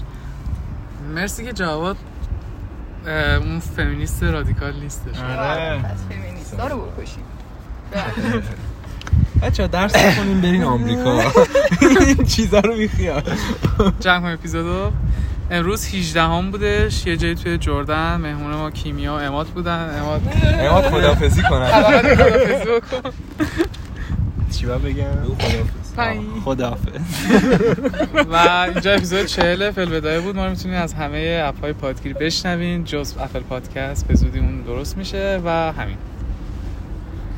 مرسی 1.15 1.45
که 1.45 1.53
جواد 1.53 1.97
اه، 3.07 3.35
اون 3.35 3.61
فمینیست 3.61 4.23
رادیکال 4.23 4.73
نیستش. 4.81 5.19
آره. 5.19 5.83
پس 5.83 6.71
رو 6.71 6.81
بکشید 6.81 7.25
بچه 9.43 9.67
درس 9.67 9.97
بخونیم 9.97 10.41
برین 10.41 10.65
آمریکا. 10.65 11.21
این 12.07 12.25
چیزا 12.25 12.61
رو 12.61 12.77
بیخیال 12.77 13.23
جمع 14.01 14.21
کنیم 14.21 14.35
اپیزودو 14.35 14.91
امروز 15.51 15.95
18 15.95 16.23
هم 16.23 16.51
بودش. 16.51 17.07
یه 17.07 17.17
جایی 17.17 17.35
توی 17.35 17.59
جردن. 17.59 18.17
مهمون 18.17 18.55
ما 18.55 18.71
کیمیا 18.71 19.13
و 19.13 19.17
اماد 19.17 19.47
بودن. 19.47 19.99
اماد 20.01 20.21
اماد 20.45 20.85
خدافظی 20.85 21.43
کنن. 21.43 21.67
خدافظی 21.67 22.65
بکن 22.65 23.11
چی 24.53 24.67
باید 24.67 24.83
بگم. 24.83 25.05
خداحافظ. 26.45 27.01
و 28.33 28.37
اینجا 28.73 28.93
اپیزود 28.93 29.27
40 29.27 29.71
فلبدایه 29.71 30.21
بود. 30.21 30.37
ما 30.37 30.45
رو 30.45 30.51
می‌تونید 30.51 30.77
از 30.77 30.95
همه 30.95 31.43
اپ 31.45 31.61
های 31.61 31.73
پادگیر 31.73 32.15
بشنوین 32.15 32.85
جز 32.85 33.15
اپل 33.21 33.41
پادکست 33.41 34.07
به 34.07 34.15
زودی 34.15 34.39
اون 34.39 34.61
درست 34.61 34.97
میشه 34.97 35.41
و 35.45 35.73
همین. 35.73 35.97